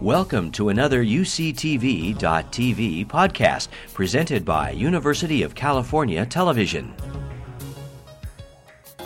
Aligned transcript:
Welcome 0.00 0.50
to 0.52 0.70
another 0.70 1.04
UCTV.tv 1.04 2.16
podcast 3.06 3.68
presented 3.92 4.46
by 4.46 4.70
University 4.70 5.42
of 5.42 5.54
California 5.54 6.24
Television. 6.24 6.94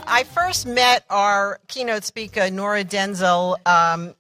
I 0.07 0.23
first 0.23 0.69
met 0.69 1.05
our 1.11 1.59
keynote 1.67 2.05
speaker, 2.05 2.49
Nora 2.49 2.85
Denzel, 2.85 3.57
um, 3.67 4.15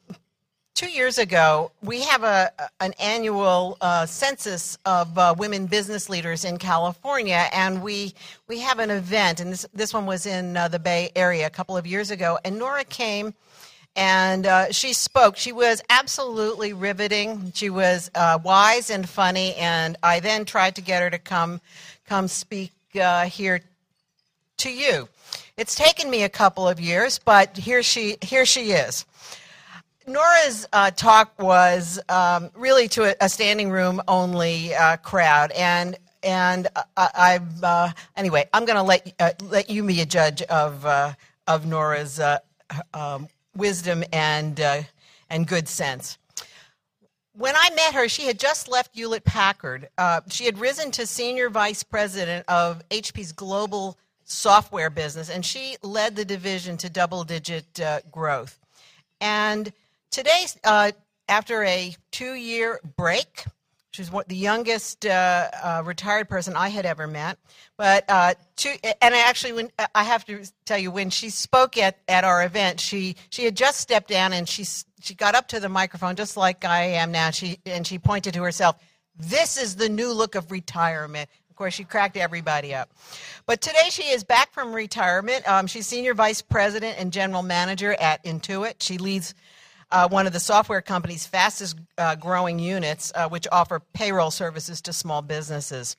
two 0.74 0.88
years 0.88 1.18
ago. 1.18 1.70
We 1.80 2.02
have 2.02 2.24
a 2.24 2.50
an 2.80 2.92
annual 2.98 3.78
uh, 3.80 4.04
census 4.06 4.76
of 4.84 5.16
uh, 5.16 5.32
women 5.38 5.66
business 5.66 6.10
leaders 6.10 6.44
in 6.44 6.58
California, 6.58 7.46
and 7.52 7.84
we 7.84 8.14
we 8.48 8.58
have 8.58 8.80
an 8.80 8.90
event, 8.90 9.38
and 9.38 9.52
this 9.52 9.64
this 9.74 9.94
one 9.94 10.06
was 10.06 10.26
in 10.26 10.56
uh, 10.56 10.66
the 10.66 10.80
Bay 10.80 11.12
Area 11.14 11.46
a 11.46 11.50
couple 11.50 11.76
of 11.76 11.86
years 11.86 12.10
ago. 12.10 12.36
And 12.44 12.58
Nora 12.58 12.82
came 12.82 13.32
and 13.96 14.46
uh, 14.46 14.72
she 14.72 14.92
spoke. 14.92 15.36
She 15.36 15.52
was 15.52 15.80
absolutely 15.88 16.72
riveting. 16.72 17.52
She 17.54 17.70
was 17.70 18.10
uh, 18.14 18.38
wise 18.42 18.90
and 18.90 19.08
funny, 19.08 19.54
and 19.54 19.96
I 20.02 20.20
then 20.20 20.44
tried 20.44 20.76
to 20.76 20.82
get 20.82 21.02
her 21.02 21.10
to 21.10 21.18
come 21.18 21.60
come 22.06 22.28
speak 22.28 22.72
uh, 23.00 23.26
here 23.26 23.60
to 24.58 24.70
you. 24.70 25.08
It's 25.56 25.74
taken 25.74 26.10
me 26.10 26.24
a 26.24 26.28
couple 26.28 26.66
of 26.66 26.80
years, 26.80 27.18
but 27.18 27.56
here 27.56 27.82
she 27.82 28.16
here 28.20 28.44
she 28.44 28.72
is. 28.72 29.04
Nora's 30.06 30.66
uh, 30.72 30.90
talk 30.90 31.32
was 31.40 31.98
um, 32.10 32.50
really 32.54 32.88
to 32.88 33.04
a, 33.04 33.14
a, 33.22 33.28
standing 33.28 33.70
room 33.70 34.02
only 34.06 34.74
uh, 34.74 34.98
crowd, 34.98 35.50
and 35.52 35.96
and 36.22 36.68
I, 36.96 37.38
I 37.62 37.66
uh, 37.66 37.90
anyway, 38.16 38.48
I'm 38.52 38.64
going 38.64 38.76
to 38.76 38.82
let 38.82 39.42
let 39.42 39.70
you 39.70 39.84
be 39.84 40.00
a 40.00 40.06
judge 40.06 40.42
of 40.42 40.84
of 41.46 41.66
Nora's 41.66 42.20
um, 42.92 43.28
wisdom 43.56 44.04
and, 44.12 44.60
uh, 44.60 44.82
and 45.30 45.46
good 45.46 45.68
sense. 45.68 46.18
When 47.36 47.54
I 47.56 47.70
met 47.74 47.94
her, 47.94 48.08
she 48.08 48.26
had 48.26 48.38
just 48.38 48.68
left 48.68 48.94
Hewlett 48.94 49.24
Packard. 49.24 49.88
Uh, 49.98 50.20
she 50.28 50.44
had 50.44 50.58
risen 50.58 50.92
to 50.92 51.06
senior 51.06 51.50
vice 51.50 51.82
president 51.82 52.44
of 52.48 52.88
HP's 52.90 53.32
global 53.32 53.98
software 54.24 54.90
business, 54.90 55.28
and 55.30 55.44
she 55.44 55.76
led 55.82 56.16
the 56.16 56.24
division 56.24 56.76
to 56.78 56.88
double 56.88 57.24
digit 57.24 57.80
uh, 57.80 58.00
growth. 58.12 58.58
And 59.20 59.72
today, 60.10 60.46
uh, 60.62 60.92
after 61.28 61.64
a 61.64 61.96
two 62.10 62.34
year 62.34 62.80
break, 62.96 63.44
She's 63.94 64.10
what 64.10 64.28
the 64.28 64.34
youngest 64.34 65.06
uh, 65.06 65.48
uh, 65.62 65.82
retired 65.84 66.28
person 66.28 66.56
I 66.56 66.68
had 66.68 66.84
ever 66.84 67.06
met. 67.06 67.38
But 67.76 68.04
uh, 68.08 68.34
and 69.00 69.14
I 69.14 69.20
actually, 69.20 69.52
when 69.52 69.70
I 69.94 70.02
have 70.02 70.24
to 70.24 70.44
tell 70.64 70.78
you, 70.78 70.90
when 70.90 71.10
she 71.10 71.30
spoke 71.30 71.78
at, 71.78 71.98
at 72.08 72.24
our 72.24 72.44
event, 72.44 72.80
she 72.80 73.14
she 73.30 73.44
had 73.44 73.56
just 73.56 73.78
stepped 73.78 74.08
down 74.08 74.32
and 74.32 74.48
she 74.48 74.64
she 75.00 75.14
got 75.14 75.36
up 75.36 75.46
to 75.48 75.60
the 75.60 75.68
microphone 75.68 76.16
just 76.16 76.36
like 76.36 76.64
I 76.64 76.82
am 76.82 77.12
now. 77.12 77.30
She 77.30 77.60
and 77.66 77.86
she 77.86 78.00
pointed 78.00 78.34
to 78.34 78.42
herself. 78.42 78.74
This 79.16 79.56
is 79.56 79.76
the 79.76 79.88
new 79.88 80.12
look 80.12 80.34
of 80.34 80.50
retirement. 80.50 81.30
Of 81.48 81.54
course, 81.54 81.74
she 81.74 81.84
cracked 81.84 82.16
everybody 82.16 82.74
up. 82.74 82.90
But 83.46 83.60
today 83.60 83.90
she 83.90 84.08
is 84.08 84.24
back 84.24 84.52
from 84.52 84.72
retirement. 84.74 85.48
Um, 85.48 85.68
she's 85.68 85.86
senior 85.86 86.14
vice 86.14 86.42
president 86.42 86.98
and 86.98 87.12
general 87.12 87.44
manager 87.44 87.94
at 88.00 88.24
Intuit. 88.24 88.74
She 88.80 88.98
leads 88.98 89.36
uh, 89.90 90.08
one 90.08 90.26
of 90.26 90.32
the 90.32 90.40
software 90.40 90.82
company's 90.82 91.26
fastest 91.26 91.78
uh, 91.98 92.14
growing 92.14 92.58
units, 92.58 93.12
uh, 93.14 93.28
which 93.28 93.46
offer 93.52 93.80
payroll 93.92 94.30
services 94.30 94.80
to 94.82 94.92
small 94.92 95.22
businesses. 95.22 95.96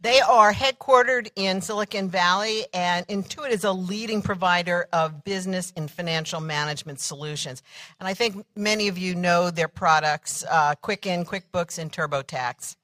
They 0.00 0.20
are 0.20 0.52
headquartered 0.52 1.30
in 1.36 1.60
Silicon 1.60 2.08
Valley, 2.08 2.66
and 2.72 3.06
Intuit 3.08 3.50
is 3.50 3.64
a 3.64 3.72
leading 3.72 4.22
provider 4.22 4.86
of 4.92 5.24
business 5.24 5.72
and 5.76 5.90
financial 5.90 6.40
management 6.40 7.00
solutions. 7.00 7.62
And 7.98 8.08
I 8.08 8.14
think 8.14 8.44
many 8.54 8.88
of 8.88 8.98
you 8.98 9.14
know 9.14 9.50
their 9.50 9.68
products 9.68 10.44
uh, 10.48 10.74
Quicken, 10.76 11.24
QuickBooks, 11.24 11.78
and 11.78 11.92
TurboTax. 11.92 12.76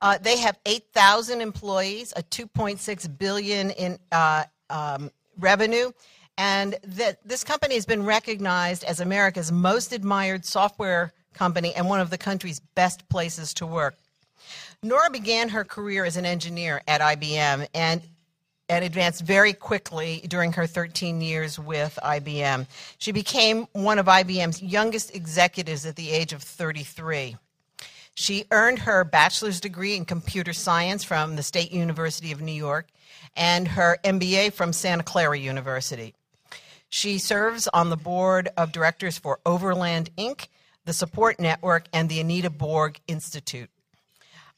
Uh, 0.00 0.18
they 0.18 0.38
have 0.38 0.58
8,000 0.66 1.40
employees, 1.40 2.12
a 2.16 2.22
2.6 2.24 3.18
billion 3.18 3.70
in 3.70 3.98
uh, 4.10 4.44
um, 4.68 5.12
revenue, 5.38 5.92
and 6.38 6.76
that 6.84 7.18
this 7.26 7.44
company 7.44 7.74
has 7.74 7.86
been 7.86 8.04
recognized 8.04 8.84
as 8.84 9.00
America's 9.00 9.52
most 9.52 9.92
admired 9.92 10.44
software 10.44 11.12
company 11.34 11.74
and 11.74 11.88
one 11.88 12.00
of 12.00 12.10
the 12.10 12.18
country's 12.18 12.60
best 12.60 13.08
places 13.08 13.54
to 13.54 13.66
work. 13.66 13.96
Nora 14.82 15.10
began 15.10 15.48
her 15.50 15.64
career 15.64 16.04
as 16.04 16.16
an 16.16 16.26
engineer 16.26 16.82
at 16.88 17.00
IBM 17.00 17.66
and 17.74 18.02
and 18.68 18.84
advanced 18.84 19.22
very 19.22 19.52
quickly 19.52 20.24
during 20.28 20.52
her 20.52 20.66
13 20.66 21.20
years 21.20 21.58
with 21.58 21.98
IBM. 22.02 22.66
She 22.96 23.12
became 23.12 23.66
one 23.72 23.98
of 23.98 24.06
IBM's 24.06 24.62
youngest 24.62 25.14
executives 25.14 25.84
at 25.84 25.96
the 25.96 26.10
age 26.10 26.32
of 26.32 26.42
33. 26.42 27.36
She 28.14 28.44
earned 28.50 28.78
her 28.80 29.04
bachelor's 29.04 29.60
degree 29.60 29.96
in 29.96 30.04
computer 30.06 30.52
science 30.52 31.04
from 31.04 31.36
the 31.36 31.42
State 31.42 31.70
University 31.70 32.32
of 32.32 32.40
New 32.40 32.52
York 32.52 32.88
and 33.36 33.68
her 33.68 33.98
MBA 34.04 34.52
from 34.52 34.72
Santa 34.72 35.02
Clara 35.02 35.38
University. 35.38 36.14
She 36.94 37.16
serves 37.16 37.66
on 37.68 37.88
the 37.88 37.96
board 37.96 38.50
of 38.54 38.70
directors 38.70 39.16
for 39.16 39.40
Overland 39.46 40.10
Inc., 40.18 40.48
the 40.84 40.92
Support 40.92 41.40
Network, 41.40 41.86
and 41.90 42.06
the 42.06 42.20
Anita 42.20 42.50
Borg 42.50 43.00
Institute. 43.08 43.70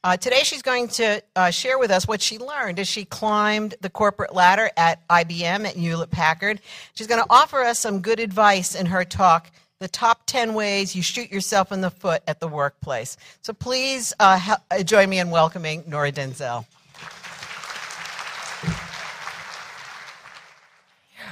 Uh, 0.02 0.16
today, 0.16 0.40
she's 0.42 0.60
going 0.60 0.88
to 0.88 1.22
uh, 1.36 1.52
share 1.52 1.78
with 1.78 1.92
us 1.92 2.08
what 2.08 2.20
she 2.20 2.38
learned 2.38 2.80
as 2.80 2.88
she 2.88 3.04
climbed 3.04 3.76
the 3.82 3.88
corporate 3.88 4.34
ladder 4.34 4.68
at 4.76 5.06
IBM 5.06 5.64
at 5.64 5.76
Hewlett 5.76 6.10
Packard. 6.10 6.60
She's 6.94 7.06
going 7.06 7.22
to 7.22 7.26
offer 7.30 7.60
us 7.60 7.78
some 7.78 8.00
good 8.00 8.18
advice 8.18 8.74
in 8.74 8.86
her 8.86 9.04
talk 9.04 9.52
the 9.78 9.86
top 9.86 10.22
10 10.26 10.54
ways 10.54 10.96
you 10.96 11.02
shoot 11.02 11.30
yourself 11.30 11.70
in 11.70 11.82
the 11.82 11.90
foot 11.90 12.24
at 12.26 12.40
the 12.40 12.48
workplace. 12.48 13.16
So 13.42 13.52
please 13.52 14.12
uh, 14.18 14.56
join 14.84 15.08
me 15.08 15.20
in 15.20 15.30
welcoming 15.30 15.84
Nora 15.86 16.10
Denzel. 16.10 16.66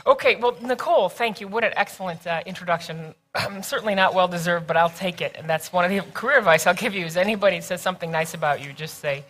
Okay, 0.04 0.34
well, 0.34 0.56
Nicole, 0.60 1.08
thank 1.08 1.40
you. 1.40 1.46
What 1.46 1.62
an 1.62 1.72
excellent 1.76 2.26
uh, 2.26 2.42
introduction. 2.44 3.14
certainly 3.62 3.94
not 3.94 4.14
well 4.14 4.26
deserved, 4.26 4.66
but 4.66 4.76
I'll 4.76 4.90
take 4.90 5.20
it. 5.20 5.36
And 5.38 5.48
that's 5.48 5.72
one 5.72 5.84
of 5.84 5.90
the 5.90 6.00
career 6.14 6.38
advice 6.38 6.66
I'll 6.66 6.74
give 6.74 6.94
you 6.94 7.06
is 7.06 7.16
anybody 7.16 7.60
says 7.60 7.80
something 7.80 8.10
nice 8.10 8.34
about 8.34 8.60
you, 8.60 8.72
just 8.72 8.98
say, 8.98 9.24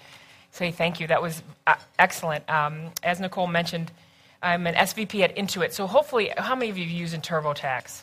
say 0.50 0.71
thank 0.71 0.99
you. 0.99 1.06
That 1.06 1.21
was 1.21 1.43
uh, 1.66 1.75
excellent. 1.99 2.49
Um, 2.49 2.91
as 3.03 3.21
Nicole 3.21 3.47
mentioned, 3.47 3.93
I'm 4.43 4.66
an 4.66 4.75
SVP 4.75 5.21
at 5.21 5.37
Intuit. 5.37 5.72
So 5.72 5.87
hopefully, 5.87 6.32
how 6.37 6.55
many 6.55 6.71
of 6.71 6.78
you 6.78 6.84
use 6.87 7.12
in 7.12 7.21
TurboTax? 7.21 8.03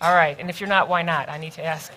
All 0.00 0.14
right, 0.14 0.36
and 0.38 0.50
if 0.50 0.60
you're 0.60 0.68
not, 0.68 0.88
why 0.88 1.02
not? 1.02 1.28
I 1.28 1.38
need 1.38 1.52
to 1.52 1.64
ask. 1.64 1.92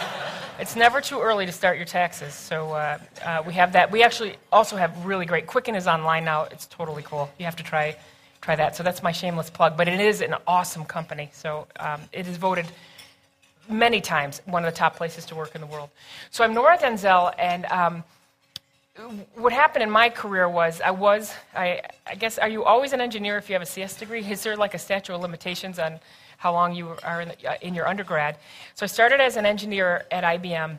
it's 0.58 0.74
never 0.74 1.00
too 1.00 1.20
early 1.20 1.44
to 1.44 1.52
start 1.52 1.76
your 1.76 1.86
taxes. 1.86 2.34
So 2.34 2.72
uh, 2.72 2.98
uh, 3.24 3.42
we 3.46 3.52
have 3.54 3.72
that. 3.72 3.90
We 3.90 4.02
actually 4.02 4.36
also 4.52 4.76
have 4.76 5.04
really 5.04 5.26
great. 5.26 5.46
Quicken 5.46 5.74
is 5.74 5.86
online 5.86 6.24
now. 6.24 6.44
It's 6.44 6.66
totally 6.66 7.02
cool. 7.02 7.30
You 7.38 7.44
have 7.44 7.56
to 7.56 7.62
try 7.64 7.96
try 8.46 8.54
that. 8.54 8.76
So 8.76 8.84
that's 8.84 9.02
my 9.02 9.10
shameless 9.10 9.50
plug. 9.50 9.76
But 9.76 9.88
it 9.88 9.98
is 9.98 10.20
an 10.20 10.36
awesome 10.46 10.84
company. 10.84 11.30
So 11.32 11.66
um, 11.80 12.00
it 12.12 12.28
is 12.28 12.36
voted 12.36 12.66
many 13.68 14.00
times 14.00 14.40
one 14.44 14.64
of 14.64 14.72
the 14.72 14.78
top 14.78 14.94
places 14.94 15.24
to 15.26 15.34
work 15.34 15.56
in 15.56 15.60
the 15.60 15.66
world. 15.66 15.90
So 16.30 16.44
I'm 16.44 16.54
Nora 16.54 16.78
Denzel, 16.78 17.34
and 17.40 17.66
um, 17.66 18.04
what 19.34 19.52
happened 19.52 19.82
in 19.82 19.90
my 19.90 20.08
career 20.08 20.48
was 20.48 20.80
I 20.80 20.92
was, 20.92 21.34
I, 21.56 21.82
I, 22.06 22.14
guess, 22.14 22.38
are 22.38 22.48
you 22.48 22.62
always 22.62 22.92
an 22.92 23.00
engineer 23.00 23.36
if 23.36 23.48
you 23.48 23.54
have 23.54 23.62
a 23.62 23.66
CS 23.66 23.96
degree? 23.96 24.24
Is 24.24 24.44
there 24.44 24.56
like 24.56 24.74
a 24.74 24.78
statute 24.78 25.12
of 25.12 25.20
limitations 25.20 25.80
on 25.80 25.98
how 26.38 26.52
long 26.52 26.72
you 26.72 26.94
are 27.02 27.22
in, 27.22 27.28
the, 27.28 27.50
uh, 27.50 27.54
in 27.60 27.74
your 27.74 27.88
undergrad? 27.88 28.36
So 28.76 28.84
I 28.84 28.86
started 28.86 29.20
as 29.20 29.36
an 29.36 29.44
engineer 29.44 30.04
at 30.12 30.22
IBM. 30.22 30.78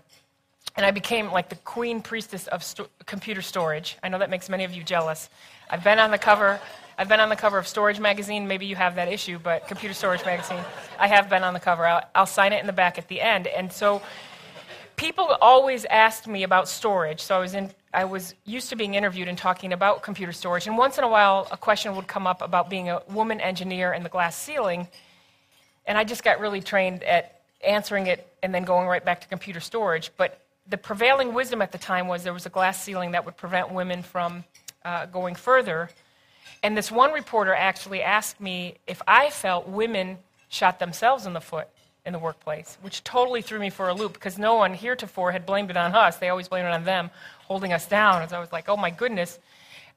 And 0.75 0.85
I 0.85 0.91
became 0.91 1.31
like 1.31 1.49
the 1.49 1.55
queen 1.55 2.03
priestess 2.03 2.45
of 2.47 2.63
computer 3.07 3.41
storage. 3.41 3.97
I 4.03 4.09
know 4.09 4.19
that 4.19 4.29
makes 4.29 4.47
many 4.47 4.63
of 4.63 4.73
you 4.75 4.83
jealous. 4.83 5.27
I've 5.71 5.83
been 5.83 5.97
on 5.97 6.11
the 6.11 6.19
cover 6.19 6.59
I've 6.99 7.07
been 7.07 7.19
on 7.19 7.29
the 7.29 7.35
cover 7.35 7.59
of 7.59 7.67
Storage 7.67 7.99
Magazine. 7.99 8.47
Maybe 8.47 8.65
you 8.65 8.75
have 8.75 8.95
that 8.95 9.07
issue, 9.07 9.37
but 9.37 9.67
Computer 9.67 9.93
Storage 9.93 10.25
Magazine. 10.25 10.63
I 10.97 11.07
have 11.07 11.29
been 11.29 11.43
on 11.43 11.53
the 11.53 11.59
cover. 11.59 11.85
I'll, 11.85 12.01
I'll 12.15 12.25
sign 12.25 12.53
it 12.53 12.59
in 12.59 12.65
the 12.65 12.73
back 12.73 12.97
at 12.97 13.07
the 13.07 13.21
end. 13.21 13.45
And 13.45 13.71
so 13.71 14.01
people 14.95 15.37
always 15.39 15.85
asked 15.85 16.27
me 16.27 16.41
about 16.41 16.67
storage. 16.67 17.21
So 17.21 17.35
I 17.35 17.39
was, 17.39 17.53
in, 17.53 17.69
I 17.93 18.05
was 18.05 18.33
used 18.45 18.69
to 18.69 18.75
being 18.75 18.95
interviewed 18.95 19.27
and 19.27 19.37
talking 19.37 19.73
about 19.73 20.01
computer 20.01 20.31
storage. 20.31 20.65
And 20.65 20.75
once 20.75 20.97
in 20.97 21.03
a 21.03 21.07
while, 21.07 21.47
a 21.51 21.57
question 21.57 21.95
would 21.95 22.07
come 22.07 22.25
up 22.25 22.41
about 22.41 22.67
being 22.67 22.89
a 22.89 23.03
woman 23.11 23.39
engineer 23.41 23.93
in 23.93 24.01
the 24.01 24.09
glass 24.09 24.35
ceiling. 24.35 24.87
And 25.85 25.99
I 25.99 26.03
just 26.03 26.23
got 26.23 26.39
really 26.39 26.61
trained 26.61 27.03
at 27.03 27.41
answering 27.63 28.07
it 28.07 28.27
and 28.41 28.55
then 28.55 28.63
going 28.63 28.87
right 28.87 29.05
back 29.05 29.21
to 29.21 29.27
computer 29.27 29.59
storage. 29.59 30.09
But 30.17 30.41
the 30.67 30.77
prevailing 30.79 31.35
wisdom 31.35 31.61
at 31.61 31.71
the 31.71 31.77
time 31.77 32.07
was 32.07 32.23
there 32.23 32.33
was 32.33 32.47
a 32.47 32.49
glass 32.49 32.81
ceiling 32.81 33.11
that 33.11 33.23
would 33.23 33.37
prevent 33.37 33.71
women 33.71 34.01
from 34.01 34.43
uh, 34.83 35.05
going 35.05 35.35
further. 35.35 35.91
And 36.63 36.77
this 36.77 36.91
one 36.91 37.11
reporter 37.11 37.53
actually 37.53 38.01
asked 38.01 38.41
me 38.41 38.75
if 38.87 39.01
I 39.07 39.29
felt 39.29 39.67
women 39.67 40.17
shot 40.49 40.79
themselves 40.79 41.25
in 41.25 41.33
the 41.33 41.41
foot 41.41 41.67
in 42.05 42.13
the 42.13 42.19
workplace, 42.19 42.77
which 42.81 43.03
totally 43.03 43.41
threw 43.41 43.59
me 43.59 43.69
for 43.69 43.89
a 43.89 43.93
loop 43.93 44.13
because 44.13 44.37
no 44.37 44.55
one 44.55 44.73
heretofore 44.73 45.31
had 45.31 45.45
blamed 45.45 45.69
it 45.69 45.77
on 45.77 45.93
us. 45.93 46.17
They 46.17 46.29
always 46.29 46.47
blamed 46.47 46.67
it 46.67 46.73
on 46.73 46.85
them 46.85 47.09
holding 47.45 47.73
us 47.73 47.85
down. 47.87 48.21
As 48.21 48.33
I 48.33 48.39
was 48.39 48.51
like, 48.51 48.69
oh 48.69 48.77
my 48.77 48.89
goodness. 48.89 49.39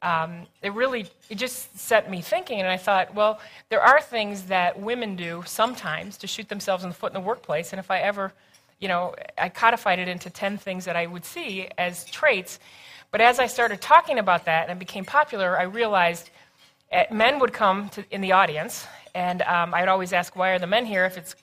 Um, 0.02 0.46
it 0.62 0.72
really 0.72 1.06
it 1.28 1.34
just 1.34 1.78
set 1.78 2.10
me 2.10 2.22
thinking 2.22 2.58
and 2.58 2.66
i 2.66 2.78
thought 2.78 3.14
well 3.14 3.38
there 3.68 3.82
are 3.82 4.00
things 4.00 4.44
that 4.44 4.80
women 4.80 5.14
do 5.14 5.42
sometimes 5.44 6.16
to 6.16 6.26
shoot 6.26 6.48
themselves 6.48 6.84
in 6.84 6.88
the 6.88 6.94
foot 6.94 7.10
in 7.10 7.20
the 7.20 7.26
workplace 7.26 7.74
and 7.74 7.78
if 7.78 7.90
i 7.90 7.98
ever 7.98 8.32
you 8.80 8.88
know, 8.88 9.14
I 9.38 9.50
codified 9.50 9.98
it 9.98 10.08
into 10.08 10.30
10 10.30 10.58
things 10.58 10.86
that 10.86 10.96
I 10.96 11.06
would 11.06 11.24
see 11.24 11.68
as 11.78 12.04
traits. 12.06 12.58
But 13.10 13.20
as 13.20 13.38
I 13.38 13.46
started 13.46 13.80
talking 13.80 14.18
about 14.18 14.46
that 14.46 14.70
and 14.70 14.78
became 14.78 15.04
popular, 15.04 15.58
I 15.58 15.64
realized 15.64 16.30
men 17.10 17.38
would 17.38 17.52
come 17.52 17.88
to, 17.90 18.04
in 18.10 18.20
the 18.20 18.32
audience, 18.32 18.86
and 19.14 19.42
um, 19.42 19.74
I'd 19.74 19.88
always 19.88 20.12
ask, 20.12 20.36
Why 20.36 20.50
are 20.50 20.58
the 20.58 20.66
men 20.66 20.86
here? 20.86 21.04
if 21.04 21.16
it's 21.16 21.34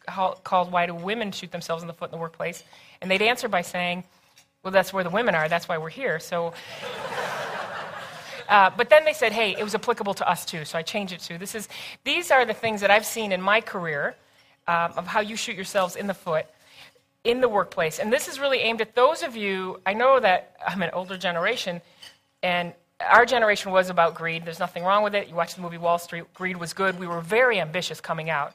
called 0.44 0.72
Why 0.72 0.86
do 0.86 0.96
women 0.96 1.32
shoot 1.32 1.52
themselves 1.52 1.84
in 1.84 1.88
the 1.88 1.94
foot 1.94 2.10
in 2.10 2.12
the 2.12 2.22
workplace? 2.22 2.64
And 3.02 3.10
they'd 3.10 3.22
answer 3.22 3.48
by 3.48 3.62
saying, 3.62 4.04
Well, 4.64 4.72
that's 4.72 4.94
where 4.94 5.04
the 5.04 5.10
women 5.10 5.36
are, 5.36 5.50
that's 5.50 5.68
why 5.68 5.78
we're 5.78 5.90
here. 5.90 6.20
So. 6.20 6.54
Uh, 8.50 8.72
but 8.78 8.90
then 8.90 9.04
they 9.04 9.12
said, 9.12 9.34
hey, 9.34 9.54
it 9.58 9.64
was 9.64 9.76
applicable 9.76 10.14
to 10.14 10.30
us 10.30 10.46
too. 10.46 10.64
So 10.64 10.78
I 10.78 10.82
changed 10.82 11.12
it 11.12 11.20
to 11.20 11.38
this 11.38 11.54
is, 11.54 11.68
these 12.06 12.32
are 12.32 12.46
the 12.46 12.54
things 12.54 12.80
that 12.80 12.90
I've 12.90 13.06
seen 13.06 13.34
in 13.34 13.42
my 13.42 13.60
career 13.60 14.16
um, 14.68 14.94
of 14.96 15.06
how 15.06 15.20
you 15.20 15.36
shoot 15.36 15.56
yourselves 15.56 15.98
in 15.98 16.08
the 16.08 16.14
foot 16.14 16.46
in 17.24 17.42
the 17.42 17.50
workplace. 17.50 18.00
And 18.00 18.12
this 18.12 18.28
is 18.28 18.40
really 18.40 18.60
aimed 18.60 18.80
at 18.80 18.96
those 18.96 19.22
of 19.22 19.36
you, 19.36 19.82
I 19.86 19.94
know 19.94 20.20
that 20.20 20.56
I'm 20.66 20.82
an 20.82 20.92
older 20.94 21.18
generation, 21.18 21.82
and 22.42 22.74
our 23.02 23.26
generation 23.26 23.72
was 23.72 23.90
about 23.90 24.16
greed. 24.16 24.46
There's 24.46 24.60
nothing 24.60 24.84
wrong 24.84 25.04
with 25.04 25.14
it. 25.14 25.28
You 25.28 25.36
watch 25.36 25.56
the 25.56 25.62
movie 25.62 25.78
Wall 25.78 26.00
Street, 26.00 26.34
greed 26.34 26.58
was 26.58 26.74
good. 26.74 27.00
We 27.00 27.08
were 27.08 27.22
very 27.22 27.60
ambitious 27.60 28.02
coming 28.02 28.30
out. 28.30 28.54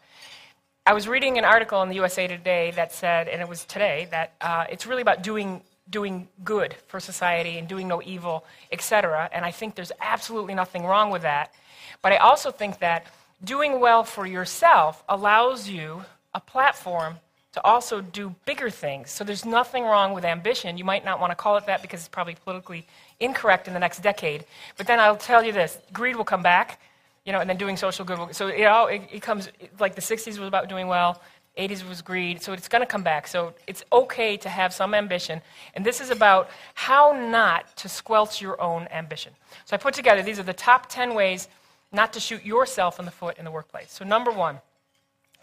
I 0.84 0.94
was 0.94 1.06
reading 1.06 1.38
an 1.38 1.44
article 1.44 1.80
in 1.82 1.88
the 1.88 1.94
USA 1.96 2.26
Today 2.26 2.72
that 2.74 2.92
said, 2.92 3.28
and 3.28 3.40
it 3.40 3.48
was 3.48 3.64
today, 3.64 4.08
that 4.10 4.34
uh, 4.40 4.64
it's 4.68 4.84
really 4.84 5.02
about 5.02 5.22
doing, 5.22 5.62
doing 5.88 6.26
good 6.42 6.74
for 6.88 6.98
society 6.98 7.58
and 7.58 7.68
doing 7.68 7.86
no 7.86 8.02
evil, 8.02 8.44
etc. 8.72 9.30
And 9.32 9.44
I 9.44 9.52
think 9.52 9.76
there's 9.76 9.92
absolutely 10.00 10.54
nothing 10.54 10.84
wrong 10.84 11.10
with 11.10 11.22
that. 11.22 11.54
But 12.02 12.12
I 12.12 12.16
also 12.16 12.50
think 12.50 12.80
that 12.80 13.06
doing 13.44 13.78
well 13.78 14.02
for 14.02 14.26
yourself 14.26 15.04
allows 15.08 15.68
you 15.68 16.04
a 16.34 16.40
platform 16.40 17.18
to 17.52 17.64
also 17.64 18.00
do 18.00 18.34
bigger 18.44 18.70
things. 18.70 19.10
So 19.10 19.22
there's 19.22 19.44
nothing 19.44 19.84
wrong 19.84 20.14
with 20.14 20.24
ambition. 20.24 20.78
You 20.78 20.84
might 20.84 21.04
not 21.04 21.20
want 21.20 21.30
to 21.30 21.36
call 21.36 21.56
it 21.58 21.66
that 21.66 21.80
because 21.80 22.00
it's 22.00 22.08
probably 22.08 22.34
politically 22.34 22.86
incorrect 23.22 23.68
in 23.68 23.74
the 23.74 23.80
next 23.80 24.00
decade. 24.00 24.44
But 24.76 24.86
then 24.86 25.00
I'll 25.00 25.16
tell 25.16 25.42
you 25.42 25.52
this 25.52 25.78
greed 25.92 26.16
will 26.16 26.24
come 26.24 26.42
back, 26.42 26.80
you 27.24 27.32
know, 27.32 27.40
and 27.40 27.48
then 27.48 27.56
doing 27.56 27.76
social 27.76 28.04
good 28.04 28.18
will. 28.18 28.32
So 28.32 28.48
it, 28.48 28.64
all, 28.64 28.88
it, 28.88 29.02
it 29.12 29.22
comes 29.22 29.48
like 29.78 29.94
the 29.94 30.02
60s 30.02 30.38
was 30.38 30.48
about 30.48 30.68
doing 30.68 30.88
well, 30.88 31.22
80s 31.58 31.86
was 31.86 32.00
greed, 32.00 32.42
so 32.42 32.52
it's 32.52 32.68
going 32.68 32.80
to 32.80 32.86
come 32.86 33.02
back. 33.02 33.26
So 33.26 33.54
it's 33.66 33.84
okay 33.92 34.36
to 34.38 34.48
have 34.48 34.72
some 34.72 34.94
ambition. 34.94 35.42
And 35.74 35.84
this 35.84 36.00
is 36.00 36.10
about 36.10 36.50
how 36.74 37.12
not 37.12 37.76
to 37.76 37.88
squelch 37.88 38.40
your 38.40 38.60
own 38.60 38.88
ambition. 38.90 39.32
So 39.66 39.74
I 39.74 39.78
put 39.78 39.94
together 39.94 40.22
these 40.22 40.38
are 40.38 40.44
the 40.44 40.54
top 40.54 40.88
10 40.88 41.14
ways 41.14 41.48
not 41.92 42.12
to 42.14 42.20
shoot 42.20 42.44
yourself 42.44 42.98
in 42.98 43.04
the 43.04 43.10
foot 43.10 43.36
in 43.38 43.44
the 43.44 43.50
workplace. 43.50 43.92
So, 43.92 44.04
number 44.04 44.30
one, 44.30 44.60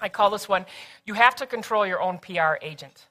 I 0.02 0.10
call 0.10 0.30
this 0.30 0.50
one 0.50 0.66
you 1.06 1.14
have 1.14 1.36
to 1.36 1.46
control 1.46 1.86
your 1.86 2.02
own 2.02 2.18
PR 2.18 2.56
agent. 2.62 3.06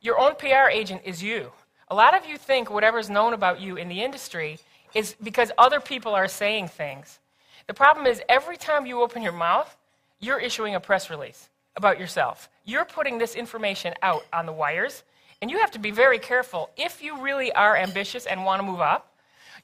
Your 0.00 0.18
own 0.18 0.34
PR 0.34 0.68
agent 0.70 1.02
is 1.04 1.22
you. 1.22 1.52
A 1.92 2.02
lot 2.02 2.18
of 2.18 2.24
you 2.24 2.38
think 2.38 2.70
whatever 2.70 2.98
is 2.98 3.10
known 3.10 3.34
about 3.34 3.60
you 3.60 3.76
in 3.76 3.86
the 3.86 4.02
industry 4.02 4.58
is 4.94 5.14
because 5.22 5.52
other 5.58 5.78
people 5.78 6.14
are 6.14 6.26
saying 6.26 6.68
things. 6.68 7.18
The 7.66 7.74
problem 7.74 8.06
is, 8.06 8.22
every 8.30 8.56
time 8.56 8.86
you 8.86 9.02
open 9.02 9.20
your 9.20 9.32
mouth, 9.32 9.76
you're 10.18 10.38
issuing 10.38 10.74
a 10.74 10.80
press 10.80 11.10
release 11.10 11.50
about 11.76 12.00
yourself. 12.00 12.48
You're 12.64 12.86
putting 12.86 13.18
this 13.18 13.34
information 13.34 13.92
out 14.00 14.24
on 14.32 14.46
the 14.46 14.54
wires, 14.54 15.02
and 15.42 15.50
you 15.50 15.58
have 15.58 15.70
to 15.72 15.78
be 15.78 15.90
very 15.90 16.18
careful. 16.18 16.70
If 16.78 17.02
you 17.02 17.20
really 17.20 17.52
are 17.52 17.76
ambitious 17.76 18.24
and 18.24 18.42
want 18.42 18.62
to 18.62 18.66
move 18.66 18.80
up, 18.80 19.14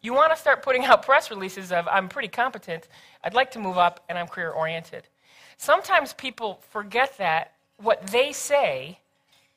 you 0.03 0.13
want 0.13 0.31
to 0.31 0.39
start 0.39 0.63
putting 0.63 0.85
out 0.85 1.07
press 1.07 1.31
releases 1.31 1.73
of, 1.73 1.89
I'm 1.89 2.11
pretty 2.11 2.29
competent, 2.29 2.89
I'd 3.25 3.33
like 3.33 3.53
to 3.53 3.59
move 3.59 3.79
up, 3.79 4.05
and 4.07 4.19
I'm 4.19 4.29
career 4.29 4.51
oriented. 4.51 5.05
Sometimes 5.57 6.13
people 6.13 6.61
forget 6.69 7.17
that 7.17 7.55
what 7.79 8.07
they 8.09 8.33
say 8.33 8.99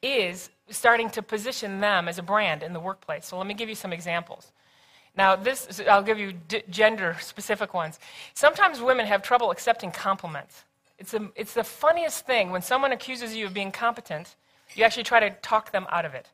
is 0.01 0.49
starting 0.71 1.09
to 1.11 1.21
position 1.21 1.79
them 1.79 2.07
as 2.07 2.17
a 2.17 2.23
brand 2.23 2.63
in 2.63 2.73
the 2.73 2.79
workplace. 2.79 3.25
So 3.27 3.37
let 3.37 3.47
me 3.47 3.53
give 3.53 3.69
you 3.69 3.75
some 3.75 3.93
examples. 3.93 4.51
Now, 5.15 5.35
this 5.35 5.81
I'll 5.89 6.03
give 6.03 6.19
you 6.19 6.33
d- 6.33 6.63
gender 6.69 7.17
specific 7.19 7.73
ones. 7.73 7.99
Sometimes 8.33 8.81
women 8.81 9.05
have 9.05 9.21
trouble 9.21 9.51
accepting 9.51 9.91
compliments. 9.91 10.63
It's, 10.97 11.13
a, 11.13 11.29
it's 11.35 11.53
the 11.53 11.63
funniest 11.63 12.25
thing 12.25 12.51
when 12.51 12.61
someone 12.61 12.91
accuses 12.91 13.35
you 13.35 13.47
of 13.47 13.53
being 13.53 13.71
competent, 13.71 14.35
you 14.75 14.83
actually 14.83 15.03
try 15.03 15.19
to 15.19 15.31
talk 15.41 15.71
them 15.71 15.85
out 15.89 16.05
of 16.05 16.13
it. 16.13 16.29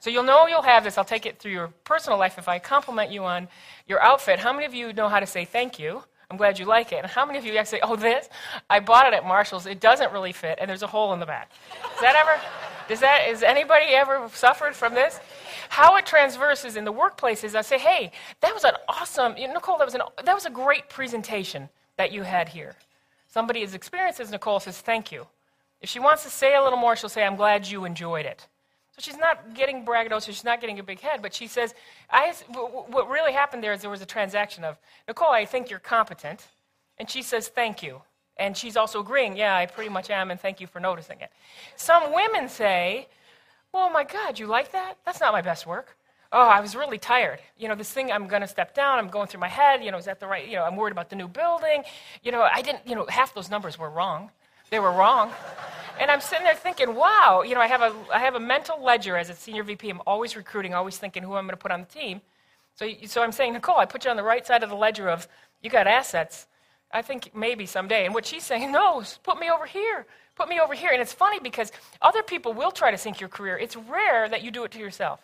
So 0.00 0.10
you'll 0.10 0.24
know 0.24 0.46
you'll 0.46 0.62
have 0.62 0.84
this. 0.84 0.98
I'll 0.98 1.04
take 1.04 1.26
it 1.26 1.38
through 1.38 1.52
your 1.52 1.68
personal 1.84 2.18
life. 2.18 2.38
If 2.38 2.48
I 2.48 2.58
compliment 2.58 3.10
you 3.10 3.24
on 3.24 3.48
your 3.86 4.00
outfit, 4.00 4.38
how 4.38 4.52
many 4.52 4.66
of 4.66 4.74
you 4.74 4.92
know 4.92 5.08
how 5.08 5.20
to 5.20 5.26
say 5.26 5.44
thank 5.44 5.78
you? 5.78 6.02
I'm 6.30 6.36
glad 6.36 6.58
you 6.58 6.66
like 6.66 6.92
it. 6.92 6.96
And 6.96 7.06
how 7.06 7.24
many 7.24 7.38
of 7.38 7.46
you 7.46 7.56
actually, 7.56 7.80
oh, 7.82 7.96
this? 7.96 8.28
I 8.68 8.80
bought 8.80 9.06
it 9.06 9.14
at 9.14 9.24
Marshall's. 9.24 9.66
It 9.66 9.80
doesn't 9.80 10.12
really 10.12 10.32
fit, 10.32 10.58
and 10.60 10.68
there's 10.68 10.82
a 10.82 10.86
hole 10.86 11.14
in 11.14 11.20
the 11.20 11.26
back. 11.26 11.50
Does 11.82 12.00
that 12.00 12.14
ever, 12.14 12.38
does 12.88 13.00
that, 13.00 13.22
has 13.22 13.42
anybody 13.42 13.86
ever 13.90 14.28
suffered 14.32 14.74
from 14.74 14.94
this? 14.94 15.20
How 15.68 15.96
it 15.96 16.06
transverses 16.06 16.76
in 16.76 16.84
the 16.84 16.92
workplace 16.92 17.44
is 17.44 17.54
I 17.54 17.60
say, 17.60 17.78
hey, 17.78 18.10
that 18.40 18.54
was 18.54 18.64
an 18.64 18.72
awesome, 18.88 19.36
you 19.36 19.46
know, 19.46 19.54
Nicole, 19.54 19.78
that 19.78 19.84
was, 19.84 19.94
an, 19.94 20.02
that 20.24 20.34
was 20.34 20.46
a 20.46 20.50
great 20.50 20.88
presentation 20.88 21.68
that 21.96 22.12
you 22.12 22.22
had 22.22 22.48
here. 22.48 22.74
Somebody 23.28 23.62
as 23.62 23.74
experienced 23.74 24.30
Nicole 24.30 24.58
says, 24.58 24.80
thank 24.80 25.12
you. 25.12 25.26
If 25.80 25.88
she 25.88 26.00
wants 26.00 26.24
to 26.24 26.30
say 26.30 26.56
a 26.56 26.62
little 26.62 26.78
more, 26.78 26.96
she'll 26.96 27.08
say, 27.08 27.24
I'm 27.24 27.36
glad 27.36 27.68
you 27.68 27.84
enjoyed 27.84 28.26
it. 28.26 28.46
So 28.96 29.02
she's 29.02 29.18
not 29.18 29.54
getting 29.54 29.84
braggadocious, 29.84 30.26
she's 30.26 30.44
not 30.44 30.60
getting 30.60 30.78
a 30.80 30.82
big 30.82 31.00
head, 31.00 31.22
but 31.22 31.32
she 31.32 31.46
says, 31.46 31.74
I, 32.10 32.32
what 32.52 33.08
really 33.08 33.32
happened 33.32 33.62
there 33.62 33.72
is 33.72 33.82
there 33.82 33.90
was 33.90 34.02
a 34.02 34.06
transaction 34.06 34.64
of, 34.64 34.76
Nicole, 35.06 35.30
I 35.30 35.44
think 35.44 35.70
you're 35.70 35.78
competent. 35.78 36.48
And 36.98 37.08
she 37.08 37.22
says, 37.22 37.48
thank 37.48 37.82
you. 37.82 38.02
And 38.38 38.56
she's 38.56 38.76
also 38.76 39.00
agreeing, 39.00 39.36
yeah, 39.36 39.56
I 39.56 39.66
pretty 39.66 39.90
much 39.90 40.10
am, 40.10 40.30
and 40.30 40.40
thank 40.40 40.60
you 40.60 40.66
for 40.66 40.80
noticing 40.80 41.20
it. 41.20 41.30
Some 41.76 42.12
women 42.12 42.48
say, 42.48 43.08
oh 43.74 43.90
my 43.90 44.04
God, 44.04 44.38
you 44.38 44.46
like 44.46 44.72
that? 44.72 44.96
That's 45.04 45.20
not 45.20 45.32
my 45.32 45.42
best 45.42 45.66
work. 45.66 45.96
Oh, 46.30 46.42
I 46.46 46.60
was 46.60 46.76
really 46.76 46.98
tired. 46.98 47.40
You 47.58 47.68
know, 47.68 47.74
this 47.74 47.90
thing, 47.90 48.12
I'm 48.12 48.28
going 48.28 48.42
to 48.42 48.48
step 48.48 48.74
down. 48.74 48.98
I'm 48.98 49.08
going 49.08 49.28
through 49.28 49.40
my 49.40 49.48
head. 49.48 49.82
You 49.82 49.90
know, 49.90 49.96
is 49.96 50.04
that 50.04 50.20
the 50.20 50.26
right, 50.26 50.46
you 50.46 50.56
know, 50.56 50.64
I'm 50.64 50.76
worried 50.76 50.92
about 50.92 51.08
the 51.08 51.16
new 51.16 51.26
building. 51.26 51.84
You 52.22 52.32
know, 52.32 52.42
I 52.42 52.60
didn't, 52.60 52.86
you 52.86 52.94
know, 52.94 53.06
half 53.08 53.34
those 53.34 53.50
numbers 53.50 53.78
were 53.78 53.88
wrong. 53.88 54.30
They 54.70 54.78
were 54.78 54.92
wrong. 54.92 55.32
And 55.98 56.10
I'm 56.10 56.20
sitting 56.20 56.44
there 56.44 56.54
thinking, 56.54 56.94
wow, 56.94 57.42
you 57.44 57.54
know, 57.54 57.60
I 57.60 57.66
have 57.66 57.80
a, 57.80 57.94
I 58.12 58.18
have 58.18 58.34
a 58.34 58.40
mental 58.40 58.82
ledger 58.82 59.16
as 59.16 59.30
a 59.30 59.34
senior 59.34 59.62
VP. 59.62 59.88
I'm 59.88 60.02
always 60.06 60.36
recruiting, 60.36 60.74
always 60.74 60.98
thinking 60.98 61.22
who 61.22 61.34
I'm 61.34 61.44
going 61.44 61.56
to 61.56 61.56
put 61.56 61.72
on 61.72 61.80
the 61.80 61.86
team. 61.86 62.20
So, 62.74 62.86
so 63.06 63.22
I'm 63.22 63.32
saying, 63.32 63.54
Nicole, 63.54 63.78
I 63.78 63.86
put 63.86 64.04
you 64.04 64.10
on 64.10 64.16
the 64.16 64.22
right 64.22 64.46
side 64.46 64.62
of 64.62 64.68
the 64.68 64.76
ledger 64.76 65.08
of 65.08 65.26
you 65.62 65.70
got 65.70 65.86
assets. 65.86 66.46
I 66.90 67.02
think 67.02 67.30
maybe 67.34 67.66
someday. 67.66 68.06
And 68.06 68.14
what 68.14 68.26
she's 68.26 68.44
saying, 68.44 68.72
no, 68.72 69.02
put 69.22 69.38
me 69.38 69.50
over 69.50 69.66
here. 69.66 70.06
Put 70.34 70.48
me 70.48 70.60
over 70.60 70.74
here. 70.74 70.90
And 70.92 71.02
it's 71.02 71.12
funny 71.12 71.38
because 71.40 71.72
other 72.00 72.22
people 72.22 72.52
will 72.52 72.70
try 72.70 72.90
to 72.90 72.98
sink 72.98 73.20
your 73.20 73.28
career. 73.28 73.58
It's 73.58 73.76
rare 73.76 74.28
that 74.28 74.42
you 74.42 74.50
do 74.50 74.64
it 74.64 74.70
to 74.72 74.78
yourself. 74.78 75.20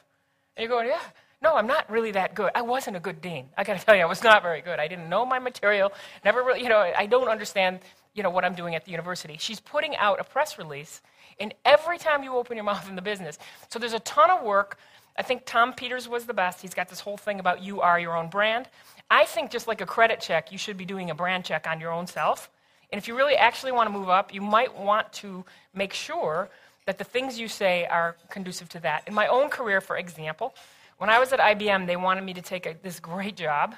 And 0.57 0.63
you're 0.63 0.71
going, 0.71 0.89
yeah, 0.89 1.01
no, 1.43 1.55
I'm 1.55 1.67
not 1.67 1.91
really 1.91 2.13
that 2.13 2.35
good. 2.35 2.51
I 2.55 2.63
wasn't 2.63 2.97
a 2.97 3.01
good 3.01 3.21
dean. 3.21 3.47
I 3.57 3.65
got 3.65 3.79
to 3.79 3.85
tell 3.87 3.95
you, 3.95 4.03
I 4.03 4.07
was 4.07 4.23
not 4.23 4.43
very 4.43 4.61
good. 4.61 4.79
I 4.79 4.89
didn't 4.89 5.09
know 5.09 5.25
my 5.25 5.39
material. 5.39 5.93
Never 6.25 6.43
really, 6.43 6.63
you 6.63 6.69
know, 6.69 6.93
I 6.97 7.07
don't 7.07 7.29
understand 7.29 7.81
you 8.15 8.23
know, 8.23 8.31
what 8.31 8.45
I'm 8.45 8.55
doing 8.55 8.75
at 8.75 8.85
the 8.85 8.93
university. 8.93 9.37
She's 9.39 9.61
putting 9.61 9.97
out 9.97 10.21
a 10.21 10.25
press 10.25 10.57
release, 10.57 11.03
and 11.39 11.53
every 11.65 11.99
time 11.99 12.23
you 12.23 12.35
open 12.37 12.57
your 12.57 12.65
mouth 12.73 12.89
in 12.89 12.97
the 12.97 13.03
business. 13.03 13.39
So 13.69 13.79
there's 13.79 13.93
a 13.93 14.01
ton 14.01 14.31
of 14.31 14.43
work. 14.43 14.79
I 15.17 15.23
think 15.23 15.43
Tom 15.45 15.73
Peters 15.73 16.09
was 16.09 16.25
the 16.25 16.35
best. 16.35 16.61
He's 16.61 16.75
got 16.75 16.89
this 16.89 17.01
whole 17.01 17.17
thing 17.17 17.39
about 17.39 17.63
you 17.63 17.81
are 17.81 18.01
your 18.01 18.17
own 18.17 18.29
brand. 18.31 18.69
I 19.11 19.25
think 19.25 19.51
just 19.51 19.69
like 19.69 19.81
a 19.81 19.87
credit 19.87 20.21
check, 20.21 20.51
you 20.53 20.59
should 20.59 20.77
be 20.77 20.85
doing 20.85 21.11
a 21.11 21.15
brand 21.15 21.45
check 21.45 21.67
on 21.69 21.81
your 21.81 21.93
own 21.93 22.07
self. 22.07 22.51
And 22.91 22.99
if 22.99 23.09
you 23.09 23.17
really 23.17 23.37
actually 23.37 23.73
want 23.73 23.89
to 23.93 23.99
move 23.99 24.09
up, 24.09 24.33
you 24.33 24.41
might 24.41 24.77
want 24.77 25.13
to 25.15 25.45
make 25.75 25.93
sure 25.93 26.49
that 26.87 26.99
the 26.99 27.05
things 27.05 27.39
you 27.39 27.49
say 27.49 27.87
are 27.87 28.17
conducive 28.31 28.69
to 28.71 28.81
that. 28.81 29.05
In 29.07 29.15
my 29.15 29.27
own 29.27 29.49
career, 29.49 29.81
for 29.81 29.97
example, 29.97 30.55
when 30.99 31.11
I 31.11 31.19
was 31.19 31.33
at 31.33 31.41
IBM, 31.41 31.87
they 31.87 31.97
wanted 31.97 32.25
me 32.25 32.35
to 32.35 32.43
take 32.43 32.67
a, 32.67 32.77
this 32.83 33.01
great 33.01 33.37
job, 33.37 33.75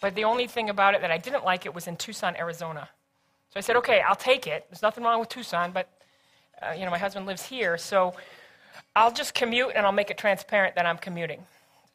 but 0.00 0.14
the 0.14 0.24
only 0.24 0.46
thing 0.46 0.70
about 0.70 0.94
it 0.94 1.00
that 1.02 1.10
I 1.10 1.18
didn't 1.18 1.44
like 1.44 1.66
it 1.66 1.74
was 1.74 1.86
in 1.86 1.96
Tucson, 1.96 2.36
Arizona. 2.36 2.88
So 3.50 3.58
I 3.58 3.60
said, 3.60 3.76
okay, 3.76 4.00
I'll 4.00 4.16
take 4.16 4.46
it. 4.46 4.66
There's 4.70 4.82
nothing 4.82 5.04
wrong 5.04 5.20
with 5.20 5.28
Tucson, 5.28 5.72
but 5.72 5.88
uh, 6.62 6.72
you 6.72 6.84
know, 6.84 6.90
my 6.90 6.98
husband 6.98 7.26
lives 7.26 7.44
here, 7.44 7.76
so 7.76 8.14
I'll 8.96 9.12
just 9.12 9.34
commute 9.34 9.72
and 9.74 9.84
I'll 9.84 9.92
make 9.92 10.10
it 10.10 10.18
transparent 10.18 10.76
that 10.76 10.86
I'm 10.86 10.98
commuting. 10.98 11.44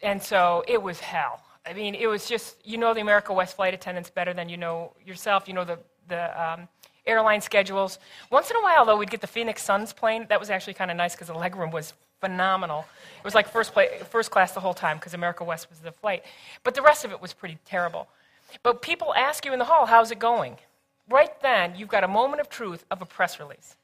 And 0.02 0.22
so 0.22 0.64
it 0.68 0.82
was 0.82 1.00
hell. 1.00 1.42
I 1.66 1.74
mean, 1.74 1.96
it 1.96 2.08
was 2.08 2.28
just, 2.28 2.58
you 2.64 2.78
know 2.78 2.94
the 2.94 3.02
America 3.02 3.34
West 3.34 3.56
flight 3.56 3.74
attendants 3.74 4.10
better 4.10 4.34
than 4.34 4.50
you 4.50 4.58
know 4.58 4.94
yourself. 5.06 5.48
You 5.48 5.54
know 5.54 5.66
the, 5.66 5.80
the 6.08 6.42
um, 6.42 6.68
airline 7.06 7.42
schedules. 7.42 8.00
Once 8.32 8.50
in 8.50 8.58
a 8.58 8.62
while, 8.62 8.86
though, 8.86 8.98
we'd 8.98 9.12
get 9.12 9.22
the 9.22 9.28
Phoenix 9.28 9.62
Suns 9.62 9.94
plane. 9.94 10.26
That 10.30 10.40
was 10.40 10.50
actually 10.50 10.74
kind 10.74 10.90
of 10.90 10.98
nice 10.98 11.14
because 11.14 11.28
the 11.28 11.34
legroom 11.34 11.72
was 11.72 11.94
phenomenal. 12.22 12.86
It 13.18 13.24
was 13.24 13.36
like 13.36 13.48
first, 13.48 13.74
play, 13.74 14.00
first 14.10 14.32
class 14.32 14.54
the 14.54 14.60
whole 14.60 14.74
time 14.74 14.98
because 14.98 15.14
America 15.14 15.44
West 15.44 15.70
was 15.70 15.80
the 15.80 15.92
flight. 15.92 16.24
But 16.64 16.76
the 16.76 16.82
rest 16.82 17.06
of 17.06 17.12
it 17.12 17.22
was 17.22 17.34
pretty 17.34 17.58
terrible. 17.66 18.08
But 18.64 18.82
people 18.82 19.14
ask 19.14 19.46
you 19.46 19.54
in 19.54 19.60
the 19.60 19.66
hall, 19.66 19.86
how's 19.86 20.12
it 20.12 20.20
going? 20.20 20.58
right 21.10 21.42
then, 21.42 21.74
you've 21.76 21.90
got 21.90 22.04
a 22.04 22.08
moment 22.08 22.40
of 22.42 22.50
truth 22.50 22.86
of 22.92 23.02
a 23.02 23.06
press 23.06 23.40
release. 23.40 23.76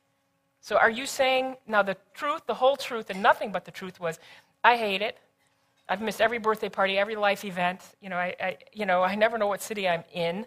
So 0.62 0.78
are 0.78 0.90
you 0.90 1.06
saying, 1.06 1.58
now 1.68 1.84
the 1.84 1.98
truth, 2.14 2.42
the 2.48 2.54
whole 2.54 2.76
truth, 2.76 3.10
and 3.10 3.22
nothing 3.22 3.52
but 3.52 3.66
the 3.66 3.72
truth 3.72 4.00
was, 4.00 4.20
I 4.64 4.78
hate 4.78 5.02
it. 5.02 5.18
I've 5.88 6.02
missed 6.02 6.22
every 6.22 6.40
birthday 6.40 6.70
party, 6.70 6.98
every 6.98 7.16
life 7.16 7.46
event. 7.46 7.82
You 8.02 8.10
know, 8.10 8.18
I, 8.18 8.36
I, 8.40 8.58
you 8.74 8.86
know, 8.86 9.04
I 9.04 9.16
never 9.16 9.38
know 9.38 9.48
what 9.48 9.62
city 9.62 9.88
I'm 9.88 10.04
in. 10.14 10.46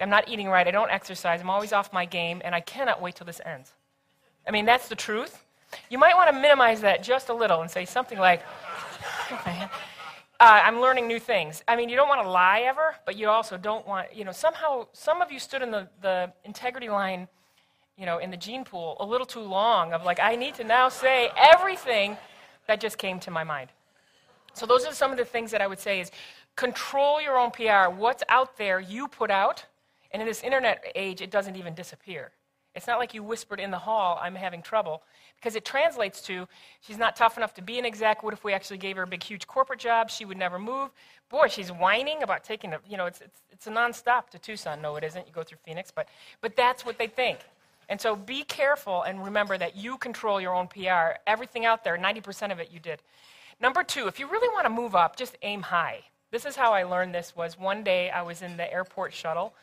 I'm 0.00 0.10
not 0.10 0.28
eating 0.28 0.48
right. 0.48 0.66
I 0.66 0.70
don't 0.70 0.90
exercise. 0.90 1.40
I'm 1.40 1.50
always 1.50 1.72
off 1.72 1.92
my 1.92 2.04
game, 2.04 2.42
and 2.44 2.54
I 2.54 2.60
cannot 2.60 3.00
wait 3.00 3.16
till 3.16 3.26
this 3.26 3.40
ends. 3.44 3.72
I 4.46 4.50
mean, 4.50 4.64
that's 4.64 4.88
the 4.88 4.94
truth. 4.94 5.44
You 5.90 5.98
might 5.98 6.14
want 6.14 6.30
to 6.30 6.38
minimize 6.38 6.80
that 6.82 7.02
just 7.02 7.28
a 7.28 7.34
little 7.34 7.62
and 7.62 7.70
say 7.70 7.84
something 7.84 8.18
like, 8.18 8.42
uh, 9.30 9.66
I'm 10.38 10.80
learning 10.80 11.08
new 11.08 11.18
things. 11.18 11.64
I 11.66 11.74
mean, 11.76 11.88
you 11.88 11.96
don't 11.96 12.08
want 12.08 12.22
to 12.22 12.28
lie 12.28 12.60
ever, 12.60 12.94
but 13.04 13.16
you 13.16 13.28
also 13.28 13.56
don't 13.56 13.86
want, 13.86 14.14
you 14.14 14.24
know, 14.24 14.32
somehow, 14.32 14.86
some 14.92 15.22
of 15.22 15.32
you 15.32 15.38
stood 15.38 15.62
in 15.62 15.70
the, 15.70 15.88
the 16.02 16.32
integrity 16.44 16.88
line, 16.88 17.26
you 17.96 18.06
know, 18.06 18.18
in 18.18 18.30
the 18.30 18.36
gene 18.36 18.64
pool 18.64 18.96
a 19.00 19.04
little 19.04 19.26
too 19.26 19.40
long 19.40 19.92
of 19.92 20.04
like, 20.04 20.20
I 20.20 20.36
need 20.36 20.54
to 20.56 20.64
now 20.64 20.88
say 20.88 21.30
everything 21.36 22.16
that 22.68 22.80
just 22.80 22.98
came 22.98 23.18
to 23.20 23.30
my 23.30 23.42
mind. 23.42 23.70
So 24.56 24.64
those 24.64 24.86
are 24.86 24.92
some 24.94 25.10
of 25.10 25.18
the 25.18 25.24
things 25.24 25.50
that 25.50 25.60
I 25.60 25.66
would 25.66 25.78
say 25.78 26.00
is 26.00 26.10
control 26.56 27.20
your 27.20 27.36
own 27.36 27.50
PR. 27.50 27.94
What's 27.94 28.22
out 28.30 28.56
there, 28.56 28.80
you 28.80 29.06
put 29.06 29.30
out. 29.30 29.64
And 30.12 30.22
in 30.22 30.26
this 30.26 30.42
internet 30.42 30.82
age, 30.94 31.20
it 31.20 31.30
doesn't 31.30 31.56
even 31.56 31.74
disappear. 31.74 32.30
It's 32.74 32.86
not 32.86 32.98
like 32.98 33.12
you 33.12 33.22
whispered 33.22 33.60
in 33.60 33.70
the 33.70 33.78
hall, 33.78 34.18
I'm 34.20 34.34
having 34.34 34.62
trouble, 34.62 35.02
because 35.36 35.56
it 35.56 35.64
translates 35.64 36.20
to, 36.22 36.46
she's 36.80 36.98
not 36.98 37.16
tough 37.16 37.36
enough 37.36 37.54
to 37.54 37.62
be 37.62 37.78
an 37.78 37.86
exec. 37.86 38.22
What 38.22 38.32
if 38.32 38.44
we 38.44 38.52
actually 38.52 38.78
gave 38.78 38.96
her 38.96 39.02
a 39.02 39.06
big, 39.06 39.22
huge 39.22 39.46
corporate 39.46 39.78
job? 39.78 40.10
She 40.10 40.24
would 40.24 40.36
never 40.36 40.58
move. 40.58 40.90
Boy, 41.30 41.48
she's 41.48 41.70
whining 41.70 42.22
about 42.22 42.44
taking 42.44 42.72
a, 42.72 42.80
you 42.88 42.96
know, 42.96 43.06
it's, 43.06 43.20
it's, 43.20 43.40
it's 43.50 43.66
a 43.66 43.70
nonstop 43.70 44.28
to 44.30 44.38
Tucson. 44.38 44.80
No, 44.80 44.96
it 44.96 45.04
isn't. 45.04 45.26
You 45.26 45.32
go 45.32 45.42
through 45.42 45.58
Phoenix, 45.64 45.90
but, 45.90 46.08
but 46.40 46.56
that's 46.56 46.84
what 46.84 46.98
they 46.98 47.06
think. 47.06 47.40
And 47.88 48.00
so 48.00 48.16
be 48.16 48.42
careful 48.42 49.02
and 49.02 49.24
remember 49.24 49.56
that 49.58 49.76
you 49.76 49.96
control 49.98 50.40
your 50.40 50.54
own 50.54 50.66
PR. 50.66 51.18
Everything 51.26 51.64
out 51.64 51.84
there, 51.84 51.96
90% 51.96 52.52
of 52.52 52.58
it 52.58 52.70
you 52.70 52.80
did. 52.80 53.00
Number 53.60 53.82
two, 53.82 54.06
if 54.06 54.20
you 54.20 54.28
really 54.28 54.48
want 54.48 54.64
to 54.66 54.70
move 54.70 54.94
up, 54.94 55.16
just 55.16 55.36
aim 55.42 55.62
high. 55.62 56.00
This 56.30 56.44
is 56.44 56.56
how 56.56 56.74
I 56.74 56.82
learned 56.82 57.14
this 57.14 57.34
was 57.34 57.58
one 57.58 57.82
day 57.82 58.10
I 58.10 58.20
was 58.20 58.42
in 58.42 58.56
the 58.56 58.70
airport 58.70 59.14
shuttle 59.14 59.54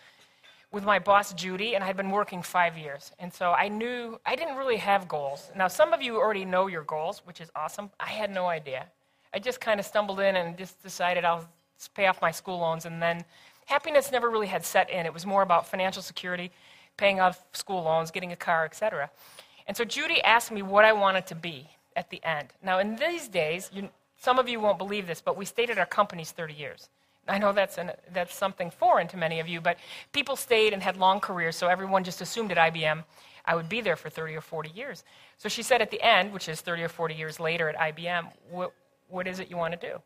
with 0.71 0.83
my 0.83 0.97
boss 0.97 1.33
Judy, 1.33 1.75
and 1.75 1.83
I 1.83 1.88
had 1.88 1.95
been 1.95 2.09
working 2.09 2.41
five 2.41 2.75
years. 2.75 3.12
And 3.19 3.31
so 3.31 3.51
I 3.51 3.67
knew 3.67 4.19
I 4.25 4.35
didn't 4.35 4.55
really 4.57 4.77
have 4.77 5.07
goals. 5.07 5.51
Now, 5.55 5.67
some 5.67 5.93
of 5.93 6.01
you 6.01 6.15
already 6.15 6.45
know 6.45 6.65
your 6.65 6.81
goals, 6.81 7.21
which 7.25 7.39
is 7.39 7.51
awesome. 7.55 7.91
I 8.00 8.09
had 8.09 8.33
no 8.33 8.47
idea. 8.47 8.88
I 9.31 9.38
just 9.38 9.62
kind 9.62 9.79
of 9.79 9.85
stumbled 9.85 10.19
in 10.19 10.35
and 10.35 10.57
just 10.57 10.81
decided 10.81 11.23
I'll 11.23 11.47
pay 11.93 12.07
off 12.07 12.19
my 12.19 12.31
school 12.31 12.59
loans, 12.59 12.85
and 12.85 13.00
then 13.00 13.23
happiness 13.65 14.12
never 14.12 14.31
really 14.31 14.47
had 14.47 14.65
set 14.65 14.89
in. 14.89 15.05
It 15.05 15.13
was 15.13 15.27
more 15.27 15.43
about 15.43 15.67
financial 15.67 16.01
security, 16.01 16.51
paying 16.97 17.19
off 17.19 17.45
school 17.53 17.83
loans, 17.83 18.09
getting 18.09 18.31
a 18.31 18.35
car, 18.35 18.65
etc. 18.65 19.12
And 19.67 19.77
so 19.77 19.85
Judy 19.85 20.19
asked 20.23 20.51
me 20.51 20.63
what 20.63 20.85
I 20.85 20.93
wanted 20.93 21.27
to 21.27 21.35
be 21.35 21.69
at 21.95 22.09
the 22.09 22.23
end. 22.23 22.50
Now, 22.62 22.79
in 22.79 22.95
these 22.95 23.27
days, 23.27 23.69
you, 23.73 23.89
some 24.17 24.39
of 24.39 24.47
you 24.50 24.59
won't 24.59 24.77
believe 24.77 25.07
this, 25.07 25.21
but 25.21 25.38
we 25.38 25.45
stayed 25.45 25.69
at 25.69 25.77
our 25.77 25.85
companies 25.85 26.31
30 26.31 26.53
years. 26.53 26.89
I 27.27 27.38
know 27.38 27.53
that's, 27.53 27.77
an, 27.77 27.91
that's 28.12 28.35
something 28.35 28.69
foreign 28.69 29.07
to 29.09 29.17
many 29.17 29.39
of 29.39 29.47
you, 29.47 29.62
but 29.62 29.77
people 30.12 30.35
stayed 30.35 30.73
and 30.73 30.83
had 30.83 30.97
long 30.97 31.19
careers, 31.19 31.55
so 31.55 31.67
everyone 31.67 32.03
just 32.03 32.21
assumed 32.21 32.51
at 32.51 32.73
IBM 32.73 33.03
I 33.45 33.55
would 33.55 33.69
be 33.69 33.81
there 33.81 33.95
for 33.95 34.09
30 34.09 34.35
or 34.35 34.41
40 34.41 34.69
years. 34.69 35.03
So 35.38 35.50
she 35.50 35.63
said 35.63 35.81
at 35.81 35.91
the 35.91 36.01
end, 36.01 36.31
which 36.31 36.47
is 36.47 36.62
30 36.62 36.83
or 36.83 36.89
40 36.89 37.13
years 37.13 37.39
later 37.39 37.69
at 37.69 37.95
IBM, 37.95 38.31
what, 38.50 38.73
what 39.09 39.27
is 39.27 39.39
it 39.39 39.50
you 39.50 39.57
want 39.57 39.79
to 39.79 39.89
do? 39.89 40.01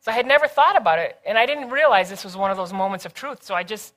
So 0.00 0.12
I 0.12 0.14
had 0.14 0.26
never 0.26 0.46
thought 0.46 0.76
about 0.76 0.98
it, 0.98 1.18
and 1.24 1.38
I 1.38 1.46
didn't 1.46 1.70
realize 1.70 2.10
this 2.10 2.24
was 2.24 2.36
one 2.36 2.50
of 2.50 2.58
those 2.58 2.74
moments 2.74 3.06
of 3.06 3.14
truth, 3.14 3.42
so 3.42 3.54
I 3.54 3.62
just, 3.62 3.94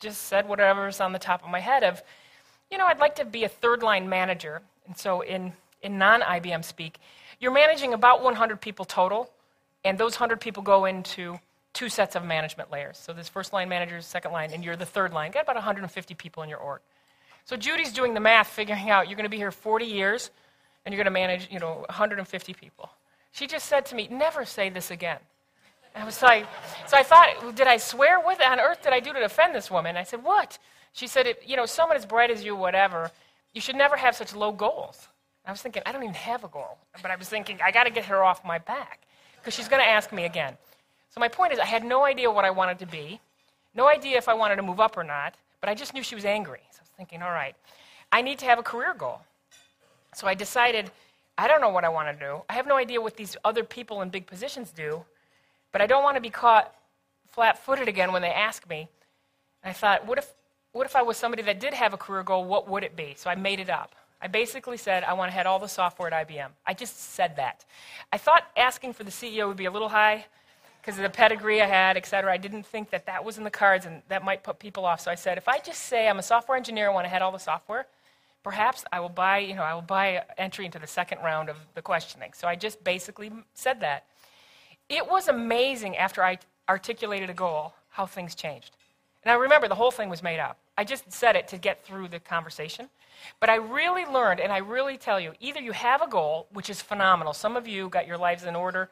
just 0.00 0.22
said 0.22 0.48
whatever's 0.48 1.00
on 1.00 1.12
the 1.12 1.18
top 1.18 1.44
of 1.44 1.50
my 1.50 1.60
head 1.60 1.84
of, 1.84 2.02
you 2.70 2.78
know, 2.78 2.86
I'd 2.86 2.98
like 2.98 3.14
to 3.16 3.26
be 3.26 3.44
a 3.44 3.48
third 3.48 3.82
line 3.82 4.08
manager. 4.08 4.62
And 4.86 4.96
so 4.96 5.20
in, 5.20 5.52
in 5.84 5.98
non 5.98 6.22
IBM 6.22 6.64
speak, 6.64 6.98
you're 7.40 7.52
managing 7.52 7.92
about 7.94 8.22
100 8.22 8.60
people 8.60 8.84
total, 8.84 9.30
and 9.84 9.98
those 9.98 10.14
100 10.14 10.40
people 10.40 10.62
go 10.62 10.84
into 10.86 11.38
two 11.72 11.88
sets 11.88 12.16
of 12.16 12.24
management 12.24 12.70
layers. 12.70 12.98
So 12.98 13.12
there's 13.12 13.28
first 13.28 13.52
line 13.52 13.68
managers, 13.68 14.06
second 14.06 14.32
line, 14.32 14.50
and 14.52 14.64
you're 14.64 14.76
the 14.76 14.86
third 14.86 15.12
line. 15.12 15.30
Got 15.30 15.42
about 15.42 15.56
150 15.56 16.14
people 16.14 16.42
in 16.42 16.48
your 16.48 16.58
org. 16.58 16.80
So 17.44 17.56
Judy's 17.56 17.92
doing 17.92 18.14
the 18.14 18.20
math, 18.20 18.48
figuring 18.48 18.90
out 18.90 19.08
you're 19.08 19.16
going 19.16 19.24
to 19.24 19.30
be 19.30 19.36
here 19.36 19.52
40 19.52 19.84
years, 19.84 20.30
and 20.84 20.92
you're 20.92 21.02
going 21.02 21.12
to 21.12 21.20
manage, 21.20 21.48
you 21.50 21.58
know, 21.58 21.84
150 21.88 22.54
people. 22.54 22.90
She 23.32 23.46
just 23.46 23.66
said 23.66 23.86
to 23.86 23.94
me, 23.94 24.08
"Never 24.10 24.44
say 24.44 24.70
this 24.70 24.90
again." 24.90 25.18
I 25.94 26.04
was 26.04 26.20
like, 26.22 26.46
so 26.88 26.96
I 26.96 27.04
thought, 27.04 27.54
did 27.54 27.68
I 27.68 27.76
swear? 27.76 28.18
What 28.18 28.44
on 28.44 28.58
earth 28.58 28.82
did 28.82 28.92
I 28.92 28.98
do 28.98 29.12
to 29.12 29.20
defend 29.20 29.54
this 29.54 29.70
woman? 29.70 29.96
I 29.96 30.02
said, 30.02 30.24
what? 30.24 30.58
She 30.92 31.06
said, 31.06 31.36
you 31.46 31.56
know, 31.56 31.66
someone 31.66 31.96
as 31.96 32.04
bright 32.04 32.30
as 32.30 32.44
you, 32.44 32.56
whatever, 32.56 33.12
you 33.52 33.60
should 33.60 33.76
never 33.76 33.96
have 33.96 34.16
such 34.16 34.34
low 34.34 34.50
goals. 34.50 35.08
I 35.46 35.50
was 35.50 35.60
thinking, 35.60 35.82
I 35.84 35.92
don't 35.92 36.02
even 36.02 36.14
have 36.14 36.44
a 36.44 36.48
goal. 36.48 36.78
But 37.02 37.10
I 37.10 37.16
was 37.16 37.28
thinking, 37.28 37.58
I 37.62 37.70
got 37.70 37.84
to 37.84 37.90
get 37.90 38.06
her 38.06 38.24
off 38.24 38.44
my 38.44 38.58
back 38.58 39.00
because 39.36 39.54
she's 39.54 39.68
going 39.68 39.82
to 39.82 39.88
ask 39.88 40.12
me 40.12 40.24
again. 40.24 40.56
So 41.10 41.20
my 41.20 41.28
point 41.28 41.52
is, 41.52 41.58
I 41.58 41.66
had 41.66 41.84
no 41.84 42.04
idea 42.04 42.30
what 42.30 42.44
I 42.44 42.50
wanted 42.50 42.78
to 42.80 42.86
be, 42.86 43.20
no 43.74 43.88
idea 43.88 44.16
if 44.16 44.28
I 44.28 44.34
wanted 44.34 44.56
to 44.56 44.62
move 44.62 44.80
up 44.80 44.96
or 44.96 45.04
not, 45.04 45.34
but 45.60 45.68
I 45.68 45.74
just 45.74 45.94
knew 45.94 46.02
she 46.02 46.14
was 46.14 46.24
angry. 46.24 46.60
So 46.70 46.78
I 46.80 46.82
was 46.82 46.90
thinking, 46.96 47.22
all 47.22 47.30
right, 47.30 47.54
I 48.10 48.22
need 48.22 48.38
to 48.40 48.46
have 48.46 48.58
a 48.58 48.62
career 48.62 48.94
goal. 48.94 49.20
So 50.14 50.26
I 50.26 50.34
decided, 50.34 50.90
I 51.36 51.48
don't 51.48 51.60
know 51.60 51.68
what 51.68 51.84
I 51.84 51.88
want 51.88 52.08
to 52.08 52.24
do. 52.24 52.42
I 52.48 52.54
have 52.54 52.66
no 52.66 52.76
idea 52.76 53.00
what 53.00 53.16
these 53.16 53.36
other 53.44 53.64
people 53.64 54.02
in 54.02 54.08
big 54.08 54.26
positions 54.26 54.70
do, 54.70 55.04
but 55.72 55.80
I 55.82 55.86
don't 55.86 56.02
want 56.02 56.16
to 56.16 56.20
be 56.20 56.30
caught 56.30 56.74
flat 57.30 57.58
footed 57.58 57.88
again 57.88 58.12
when 58.12 58.22
they 58.22 58.30
ask 58.30 58.68
me. 58.68 58.88
And 59.62 59.70
I 59.70 59.72
thought, 59.72 60.06
what 60.06 60.18
if, 60.18 60.32
what 60.72 60.86
if 60.86 60.94
I 60.94 61.02
was 61.02 61.16
somebody 61.16 61.42
that 61.42 61.60
did 61.60 61.74
have 61.74 61.92
a 61.92 61.96
career 61.96 62.22
goal? 62.22 62.44
What 62.44 62.68
would 62.68 62.84
it 62.84 62.96
be? 62.96 63.14
So 63.16 63.28
I 63.28 63.34
made 63.34 63.58
it 63.58 63.70
up. 63.70 63.94
I 64.24 64.26
basically 64.26 64.78
said, 64.78 65.04
I 65.04 65.12
want 65.12 65.30
to 65.30 65.34
head 65.34 65.46
all 65.46 65.58
the 65.58 65.68
software 65.68 66.12
at 66.12 66.26
IBM. 66.26 66.48
I 66.66 66.72
just 66.74 66.98
said 67.12 67.36
that. 67.36 67.64
I 68.10 68.18
thought 68.18 68.44
asking 68.56 68.94
for 68.94 69.04
the 69.04 69.10
CEO 69.10 69.46
would 69.46 69.58
be 69.58 69.66
a 69.66 69.70
little 69.70 69.90
high, 69.90 70.24
because 70.84 70.98
of 70.98 71.02
the 71.02 71.10
pedigree 71.10 71.62
I 71.62 71.66
had, 71.66 71.96
et 71.96 72.04
cetera. 72.04 72.30
I 72.30 72.36
didn't 72.36 72.66
think 72.66 72.90
that 72.90 73.06
that 73.06 73.24
was 73.24 73.38
in 73.38 73.44
the 73.44 73.50
cards 73.50 73.86
and 73.86 74.02
that 74.08 74.22
might 74.22 74.42
put 74.42 74.58
people 74.58 74.84
off. 74.84 75.00
So 75.00 75.10
I 75.10 75.14
said, 75.14 75.38
if 75.38 75.48
I 75.48 75.58
just 75.58 75.84
say 75.84 76.08
I'm 76.08 76.18
a 76.18 76.22
software 76.22 76.58
engineer, 76.58 76.90
I 76.90 76.92
want 76.92 77.06
to 77.06 77.08
head 77.08 77.22
all 77.22 77.32
the 77.32 77.38
software, 77.38 77.86
perhaps 78.42 78.84
I 78.92 79.00
will 79.00 79.08
buy, 79.08 79.38
you 79.38 79.54
know, 79.54 79.62
I 79.62 79.72
will 79.72 79.80
buy 79.80 80.22
entry 80.36 80.66
into 80.66 80.78
the 80.78 80.86
second 80.86 81.20
round 81.24 81.48
of 81.48 81.56
the 81.74 81.80
questioning. 81.80 82.32
So 82.34 82.46
I 82.46 82.54
just 82.54 82.84
basically 82.84 83.32
said 83.54 83.80
that. 83.80 84.04
It 84.90 85.08
was 85.08 85.28
amazing 85.28 85.96
after 85.96 86.22
I 86.22 86.38
articulated 86.68 87.30
a 87.30 87.34
goal 87.34 87.72
how 87.88 88.04
things 88.04 88.34
changed. 88.34 88.76
I 89.30 89.34
remember 89.34 89.68
the 89.68 89.74
whole 89.74 89.90
thing 89.90 90.08
was 90.08 90.22
made 90.22 90.38
up. 90.38 90.58
I 90.76 90.84
just 90.84 91.10
said 91.12 91.36
it 91.36 91.48
to 91.48 91.58
get 91.58 91.84
through 91.84 92.08
the 92.08 92.20
conversation. 92.20 92.88
But 93.40 93.48
I 93.48 93.56
really 93.56 94.04
learned, 94.04 94.40
and 94.40 94.52
I 94.52 94.58
really 94.58 94.98
tell 94.98 95.18
you, 95.18 95.32
either 95.40 95.60
you 95.60 95.72
have 95.72 96.02
a 96.02 96.08
goal, 96.08 96.46
which 96.52 96.68
is 96.68 96.82
phenomenal. 96.82 97.32
Some 97.32 97.56
of 97.56 97.66
you 97.66 97.88
got 97.88 98.06
your 98.06 98.18
lives 98.18 98.44
in 98.44 98.54
order 98.54 98.90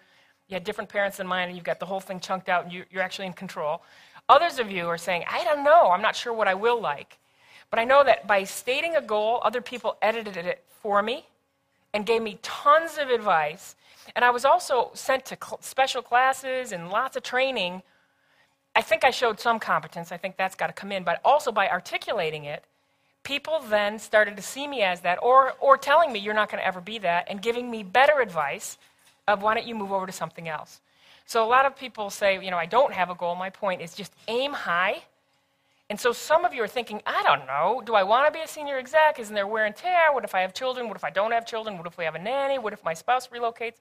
you 0.53 0.57
had 0.57 0.65
different 0.65 0.91
parents 0.91 1.17
than 1.17 1.27
mine, 1.27 1.49
and 1.49 1.57
you've 1.57 1.65
got 1.65 1.81
the 1.81 1.87
whole 1.87 1.99
thing 1.99 2.21
chunked 2.21 2.51
out, 2.51 2.65
and 2.65 2.73
you, 2.73 2.85
you're 2.91 3.03
actually 3.03 3.27
in 3.27 3.33
control. 3.33 3.83
Others 4.29 4.59
of 4.59 4.71
you 4.71 4.87
are 4.87 4.99
saying, 4.99 5.25
I 5.27 5.45
don't 5.45 5.65
know, 5.65 5.91
I'm 5.91 6.03
not 6.03 6.15
sure 6.15 6.35
what 6.35 6.47
I 6.47 6.53
will 6.53 6.79
like. 6.79 7.19
But 7.71 7.79
I 7.79 7.85
know 7.85 8.05
that 8.05 8.27
by 8.27 8.45
stating 8.45 8.95
a 8.97 9.01
goal, 9.01 9.41
other 9.45 9.63
people 9.63 9.97
edited 10.03 10.37
it 10.37 10.63
for 10.83 11.03
me 11.03 11.27
and 11.95 12.05
gave 12.05 12.21
me 12.21 12.39
tons 12.43 12.99
of 12.99 13.09
advice. 13.09 13.77
And 14.15 14.27
I 14.27 14.31
was 14.31 14.45
also 14.45 14.91
sent 14.93 15.25
to 15.27 15.39
cl- 15.43 15.63
special 15.63 16.03
classes 16.03 16.73
and 16.73 16.91
lots 16.91 17.17
of 17.17 17.23
training. 17.23 17.83
I 18.75 18.83
think 18.83 19.05
I 19.05 19.11
showed 19.11 19.39
some 19.39 19.59
competence. 19.59 20.13
I 20.13 20.17
think 20.17 20.37
that's 20.37 20.55
got 20.55 20.69
to 20.69 20.73
come 20.73 20.93
in. 20.93 21.05
But 21.05 21.21
also 21.25 21.53
by 21.53 21.69
articulating 21.69 22.45
it, 22.45 22.65
people 23.23 23.61
then 23.69 23.99
started 23.99 24.37
to 24.37 24.43
see 24.43 24.67
me 24.67 24.83
as 24.83 25.01
that 25.03 25.19
or, 25.23 25.53
or 25.61 25.77
telling 25.77 26.13
me 26.13 26.19
you're 26.19 26.35
not 26.35 26.51
going 26.51 26.61
to 26.61 26.67
ever 26.67 26.81
be 26.81 26.99
that 26.99 27.27
and 27.29 27.43
giving 27.43 27.71
me 27.71 27.83
better 27.83 28.21
advice 28.21 28.79
of 29.29 29.43
why 29.43 29.55
don't 29.55 29.67
you 29.67 29.75
move 29.75 29.93
over 29.93 30.07
to 30.07 30.13
something 30.13 30.49
else. 30.49 30.81
So 31.27 31.45
a 31.45 31.47
lot 31.47 31.67
of 31.67 31.77
people 31.77 32.11
say, 32.11 32.43
you 32.43 32.51
know, 32.51 32.57
I 32.57 32.67
don't 32.67 32.93
have 32.93 33.11
a 33.11 33.15
goal. 33.15 33.35
My 33.35 33.51
point 33.51 33.81
is 33.81 33.95
just 33.95 34.13
aim 34.27 34.53
high. 34.53 35.03
And 35.89 36.01
so 36.01 36.13
some 36.13 36.45
of 36.45 36.55
you 36.55 36.63
are 36.63 36.69
thinking, 36.69 37.03
I 37.07 37.23
don't 37.23 37.47
know, 37.47 37.83
do 37.85 37.95
I 37.95 38.03
want 38.03 38.27
to 38.27 38.33
be 38.33 38.43
a 38.43 38.49
senior 38.49 38.79
exec? 38.79 39.19
Isn't 39.19 39.35
there 39.35 39.47
wear 39.47 39.67
and 39.67 39.77
tear? 39.77 40.13
What 40.13 40.25
if 40.25 40.35
I 40.35 40.41
have 40.41 40.55
children? 40.55 40.89
What 40.89 40.97
if 40.97 41.05
I 41.05 41.11
don't 41.11 41.33
have 41.33 41.47
children? 41.47 41.77
What 41.77 41.87
if 41.87 41.99
we 41.99 42.05
have 42.05 42.15
a 42.15 42.19
nanny? 42.19 42.59
What 42.59 42.73
if 42.73 42.83
my 42.83 42.95
spouse 42.95 43.29
relocates? 43.29 43.75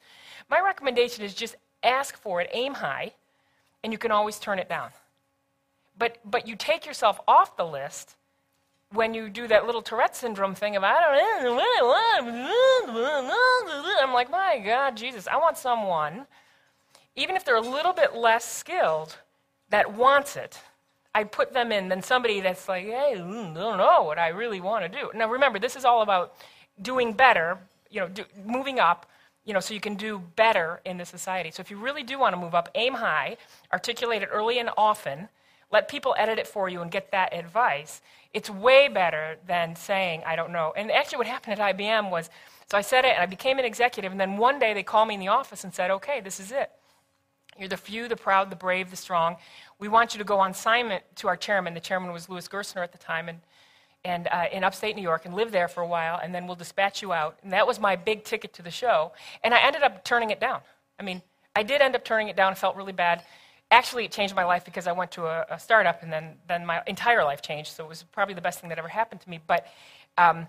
My 0.50 0.60
recommendation 0.60 1.24
is 1.24 1.34
just 1.34 1.56
ask 1.84 2.18
for 2.18 2.42
it, 2.42 2.50
aim 2.52 2.74
high, 2.74 3.14
and 3.84 3.92
you 3.92 3.98
can 3.98 4.12
always 4.12 4.40
turn 4.40 4.60
it 4.60 4.70
down. 4.70 4.90
But, 5.98 6.18
but 6.26 6.48
you 6.48 6.56
take 6.56 6.86
yourself 6.86 7.20
off 7.28 7.58
the 7.58 7.66
list 7.66 8.16
when 8.94 9.14
you 9.14 9.30
do 9.30 9.48
that 9.48 9.66
little 9.66 9.82
Tourette 9.82 10.16
syndrome 10.16 10.54
thing 10.54 10.76
of, 10.76 10.84
I 10.84 11.00
don't 11.00 11.44
know 11.44 11.64
I'm 14.02 14.14
like, 14.14 14.30
my 14.30 14.60
God, 14.64 14.98
Jesus, 14.98 15.28
I 15.28 15.38
want 15.38 15.58
someone, 15.58 16.26
even 17.16 17.36
if 17.36 17.46
they're 17.46 17.56
a 17.56 17.62
little 17.62 17.94
bit 17.94 18.16
less 18.16 18.44
skilled, 18.44 19.18
that 19.70 19.94
wants 19.94 20.36
it. 20.36 20.60
I 21.14 21.24
put 21.24 21.54
them 21.54 21.72
in 21.72 21.90
than 21.90 22.02
somebody 22.02 22.42
that's 22.42 22.68
like, 22.68 22.86
hey, 22.86 23.14
I 23.14 23.18
don't 23.18 23.54
know 23.54 24.04
what 24.04 24.18
I 24.18 24.30
really 24.30 24.62
want 24.62 24.92
to 24.92 25.00
do. 25.00 25.12
Now, 25.14 25.30
remember, 25.30 25.60
this 25.60 25.76
is 25.76 25.86
all 25.86 26.02
about 26.02 26.36
doing 26.82 27.14
better, 27.14 27.58
you 27.90 28.00
know, 28.00 28.08
do, 28.08 28.24
moving 28.46 28.80
up, 28.80 29.06
you 29.46 29.54
know, 29.54 29.60
so 29.60 29.74
you 29.74 29.80
can 29.80 29.96
do 29.96 30.20
better 30.36 30.82
in 30.86 30.98
the 30.98 31.06
society. 31.06 31.52
So 31.52 31.62
if 31.62 31.72
you 31.72 31.78
really 31.78 32.04
do 32.04 32.20
want 32.20 32.34
to 32.34 32.40
move 32.40 32.54
up, 32.54 32.70
aim 32.76 32.94
high, 32.94 33.38
articulate 33.74 34.22
it 34.22 34.30
early 34.32 34.60
and 34.60 34.70
often, 34.78 35.30
let 35.72 35.88
people 35.88 36.14
edit 36.18 36.38
it 36.38 36.48
for 36.48 36.70
you 36.70 36.82
and 36.82 36.92
get 36.92 37.12
that 37.12 37.34
advice. 37.34 38.02
It's 38.34 38.50
way 38.50 38.88
better 38.88 39.38
than 39.48 39.76
saying, 39.76 40.24
I 40.26 40.36
don't 40.36 40.52
know. 40.52 40.74
And 40.76 40.92
actually, 40.92 41.20
what 41.20 41.28
happened 41.28 41.60
at 41.60 41.78
IBM 41.78 42.12
was 42.12 42.30
so 42.70 42.78
I 42.78 42.82
said 42.82 43.04
it 43.04 43.16
and 43.16 43.22
I 43.22 43.26
became 43.26 43.60
an 43.60 43.66
executive, 43.66 44.14
and 44.14 44.22
then 44.22 44.38
one 44.38 44.58
day 44.58 44.74
they 44.74 44.84
called 44.84 45.10
me 45.10 45.16
in 45.16 45.20
the 45.20 45.28
office 45.28 45.66
and 45.66 45.74
said, 45.74 45.92
Okay, 45.92 46.22
this 46.22 46.40
is 46.40 46.54
it. 46.54 46.72
You're 47.60 47.68
the 47.68 47.76
few, 47.76 48.08
the 48.08 48.16
proud, 48.16 48.50
the 48.50 48.56
brave, 48.56 48.90
the 48.90 48.96
strong. 48.96 49.36
We 49.78 49.90
want 49.90 50.14
you 50.14 50.20
to 50.20 50.24
go 50.24 50.40
on 50.40 50.52
assignment 50.52 51.04
to 51.18 51.28
our 51.28 51.36
chairman. 51.36 51.74
The 51.74 51.82
chairman 51.82 52.14
was 52.14 52.30
Louis 52.30 52.48
Gerstner 52.48 52.82
at 52.82 52.94
the 52.94 52.98
time. 52.98 53.28
And, 53.28 53.40
and 54.04 54.28
uh, 54.32 54.46
in 54.52 54.64
upstate 54.64 54.96
New 54.96 55.02
York 55.02 55.26
and 55.26 55.34
live 55.34 55.52
there 55.52 55.68
for 55.68 55.82
a 55.82 55.88
while, 55.88 56.20
and 56.22 56.34
then 56.34 56.48
we'll 56.48 56.56
dispatch 56.56 57.02
you 57.02 57.14
out. 57.14 57.38
And 57.44 57.54
that 57.54 57.68
was 57.68 57.80
my 57.80 57.96
big 57.96 58.24
ticket 58.24 58.54
to 58.54 58.62
the 58.62 58.72
show. 58.72 59.12
And 59.44 59.54
I 59.54 59.60
ended 59.60 59.84
up 59.84 60.04
turning 60.04 60.32
it 60.32 60.40
down. 60.40 60.62
I 61.00 61.04
mean, 61.04 61.22
I 61.56 61.64
did 61.64 61.82
end 61.82 61.96
up 61.96 62.04
turning 62.04 62.28
it 62.30 62.36
down. 62.36 62.52
I 62.52 62.56
felt 62.56 62.76
really 62.76 62.94
bad. 62.94 63.24
Actually, 63.70 64.06
it 64.06 64.12
changed 64.12 64.36
my 64.36 64.44
life 64.44 64.66
because 64.66 64.88
I 64.88 64.92
went 64.92 65.12
to 65.12 65.26
a, 65.26 65.46
a 65.52 65.60
startup, 65.60 66.04
and 66.04 66.12
then, 66.12 66.36
then 66.48 66.66
my 66.66 66.82
entire 66.88 67.24
life 67.24 67.42
changed. 67.42 67.72
So 67.72 67.84
it 67.84 67.90
was 67.90 68.04
probably 68.04 68.34
the 68.34 68.42
best 68.42 68.60
thing 68.60 68.70
that 68.70 68.80
ever 68.80 68.88
happened 68.88 69.22
to 69.22 69.30
me. 69.30 69.40
But 69.46 69.68
um, 70.18 70.48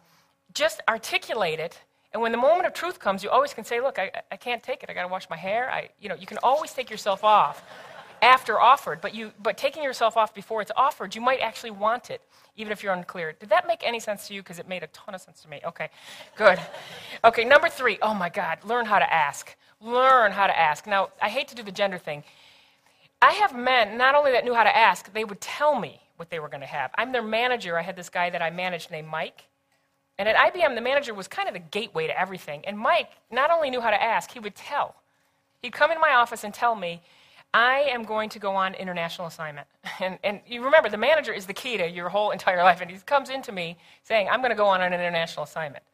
just 0.55 0.81
articulate 0.89 1.61
it. 1.61 1.79
And 2.13 2.21
when 2.21 2.33
the 2.33 2.39
moment 2.39 2.67
of 2.67 2.75
truth 2.75 2.99
comes, 2.99 3.23
you 3.23 3.31
always 3.31 3.55
can 3.55 3.65
say, 3.65 3.81
"Look, 3.81 3.99
I, 3.99 4.11
I 4.31 4.37
can't 4.37 4.63
take 4.63 4.83
it. 4.83 4.91
I 4.91 4.93
got 4.93 5.03
to 5.03 5.09
wash 5.09 5.31
my 5.31 5.37
hair." 5.37 5.71
I, 5.71 5.89
you 6.01 6.09
know, 6.09 6.15
you 6.15 6.27
can 6.27 6.39
always 6.43 6.73
take 6.75 6.91
yourself 6.91 7.25
off 7.25 7.63
after 8.23 8.59
offered, 8.61 9.01
but 9.01 9.15
you, 9.15 9.33
but 9.43 9.59
taking 9.59 9.83
yourself 9.83 10.17
off 10.17 10.33
before 10.33 10.63
it's 10.63 10.71
offered, 10.77 11.15
you 11.15 11.21
might 11.21 11.41
actually 11.41 11.73
want 11.73 12.11
it 12.11 12.23
even 12.57 12.73
if 12.73 12.83
you're 12.83 12.93
unclear. 12.93 13.33
Did 13.33 13.49
that 13.49 13.67
make 13.67 13.83
any 13.85 13.99
sense 13.99 14.29
to 14.29 14.35
you? 14.35 14.43
Because 14.43 14.59
it 14.59 14.69
made 14.69 14.83
a 14.83 14.87
ton 14.89 15.15
of 15.15 15.21
sense 15.21 15.41
to 15.43 15.49
me. 15.49 15.61
Okay, 15.65 15.89
good. 16.37 16.61
Okay, 17.25 17.45
number 17.45 17.69
three. 17.69 17.99
Oh 18.03 18.15
my 18.15 18.29
God, 18.29 18.59
learn 18.65 18.87
how 18.87 18.99
to 18.99 19.13
ask. 19.13 19.57
Learn 19.81 20.33
how 20.33 20.47
to 20.47 20.59
ask. 20.59 20.87
Now, 20.87 21.11
I 21.21 21.29
hate 21.29 21.49
to 21.49 21.55
do 21.55 21.63
the 21.63 21.73
gender 21.73 21.99
thing. 21.99 22.23
I 23.21 23.33
have 23.33 23.55
men, 23.55 23.97
not 23.97 24.15
only 24.15 24.33
that 24.33 24.45
knew 24.45 24.55
how 24.55 24.65
to 24.65 24.77
ask, 24.77 25.13
they 25.13 25.25
would 25.25 25.41
tell 25.41 25.79
me 25.79 26.01
what 26.17 26.31
they 26.31 26.39
were 26.39 26.49
going 26.49 26.61
to 26.61 26.67
have. 26.67 26.91
I'm 26.97 27.13
their 27.13 27.23
manager. 27.23 27.79
I 27.79 27.83
had 27.83 27.97
this 27.97 28.09
guy 28.09 28.31
that 28.31 28.43
I 28.43 28.51
managed 28.51 28.91
named 28.91 29.09
Mike. 29.09 29.45
And 30.19 30.29
at 30.29 30.37
IBM, 30.37 30.75
the 30.75 30.81
manager 30.81 31.15
was 31.15 31.27
kind 31.27 31.49
of 31.49 31.55
the 31.55 31.61
gateway 31.61 32.07
to 32.07 32.21
everything. 32.21 32.65
And 32.65 32.79
Mike 32.79 33.11
not 33.31 33.51
only 33.51 33.71
knew 33.71 33.81
how 33.81 33.91
to 33.91 34.01
ask, 34.01 34.31
he 34.31 34.39
would 34.39 34.55
tell. 34.55 34.95
He'd 35.63 35.73
come 35.73 35.91
in 35.91 36.01
my 36.01 36.15
office 36.15 36.45
and 36.45 36.53
tell 36.53 36.75
me, 36.75 37.01
I 37.55 37.81
am 37.91 38.05
going 38.05 38.31
to 38.31 38.39
go 38.39 38.55
on 38.57 38.75
international 38.75 39.27
assignment. 39.27 39.67
And, 40.01 40.19
and 40.25 40.41
you 40.49 40.65
remember, 40.65 40.89
the 40.89 40.97
manager 40.97 41.33
is 41.33 41.47
the 41.47 41.53
key 41.53 41.77
to 41.77 41.89
your 41.89 42.09
whole 42.09 42.31
entire 42.31 42.63
life. 42.65 42.81
And 42.81 42.91
he 42.91 42.97
comes 42.99 43.31
into 43.31 43.53
me 43.53 43.77
saying, 44.03 44.29
I'm 44.29 44.41
going 44.41 44.51
to 44.51 44.57
go 44.57 44.67
on 44.67 44.81
an 44.81 44.93
international 44.93 45.45
assignment. 45.45 45.85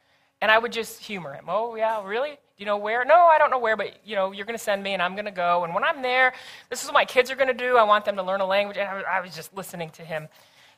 And 0.41 0.51
I 0.51 0.59
would 0.59 0.73
just 0.73 1.03
humor 1.03 1.35
him. 1.35 1.47
Oh, 1.49 1.75
yeah, 1.75 2.03
really? 2.07 2.31
Do 2.31 2.37
you 2.59 2.67
know 2.67 2.77
where? 2.77 3.05
No, 3.05 3.27
I 3.27 3.39
don't 3.39 3.51
know 3.51 3.59
where, 3.59 3.77
but 3.77 3.99
you 4.05 4.15
know, 4.15 4.33
you're 4.33 4.47
going 4.47 4.57
to 4.57 4.63
send 4.63 4.83
me 4.83 4.95
and 4.95 5.03
I'm 5.03 5.15
going 5.15 5.25
to 5.25 5.31
go. 5.31 5.65
And 5.65 5.75
when 5.75 5.85
I'm 5.85 6.01
there, 6.01 6.33
this 6.71 6.81
is 6.83 6.87
what 6.87 6.95
my 6.95 7.05
kids 7.05 7.31
are 7.31 7.35
going 7.35 7.49
to 7.49 7.55
do. 7.55 7.77
I 7.77 7.83
want 7.83 8.05
them 8.05 8.17
to 8.17 8.23
learn 8.23 8.41
a 8.41 8.47
language. 8.47 8.79
And 8.79 8.89
I, 8.89 9.19
I 9.19 9.21
was 9.21 9.35
just 9.35 9.55
listening 9.55 9.91
to 9.91 10.03
him, 10.03 10.29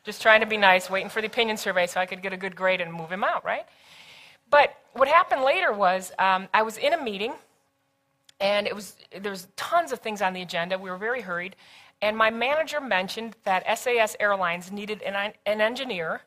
just 0.03 0.23
trying 0.23 0.41
to 0.41 0.47
be 0.47 0.57
nice, 0.57 0.91
waiting 0.91 1.11
for 1.11 1.21
the 1.21 1.27
opinion 1.27 1.57
survey 1.57 1.87
so 1.87 2.01
I 2.01 2.07
could 2.07 2.23
get 2.23 2.33
a 2.33 2.37
good 2.39 2.57
grade 2.57 2.81
and 2.81 2.93
move 2.93 3.11
him 3.13 3.23
out, 3.23 3.45
right? 3.45 3.67
But 4.51 4.77
what 4.95 5.09
happened 5.09 5.43
later 5.43 5.73
was 5.73 6.11
um, 6.19 6.49
I 6.53 6.63
was 6.63 6.77
in 6.79 6.95
a 6.95 7.03
meeting 7.03 7.35
and 8.41 8.67
it 8.67 8.75
was 8.75 8.97
there 9.19 9.31
was 9.31 9.49
tons 9.57 9.93
of 9.93 10.01
things 10.01 10.23
on 10.23 10.33
the 10.33 10.43
agenda. 10.43 10.79
We 10.79 10.91
were 10.91 10.97
very 10.97 11.21
hurried, 11.21 11.57
and 12.03 12.17
my 12.17 12.31
manager 12.31 12.81
mentioned 12.81 13.37
that 13.45 13.79
SAS 13.79 14.17
Airlines 14.19 14.73
needed 14.73 15.03
an, 15.03 15.33
an 15.47 15.61
engineer 15.61 16.23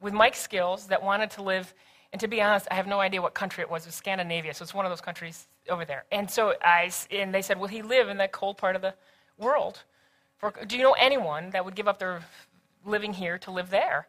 with 0.00 0.12
Mike's 0.12 0.40
skills 0.40 0.86
that 0.88 1.02
wanted 1.02 1.30
to 1.32 1.42
live. 1.42 1.74
And 2.12 2.20
to 2.20 2.28
be 2.28 2.40
honest, 2.40 2.68
I 2.70 2.74
have 2.74 2.86
no 2.86 3.00
idea 3.00 3.20
what 3.20 3.34
country 3.34 3.62
it 3.62 3.70
was. 3.70 3.84
It 3.84 3.88
was 3.88 3.94
Scandinavia, 3.96 4.54
so 4.54 4.62
it's 4.62 4.74
one 4.74 4.84
of 4.86 4.90
those 4.90 5.00
countries 5.00 5.48
over 5.68 5.84
there. 5.84 6.04
And 6.12 6.30
so 6.30 6.54
I, 6.62 6.90
and 7.10 7.34
they 7.34 7.42
said, 7.42 7.58
"Will 7.58 7.68
he 7.68 7.82
live 7.82 8.08
in 8.08 8.18
that 8.18 8.32
cold 8.32 8.56
part 8.56 8.76
of 8.76 8.82
the 8.82 8.94
world? 9.38 9.82
For, 10.38 10.52
do 10.66 10.76
you 10.76 10.82
know 10.82 10.94
anyone 10.98 11.50
that 11.50 11.64
would 11.64 11.74
give 11.74 11.88
up 11.88 11.98
their 11.98 12.22
living 12.84 13.12
here 13.12 13.38
to 13.38 13.50
live 13.50 13.70
there?" 13.70 14.08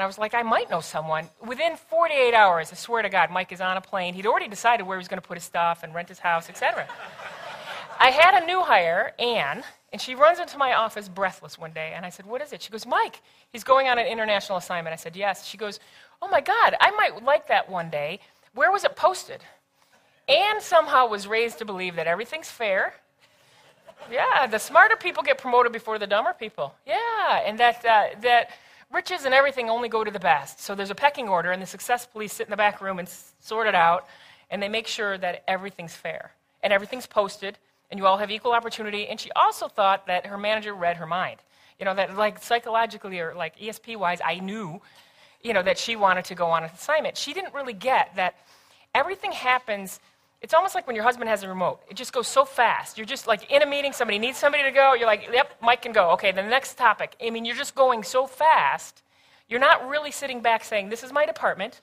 And 0.00 0.04
I 0.04 0.06
was 0.06 0.16
like, 0.16 0.32
I 0.32 0.42
might 0.42 0.70
know 0.70 0.80
someone. 0.80 1.28
Within 1.46 1.76
48 1.76 2.32
hours, 2.32 2.72
I 2.72 2.74
swear 2.74 3.02
to 3.02 3.10
God, 3.10 3.30
Mike 3.30 3.52
is 3.52 3.60
on 3.60 3.76
a 3.76 3.82
plane. 3.82 4.14
He'd 4.14 4.24
already 4.24 4.48
decided 4.48 4.86
where 4.86 4.96
he 4.96 4.98
was 4.98 5.08
going 5.08 5.20
to 5.20 5.28
put 5.28 5.36
his 5.36 5.44
stuff 5.44 5.82
and 5.82 5.94
rent 5.94 6.08
his 6.08 6.18
house, 6.18 6.48
etc. 6.48 6.88
I 7.98 8.08
had 8.08 8.42
a 8.42 8.46
new 8.46 8.62
hire, 8.62 9.12
Anne, 9.18 9.62
and 9.92 10.00
she 10.00 10.14
runs 10.14 10.38
into 10.38 10.56
my 10.56 10.72
office 10.72 11.06
breathless 11.06 11.58
one 11.58 11.72
day. 11.72 11.92
And 11.94 12.06
I 12.06 12.08
said, 12.08 12.24
What 12.24 12.40
is 12.40 12.54
it? 12.54 12.62
She 12.62 12.70
goes, 12.70 12.86
Mike, 12.86 13.20
he's 13.52 13.62
going 13.62 13.88
on 13.88 13.98
an 13.98 14.06
international 14.06 14.56
assignment. 14.56 14.94
I 14.94 14.96
said, 14.96 15.16
Yes. 15.16 15.46
She 15.46 15.58
goes, 15.58 15.80
Oh 16.22 16.28
my 16.28 16.40
God, 16.40 16.76
I 16.80 16.92
might 16.92 17.22
like 17.22 17.48
that 17.48 17.68
one 17.68 17.90
day. 17.90 18.20
Where 18.54 18.72
was 18.72 18.84
it 18.84 18.96
posted? 18.96 19.42
Anne 20.26 20.62
somehow 20.62 21.08
was 21.08 21.26
raised 21.26 21.58
to 21.58 21.66
believe 21.66 21.96
that 21.96 22.06
everything's 22.06 22.50
fair. 22.50 22.94
Yeah, 24.10 24.46
the 24.46 24.58
smarter 24.58 24.96
people 24.96 25.22
get 25.22 25.36
promoted 25.36 25.72
before 25.72 25.98
the 25.98 26.06
dumber 26.06 26.32
people. 26.32 26.74
Yeah, 26.86 27.42
and 27.44 27.58
that, 27.58 27.84
uh, 27.84 28.18
that 28.22 28.48
riches 28.92 29.24
and 29.24 29.34
everything 29.34 29.70
only 29.70 29.88
go 29.88 30.04
to 30.04 30.10
the 30.10 30.20
best. 30.20 30.60
So 30.60 30.74
there's 30.74 30.90
a 30.90 30.94
pecking 30.94 31.28
order, 31.28 31.52
and 31.52 31.62
the 31.62 31.66
success 31.66 32.06
police 32.06 32.32
sit 32.32 32.46
in 32.46 32.50
the 32.50 32.56
back 32.56 32.80
room 32.80 32.98
and 32.98 33.08
sort 33.40 33.66
it 33.66 33.74
out, 33.74 34.06
and 34.50 34.62
they 34.62 34.68
make 34.68 34.86
sure 34.86 35.16
that 35.18 35.44
everything's 35.46 35.94
fair 35.94 36.32
and 36.62 36.72
everything's 36.72 37.06
posted, 37.06 37.56
and 37.90 37.98
you 37.98 38.06
all 38.06 38.18
have 38.18 38.30
equal 38.30 38.52
opportunity. 38.52 39.06
And 39.06 39.18
she 39.18 39.30
also 39.32 39.68
thought 39.68 40.06
that 40.06 40.26
her 40.26 40.36
manager 40.36 40.74
read 40.74 40.96
her 40.96 41.06
mind. 41.06 41.40
You 41.78 41.86
know, 41.86 41.94
that 41.94 42.16
like 42.16 42.42
psychologically 42.42 43.20
or 43.20 43.34
like 43.34 43.58
ESP 43.58 43.96
wise, 43.96 44.20
I 44.22 44.40
knew, 44.40 44.82
you 45.42 45.54
know, 45.54 45.62
that 45.62 45.78
she 45.78 45.96
wanted 45.96 46.26
to 46.26 46.34
go 46.34 46.46
on 46.48 46.64
an 46.64 46.70
assignment. 46.74 47.16
She 47.16 47.32
didn't 47.32 47.54
really 47.54 47.72
get 47.72 48.14
that 48.16 48.34
everything 48.94 49.32
happens 49.32 49.98
it's 50.40 50.54
almost 50.54 50.74
like 50.74 50.86
when 50.86 50.96
your 50.96 51.04
husband 51.04 51.28
has 51.28 51.42
a 51.42 51.48
remote. 51.48 51.80
It 51.88 51.96
just 51.96 52.12
goes 52.12 52.26
so 52.26 52.44
fast. 52.44 52.96
You're 52.96 53.06
just 53.06 53.26
like 53.26 53.50
in 53.50 53.62
a 53.62 53.66
meeting, 53.66 53.92
somebody 53.92 54.18
needs 54.18 54.38
somebody 54.38 54.64
to 54.64 54.70
go. 54.70 54.94
You're 54.94 55.06
like, 55.06 55.28
yep, 55.32 55.54
Mike 55.60 55.82
can 55.82 55.92
go. 55.92 56.10
Okay, 56.12 56.32
the 56.32 56.42
next 56.42 56.78
topic. 56.78 57.14
I 57.22 57.30
mean, 57.30 57.44
you're 57.44 57.56
just 57.56 57.74
going 57.74 58.02
so 58.02 58.26
fast. 58.26 59.02
You're 59.48 59.60
not 59.60 59.86
really 59.88 60.10
sitting 60.10 60.40
back 60.40 60.64
saying, 60.64 60.88
this 60.88 61.02
is 61.02 61.12
my 61.12 61.26
department. 61.26 61.82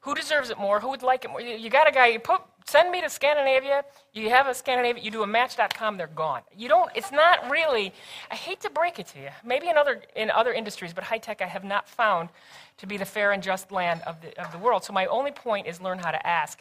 Who 0.00 0.16
deserves 0.16 0.50
it 0.50 0.58
more? 0.58 0.80
Who 0.80 0.88
would 0.88 1.02
like 1.02 1.24
it 1.24 1.30
more? 1.30 1.40
You 1.40 1.70
got 1.70 1.88
a 1.88 1.92
guy, 1.92 2.08
you 2.08 2.18
put, 2.18 2.40
send 2.66 2.90
me 2.90 3.00
to 3.02 3.08
Scandinavia. 3.08 3.84
You 4.12 4.30
have 4.30 4.48
a 4.48 4.54
Scandinavia, 4.54 5.00
you 5.00 5.12
do 5.12 5.22
a 5.22 5.26
match.com, 5.26 5.96
they're 5.96 6.08
gone. 6.08 6.40
You 6.56 6.68
don't, 6.68 6.90
it's 6.96 7.12
not 7.12 7.48
really, 7.48 7.92
I 8.28 8.34
hate 8.34 8.60
to 8.62 8.70
break 8.70 8.98
it 8.98 9.06
to 9.08 9.20
you. 9.20 9.28
Maybe 9.44 9.68
in 9.68 9.76
other, 9.76 10.02
in 10.16 10.28
other 10.32 10.52
industries, 10.52 10.92
but 10.92 11.04
high 11.04 11.18
tech 11.18 11.40
I 11.40 11.46
have 11.46 11.62
not 11.62 11.88
found 11.88 12.30
to 12.78 12.86
be 12.86 12.96
the 12.96 13.04
fair 13.04 13.30
and 13.30 13.40
just 13.40 13.70
land 13.70 14.02
of 14.04 14.20
the, 14.22 14.36
of 14.44 14.50
the 14.50 14.58
world. 14.58 14.82
So 14.82 14.92
my 14.92 15.06
only 15.06 15.30
point 15.30 15.68
is 15.68 15.80
learn 15.80 16.00
how 16.00 16.10
to 16.10 16.26
ask. 16.26 16.60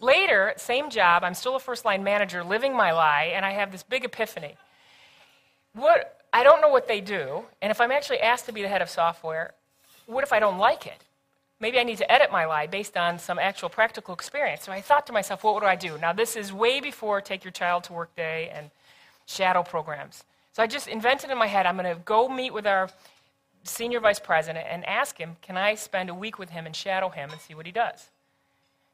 Later, 0.00 0.52
same 0.56 0.90
job, 0.90 1.24
I'm 1.24 1.34
still 1.34 1.56
a 1.56 1.60
first 1.60 1.84
line 1.84 2.04
manager 2.04 2.44
living 2.44 2.74
my 2.74 2.92
lie, 2.92 3.32
and 3.34 3.44
I 3.44 3.52
have 3.52 3.72
this 3.72 3.82
big 3.82 4.04
epiphany. 4.04 4.56
What, 5.72 6.20
I 6.32 6.42
don't 6.42 6.60
know 6.60 6.68
what 6.68 6.86
they 6.86 7.00
do, 7.00 7.44
and 7.62 7.70
if 7.70 7.80
I'm 7.80 7.90
actually 7.90 8.20
asked 8.20 8.46
to 8.46 8.52
be 8.52 8.62
the 8.62 8.68
head 8.68 8.82
of 8.82 8.90
software, 8.90 9.54
what 10.06 10.22
if 10.22 10.32
I 10.32 10.38
don't 10.38 10.58
like 10.58 10.86
it? 10.86 11.02
Maybe 11.58 11.78
I 11.78 11.84
need 11.84 11.98
to 11.98 12.12
edit 12.12 12.30
my 12.30 12.44
lie 12.44 12.66
based 12.66 12.96
on 12.96 13.18
some 13.18 13.38
actual 13.38 13.70
practical 13.70 14.12
experience. 14.12 14.64
So 14.64 14.72
I 14.72 14.82
thought 14.82 15.06
to 15.06 15.12
myself, 15.12 15.42
what 15.42 15.54
would 15.54 15.64
I 15.64 15.76
do? 15.76 15.96
Now, 15.98 16.12
this 16.12 16.36
is 16.36 16.52
way 16.52 16.80
before 16.80 17.22
Take 17.22 17.44
Your 17.44 17.50
Child 17.52 17.84
to 17.84 17.94
Work 17.94 18.14
Day 18.14 18.50
and 18.54 18.70
shadow 19.24 19.62
programs. 19.62 20.24
So 20.52 20.62
I 20.62 20.66
just 20.66 20.86
invented 20.86 21.30
in 21.30 21.38
my 21.38 21.46
head, 21.46 21.64
I'm 21.64 21.76
going 21.76 21.94
to 21.94 22.00
go 22.02 22.28
meet 22.28 22.52
with 22.52 22.66
our 22.66 22.90
senior 23.62 24.00
vice 24.00 24.18
president 24.18 24.66
and 24.70 24.84
ask 24.86 25.18
him, 25.18 25.36
can 25.40 25.56
I 25.56 25.74
spend 25.74 26.10
a 26.10 26.14
week 26.14 26.38
with 26.38 26.50
him 26.50 26.66
and 26.66 26.76
shadow 26.76 27.08
him 27.08 27.30
and 27.30 27.40
see 27.40 27.54
what 27.54 27.66
he 27.66 27.72
does? 27.72 28.10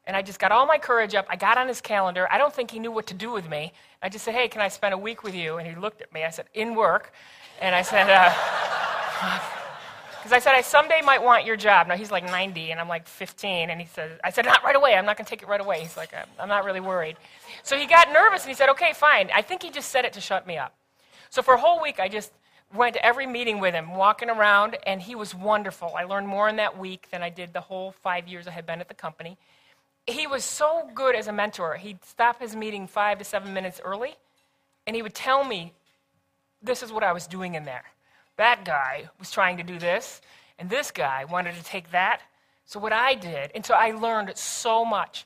And 0.05 0.17
I 0.17 0.21
just 0.21 0.39
got 0.39 0.51
all 0.51 0.65
my 0.65 0.77
courage 0.77 1.15
up. 1.15 1.25
I 1.29 1.37
got 1.37 1.57
on 1.57 1.67
his 1.67 1.79
calendar. 1.79 2.27
I 2.29 2.37
don't 2.37 2.53
think 2.53 2.71
he 2.71 2.79
knew 2.79 2.91
what 2.91 3.07
to 3.07 3.13
do 3.13 3.31
with 3.31 3.49
me. 3.49 3.71
I 4.01 4.09
just 4.09 4.25
said, 4.25 4.33
Hey, 4.33 4.47
can 4.49 4.61
I 4.61 4.67
spend 4.67 4.93
a 4.93 4.97
week 4.97 5.23
with 5.23 5.33
you? 5.33 5.57
And 5.57 5.67
he 5.67 5.75
looked 5.75 6.01
at 6.01 6.13
me. 6.13 6.23
I 6.23 6.29
said, 6.29 6.45
In 6.53 6.75
work. 6.75 7.13
And 7.61 7.73
I 7.73 7.81
said, 7.83 8.07
Because 10.21 10.31
uh, 10.31 10.35
I 10.35 10.39
said, 10.39 10.55
I 10.55 10.61
someday 10.61 11.01
might 11.01 11.23
want 11.23 11.45
your 11.45 11.55
job. 11.55 11.87
Now 11.87 11.95
he's 11.95 12.11
like 12.11 12.25
90 12.25 12.71
and 12.71 12.81
I'm 12.81 12.89
like 12.89 13.07
15. 13.07 13.69
And 13.69 13.79
he 13.79 13.87
said, 13.87 14.19
I 14.25 14.29
said, 14.29 14.45
Not 14.45 14.61
right 14.65 14.75
away. 14.75 14.95
I'm 14.95 15.05
not 15.05 15.15
going 15.15 15.25
to 15.25 15.29
take 15.29 15.41
it 15.41 15.47
right 15.47 15.61
away. 15.61 15.79
He's 15.79 15.95
like, 15.95 16.13
I'm 16.37 16.49
not 16.49 16.65
really 16.65 16.81
worried. 16.81 17.15
So 17.63 17.77
he 17.77 17.85
got 17.87 18.11
nervous 18.11 18.41
and 18.43 18.49
he 18.49 18.55
said, 18.55 18.67
Okay, 18.69 18.91
fine. 18.93 19.29
I 19.33 19.41
think 19.41 19.63
he 19.63 19.69
just 19.69 19.89
said 19.89 20.03
it 20.03 20.11
to 20.13 20.21
shut 20.21 20.45
me 20.45 20.57
up. 20.57 20.75
So 21.29 21.41
for 21.41 21.53
a 21.53 21.59
whole 21.59 21.81
week, 21.81 22.01
I 22.01 22.09
just 22.09 22.33
went 22.75 22.95
to 22.95 23.05
every 23.05 23.25
meeting 23.25 23.59
with 23.59 23.73
him, 23.73 23.95
walking 23.95 24.29
around, 24.29 24.77
and 24.85 25.01
he 25.01 25.15
was 25.15 25.33
wonderful. 25.33 25.93
I 25.95 26.03
learned 26.03 26.27
more 26.27 26.49
in 26.49 26.57
that 26.57 26.77
week 26.77 27.07
than 27.11 27.21
I 27.21 27.29
did 27.29 27.53
the 27.53 27.61
whole 27.61 27.91
five 28.03 28.27
years 28.27 28.47
I 28.47 28.51
had 28.51 28.65
been 28.65 28.81
at 28.81 28.87
the 28.87 28.93
company 28.93 29.37
he 30.05 30.27
was 30.27 30.43
so 30.43 30.89
good 30.93 31.15
as 31.15 31.27
a 31.27 31.31
mentor. 31.31 31.75
He'd 31.75 32.03
stop 32.03 32.39
his 32.41 32.55
meeting 32.55 32.87
five 32.87 33.19
to 33.19 33.23
seven 33.23 33.53
minutes 33.53 33.79
early, 33.83 34.15
and 34.85 34.95
he 34.95 35.01
would 35.01 35.13
tell 35.13 35.43
me, 35.43 35.73
This 36.61 36.83
is 36.83 36.91
what 36.91 37.03
I 37.03 37.13
was 37.13 37.27
doing 37.27 37.55
in 37.55 37.63
there. 37.63 37.85
That 38.37 38.65
guy 38.65 39.09
was 39.19 39.31
trying 39.31 39.57
to 39.57 39.63
do 39.63 39.79
this, 39.79 40.21
and 40.59 40.69
this 40.69 40.91
guy 40.91 41.25
wanted 41.25 41.55
to 41.55 41.63
take 41.63 41.91
that. 41.91 42.21
So, 42.65 42.79
what 42.79 42.93
I 42.93 43.15
did, 43.15 43.51
and 43.55 43.65
so 43.65 43.73
I 43.73 43.91
learned 43.91 44.35
so 44.37 44.83
much. 44.83 45.25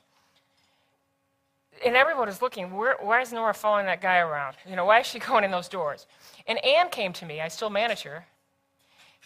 And 1.84 1.94
everyone 1.94 2.26
was 2.26 2.42
looking, 2.42 2.74
where, 2.74 2.96
why 3.00 3.20
is 3.20 3.32
Nora 3.32 3.54
following 3.54 3.86
that 3.86 4.00
guy 4.00 4.18
around? 4.18 4.56
You 4.68 4.74
know, 4.74 4.84
why 4.84 5.00
is 5.00 5.06
she 5.06 5.18
going 5.28 5.44
in 5.44 5.50
those 5.50 5.68
doors? 5.68 6.06
And 6.46 6.62
Anne 6.64 6.88
came 6.88 7.12
to 7.14 7.24
me. 7.24 7.40
I 7.40 7.48
still 7.48 7.70
manage 7.70 8.02
her. 8.02 8.26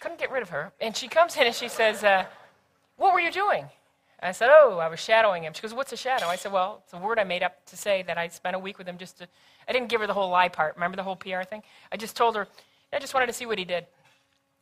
Couldn't 0.01 0.19
get 0.19 0.31
rid 0.31 0.43
of 0.43 0.51
her. 0.51 0.73
And 0.81 0.97
she 0.97 1.09
comes 1.09 1.37
in 1.37 1.47
and 1.47 1.55
she 1.55 1.69
says, 1.69 2.05
uh, 2.05 2.25
What 2.97 3.15
were 3.15 3.21
you 3.21 3.31
doing? 3.31 3.67
I 4.23 4.33
said, 4.33 4.51
Oh, 4.53 4.79
I 4.79 4.89
was 4.89 5.01
shadowing 5.01 5.43
him. 5.43 5.53
She 5.53 5.63
goes, 5.63 5.75
What's 5.75 5.93
a 5.93 5.97
shadow? 5.97 6.27
I 6.27 6.37
said, 6.37 6.53
Well, 6.53 6.83
it's 6.85 6.93
a 6.93 6.99
word 6.99 7.19
I 7.19 7.25
made 7.25 7.43
up 7.43 7.65
to 7.67 7.77
say 7.77 8.03
that 8.05 8.19
I 8.19 8.29
spent 8.29 8.55
a 8.55 8.59
week 8.59 8.79
with 8.79 8.87
him 8.87 8.99
just 8.99 9.19
to. 9.19 9.29
I 9.69 9.73
didn't 9.73 9.89
give 9.89 10.01
her 10.01 10.07
the 10.07 10.15
whole 10.15 10.31
lie 10.31 10.49
part. 10.49 10.75
Remember 10.77 10.97
the 10.97 11.03
whole 11.03 11.17
PR 11.17 11.43
thing? 11.43 11.63
I 11.91 11.97
just 11.97 12.17
told 12.17 12.37
her, 12.37 12.47
I 12.93 12.99
just 12.99 13.15
wanted 13.15 13.27
to 13.27 13.33
see 13.33 13.47
what 13.47 13.59
he 13.59 13.65
did. 13.65 13.87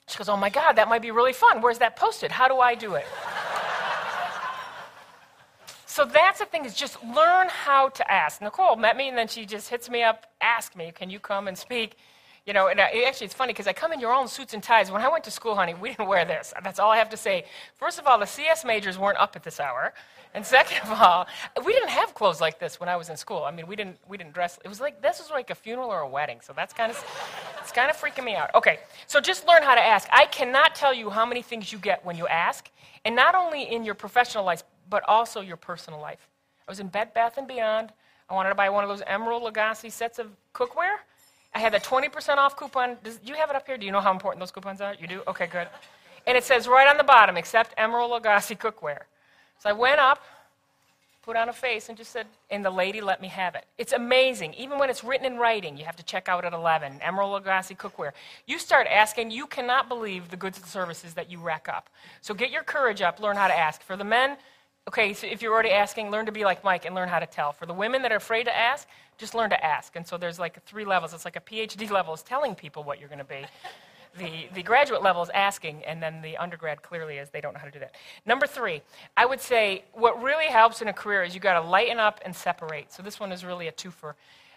She 0.08 0.18
goes, 0.18 0.28
Oh 0.28 0.36
my 0.36 0.48
God, 0.48 0.74
that 0.74 0.88
might 0.88 1.02
be 1.02 1.10
really 1.10 1.32
fun. 1.32 1.60
Where's 1.60 1.78
that 1.78 1.96
posted? 1.96 2.32
How 2.32 2.48
do 2.48 2.58
I 2.58 2.74
do 2.74 2.94
it? 2.94 3.06
so 5.86 6.04
that's 6.04 6.38
the 6.38 6.46
thing 6.46 6.64
is 6.64 6.74
just 6.74 7.02
learn 7.04 7.48
how 7.48 7.90
to 7.90 8.10
ask. 8.10 8.40
Nicole 8.40 8.76
met 8.76 8.96
me 8.96 9.08
and 9.08 9.18
then 9.18 9.28
she 9.28 9.44
just 9.44 9.68
hits 9.68 9.90
me 9.90 10.02
up, 10.02 10.26
ask 10.40 10.74
me, 10.74 10.92
can 10.94 11.10
you 11.10 11.20
come 11.20 11.48
and 11.48 11.56
speak? 11.56 11.96
You 12.46 12.54
know, 12.54 12.68
and 12.68 12.80
I, 12.80 13.04
actually, 13.06 13.26
it's 13.26 13.34
funny 13.34 13.52
because 13.52 13.66
I 13.66 13.72
come 13.72 13.92
in 13.92 14.00
your 14.00 14.12
own 14.12 14.26
suits 14.26 14.54
and 14.54 14.62
ties. 14.62 14.90
When 14.90 15.02
I 15.02 15.08
went 15.08 15.24
to 15.24 15.30
school, 15.30 15.54
honey, 15.54 15.74
we 15.74 15.90
didn't 15.90 16.08
wear 16.08 16.24
this. 16.24 16.54
That's 16.64 16.78
all 16.78 16.90
I 16.90 16.96
have 16.96 17.10
to 17.10 17.16
say. 17.16 17.44
First 17.74 17.98
of 17.98 18.06
all, 18.06 18.18
the 18.18 18.26
CS 18.26 18.64
majors 18.64 18.98
weren't 18.98 19.18
up 19.18 19.36
at 19.36 19.42
this 19.42 19.60
hour. 19.60 19.92
And 20.32 20.46
second 20.46 20.78
of 20.88 21.00
all, 21.00 21.26
we 21.64 21.72
didn't 21.72 21.90
have 21.90 22.14
clothes 22.14 22.40
like 22.40 22.58
this 22.58 22.78
when 22.78 22.88
I 22.88 22.96
was 22.96 23.08
in 23.10 23.16
school. 23.16 23.42
I 23.44 23.50
mean, 23.50 23.66
we 23.66 23.76
didn't, 23.76 23.98
we 24.08 24.16
didn't 24.16 24.32
dress. 24.32 24.58
It 24.64 24.68
was 24.68 24.80
like, 24.80 25.02
this 25.02 25.18
was 25.18 25.30
like 25.30 25.50
a 25.50 25.54
funeral 25.54 25.90
or 25.90 26.00
a 26.00 26.08
wedding. 26.08 26.40
So 26.40 26.52
that's 26.54 26.72
kind 26.72 26.90
of, 26.90 27.04
it's 27.60 27.72
kind 27.72 27.90
of 27.90 27.96
freaking 27.96 28.24
me 28.24 28.36
out. 28.36 28.54
Okay, 28.54 28.78
so 29.06 29.20
just 29.20 29.46
learn 29.46 29.62
how 29.62 29.74
to 29.74 29.84
ask. 29.84 30.08
I 30.12 30.26
cannot 30.26 30.74
tell 30.74 30.94
you 30.94 31.10
how 31.10 31.26
many 31.26 31.42
things 31.42 31.72
you 31.72 31.78
get 31.78 32.04
when 32.04 32.16
you 32.16 32.26
ask. 32.28 32.70
And 33.04 33.16
not 33.16 33.34
only 33.34 33.64
in 33.64 33.84
your 33.84 33.94
professional 33.94 34.44
life, 34.44 34.62
but 34.88 35.02
also 35.08 35.40
your 35.40 35.56
personal 35.56 36.00
life. 36.00 36.28
I 36.66 36.70
was 36.70 36.80
in 36.80 36.88
Bed 36.88 37.12
Bath 37.12 37.38
& 37.42 37.48
Beyond. 37.48 37.92
I 38.28 38.34
wanted 38.34 38.50
to 38.50 38.54
buy 38.54 38.70
one 38.70 38.84
of 38.84 38.90
those 38.90 39.02
Emeril 39.02 39.50
Lagasse 39.50 39.90
sets 39.90 40.18
of 40.20 40.28
cookware. 40.54 40.96
I 41.54 41.58
had 41.58 41.72
the 41.72 41.78
20% 41.78 42.36
off 42.36 42.56
coupon. 42.56 42.96
Does, 43.02 43.16
do 43.18 43.28
you 43.28 43.34
have 43.34 43.50
it 43.50 43.56
up 43.56 43.66
here? 43.66 43.76
Do 43.76 43.84
you 43.84 43.92
know 43.92 44.00
how 44.00 44.12
important 44.12 44.40
those 44.40 44.50
coupons 44.50 44.80
are? 44.80 44.94
You 44.94 45.06
do? 45.06 45.22
Okay, 45.26 45.46
good. 45.46 45.68
And 46.26 46.36
it 46.36 46.44
says 46.44 46.68
right 46.68 46.88
on 46.88 46.96
the 46.96 47.04
bottom, 47.04 47.36
accept 47.36 47.76
Emeril 47.76 48.20
Lagasse 48.20 48.56
cookware. 48.56 49.02
So 49.58 49.68
I 49.68 49.72
went 49.72 49.98
up, 49.98 50.22
put 51.22 51.36
on 51.36 51.48
a 51.48 51.52
face, 51.52 51.88
and 51.88 51.98
just 51.98 52.12
said, 52.12 52.26
and 52.50 52.64
the 52.64 52.70
lady 52.70 53.00
let 53.00 53.20
me 53.20 53.28
have 53.28 53.54
it. 53.54 53.64
It's 53.78 53.92
amazing. 53.92 54.54
Even 54.54 54.78
when 54.78 54.90
it's 54.90 55.02
written 55.02 55.26
in 55.26 55.38
writing, 55.38 55.76
you 55.76 55.84
have 55.84 55.96
to 55.96 56.04
check 56.04 56.28
out 56.28 56.44
at 56.44 56.52
11, 56.52 57.00
Emeril 57.00 57.42
Lagasse 57.42 57.76
cookware. 57.76 58.12
You 58.46 58.58
start 58.58 58.86
asking, 58.86 59.32
you 59.32 59.46
cannot 59.46 59.88
believe 59.88 60.30
the 60.30 60.36
goods 60.36 60.58
and 60.58 60.66
services 60.66 61.14
that 61.14 61.30
you 61.30 61.40
rack 61.40 61.68
up. 61.68 61.90
So 62.20 62.32
get 62.32 62.50
your 62.50 62.62
courage 62.62 63.02
up, 63.02 63.18
learn 63.18 63.36
how 63.36 63.48
to 63.48 63.58
ask. 63.58 63.82
For 63.82 63.96
the 63.96 64.04
men, 64.04 64.36
Okay, 64.88 65.12
so 65.12 65.26
if 65.26 65.42
you're 65.42 65.52
already 65.52 65.70
asking, 65.70 66.10
learn 66.10 66.26
to 66.26 66.32
be 66.32 66.44
like 66.44 66.64
Mike 66.64 66.84
and 66.84 66.94
learn 66.94 67.08
how 67.08 67.18
to 67.18 67.26
tell. 67.26 67.52
For 67.52 67.66
the 67.66 67.72
women 67.72 68.02
that 68.02 68.12
are 68.12 68.16
afraid 68.16 68.44
to 68.44 68.56
ask, 68.56 68.88
just 69.20 69.34
learn 69.34 69.50
to 69.50 69.64
ask. 69.64 69.94
And 69.94 70.06
so 70.06 70.16
there's 70.16 70.38
like 70.38 70.64
three 70.64 70.86
levels. 70.86 71.12
It's 71.14 71.26
like 71.26 71.36
a 71.36 71.40
PhD 71.40 71.90
level 71.90 72.14
is 72.14 72.22
telling 72.22 72.54
people 72.54 72.82
what 72.82 72.98
you're 72.98 73.08
going 73.08 73.18
to 73.18 73.24
be. 73.24 73.44
The, 74.18 74.48
the 74.54 74.62
graduate 74.64 75.02
level 75.02 75.22
is 75.22 75.30
asking, 75.32 75.84
and 75.84 76.02
then 76.02 76.20
the 76.20 76.36
undergrad 76.36 76.82
clearly 76.82 77.18
is 77.18 77.30
they 77.30 77.40
don't 77.40 77.52
know 77.52 77.60
how 77.60 77.66
to 77.66 77.70
do 77.70 77.78
that. 77.78 77.94
Number 78.26 78.46
three, 78.46 78.82
I 79.16 79.24
would 79.24 79.40
say 79.40 79.84
what 79.92 80.20
really 80.20 80.46
helps 80.46 80.82
in 80.82 80.88
a 80.88 80.92
career 80.92 81.22
is 81.22 81.32
you 81.32 81.40
got 81.40 81.60
to 81.60 81.68
lighten 81.68 82.00
up 82.00 82.20
and 82.24 82.34
separate. 82.34 82.92
So 82.92 83.04
this 83.04 83.20
one 83.20 83.30
is 83.30 83.44
really 83.44 83.68
a 83.68 83.72
twofer. 83.72 84.14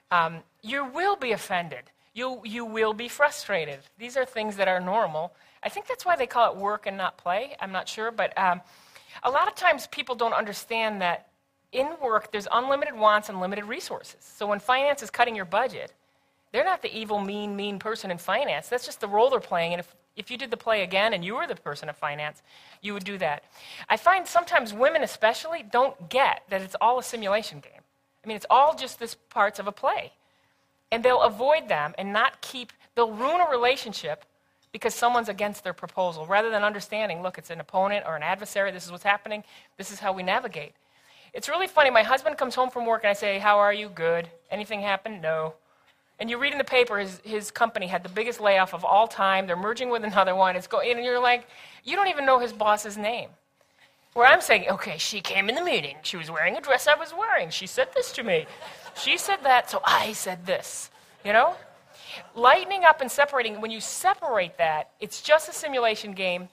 Um, 0.09 0.39
you 0.63 0.85
will 0.85 1.15
be 1.15 1.33
offended. 1.33 1.83
You, 2.15 2.41
you 2.43 2.65
will 2.65 2.93
be 2.93 3.07
frustrated. 3.07 3.79
These 3.99 4.17
are 4.17 4.25
things 4.25 4.55
that 4.55 4.67
are 4.67 4.79
normal. 4.79 5.33
I 5.61 5.69
think 5.69 5.87
that's 5.87 6.05
why 6.05 6.15
they 6.15 6.27
call 6.27 6.51
it 6.51 6.57
work 6.57 6.87
and 6.87 6.97
not 6.97 7.17
play. 7.17 7.55
I'm 7.59 7.71
not 7.71 7.87
sure, 7.87 8.11
but 8.11 8.35
um, 8.37 8.61
a 9.23 9.29
lot 9.29 9.47
of 9.47 9.55
times 9.55 9.87
people 9.87 10.15
don't 10.15 10.33
understand 10.33 11.01
that 11.01 11.27
in 11.73 11.89
work 12.01 12.31
there's 12.31 12.47
unlimited 12.51 12.95
wants 12.95 13.29
and 13.29 13.41
limited 13.41 13.65
resources. 13.65 14.19
So 14.21 14.47
when 14.47 14.59
finance 14.59 15.03
is 15.03 15.09
cutting 15.09 15.35
your 15.35 15.45
budget, 15.45 15.91
they're 16.53 16.63
not 16.63 16.81
the 16.81 16.95
evil, 16.95 17.19
mean, 17.19 17.55
mean 17.55 17.79
person 17.79 18.11
in 18.11 18.17
finance. 18.17 18.69
That's 18.69 18.85
just 18.85 19.01
the 19.01 19.07
role 19.07 19.29
they're 19.29 19.39
playing. 19.39 19.73
And 19.73 19.79
if, 19.79 19.95
if 20.15 20.29
you 20.29 20.37
did 20.37 20.51
the 20.51 20.57
play 20.57 20.83
again 20.83 21.13
and 21.13 21.25
you 21.25 21.35
were 21.35 21.47
the 21.47 21.55
person 21.55 21.89
in 21.89 21.95
finance, 21.95 22.43
you 22.81 22.93
would 22.93 23.03
do 23.03 23.17
that. 23.17 23.43
I 23.89 23.97
find 23.97 24.27
sometimes 24.27 24.71
women, 24.71 25.01
especially, 25.01 25.63
don't 25.63 26.09
get 26.09 26.43
that 26.49 26.61
it's 26.61 26.75
all 26.79 26.99
a 26.99 27.03
simulation 27.03 27.59
game. 27.59 27.81
I 28.23 28.27
mean, 28.27 28.37
it's 28.37 28.45
all 28.49 28.75
just 28.75 28.99
this 28.99 29.15
parts 29.15 29.59
of 29.59 29.67
a 29.67 29.71
play. 29.71 30.13
And 30.91 31.03
they'll 31.03 31.23
avoid 31.23 31.69
them 31.69 31.95
and 31.97 32.13
not 32.13 32.39
keep, 32.41 32.71
they'll 32.93 33.11
ruin 33.11 33.41
a 33.41 33.49
relationship 33.49 34.23
because 34.71 34.93
someone's 34.93 35.29
against 35.29 35.63
their 35.63 35.73
proposal 35.73 36.25
rather 36.25 36.49
than 36.49 36.63
understanding, 36.63 37.21
look, 37.21 37.37
it's 37.37 37.49
an 37.49 37.59
opponent 37.59 38.05
or 38.07 38.15
an 38.15 38.23
adversary, 38.23 38.71
this 38.71 38.85
is 38.85 38.91
what's 38.91 39.03
happening, 39.03 39.43
this 39.77 39.91
is 39.91 39.99
how 39.99 40.13
we 40.13 40.23
navigate. 40.23 40.73
It's 41.33 41.49
really 41.49 41.67
funny. 41.67 41.89
My 41.89 42.03
husband 42.03 42.37
comes 42.37 42.53
home 42.53 42.69
from 42.69 42.85
work 42.85 43.03
and 43.03 43.09
I 43.09 43.13
say, 43.13 43.39
How 43.39 43.59
are 43.59 43.73
you? 43.73 43.89
Good. 43.89 44.29
Anything 44.51 44.81
happened? 44.81 45.21
No. 45.21 45.53
And 46.19 46.29
you 46.29 46.37
read 46.37 46.51
in 46.51 46.59
the 46.59 46.63
paper 46.63 46.99
his, 46.99 47.19
his 47.23 47.51
company 47.51 47.87
had 47.87 48.03
the 48.03 48.09
biggest 48.09 48.39
layoff 48.39 48.73
of 48.73 48.85
all 48.85 49.07
time. 49.07 49.47
They're 49.47 49.57
merging 49.57 49.89
with 49.89 50.03
another 50.03 50.35
one. 50.35 50.55
It's 50.55 50.67
going, 50.67 50.91
and 50.91 51.03
you're 51.03 51.19
like, 51.19 51.47
you 51.83 51.95
don't 51.95 52.07
even 52.07 52.25
know 52.25 52.39
his 52.39 52.53
boss's 52.53 52.97
name. 52.97 53.29
Where 54.13 54.27
I'm 54.27 54.41
saying, 54.41 54.69
okay, 54.69 54.97
she 54.99 55.21
came 55.21 55.49
in 55.49 55.55
the 55.55 55.63
meeting. 55.63 55.97
She 56.03 56.17
was 56.17 56.29
wearing 56.29 56.55
a 56.55 56.61
dress 56.61 56.87
I 56.87 56.93
was 56.93 57.13
wearing. 57.17 57.49
She 57.49 57.65
said 57.65 57.89
this 57.95 58.11
to 58.13 58.23
me. 58.23 58.45
She 58.95 59.17
said 59.17 59.39
that, 59.41 59.71
so 59.71 59.81
I 59.83 60.13
said 60.13 60.45
this. 60.45 60.91
You 61.25 61.33
know? 61.33 61.55
Lightening 62.35 62.83
up 62.83 63.01
and 63.01 63.11
separating, 63.11 63.59
when 63.59 63.71
you 63.71 63.81
separate 63.81 64.59
that, 64.59 64.91
it's 64.99 65.19
just 65.21 65.49
a 65.49 65.53
simulation 65.53 66.13
game. 66.13 66.49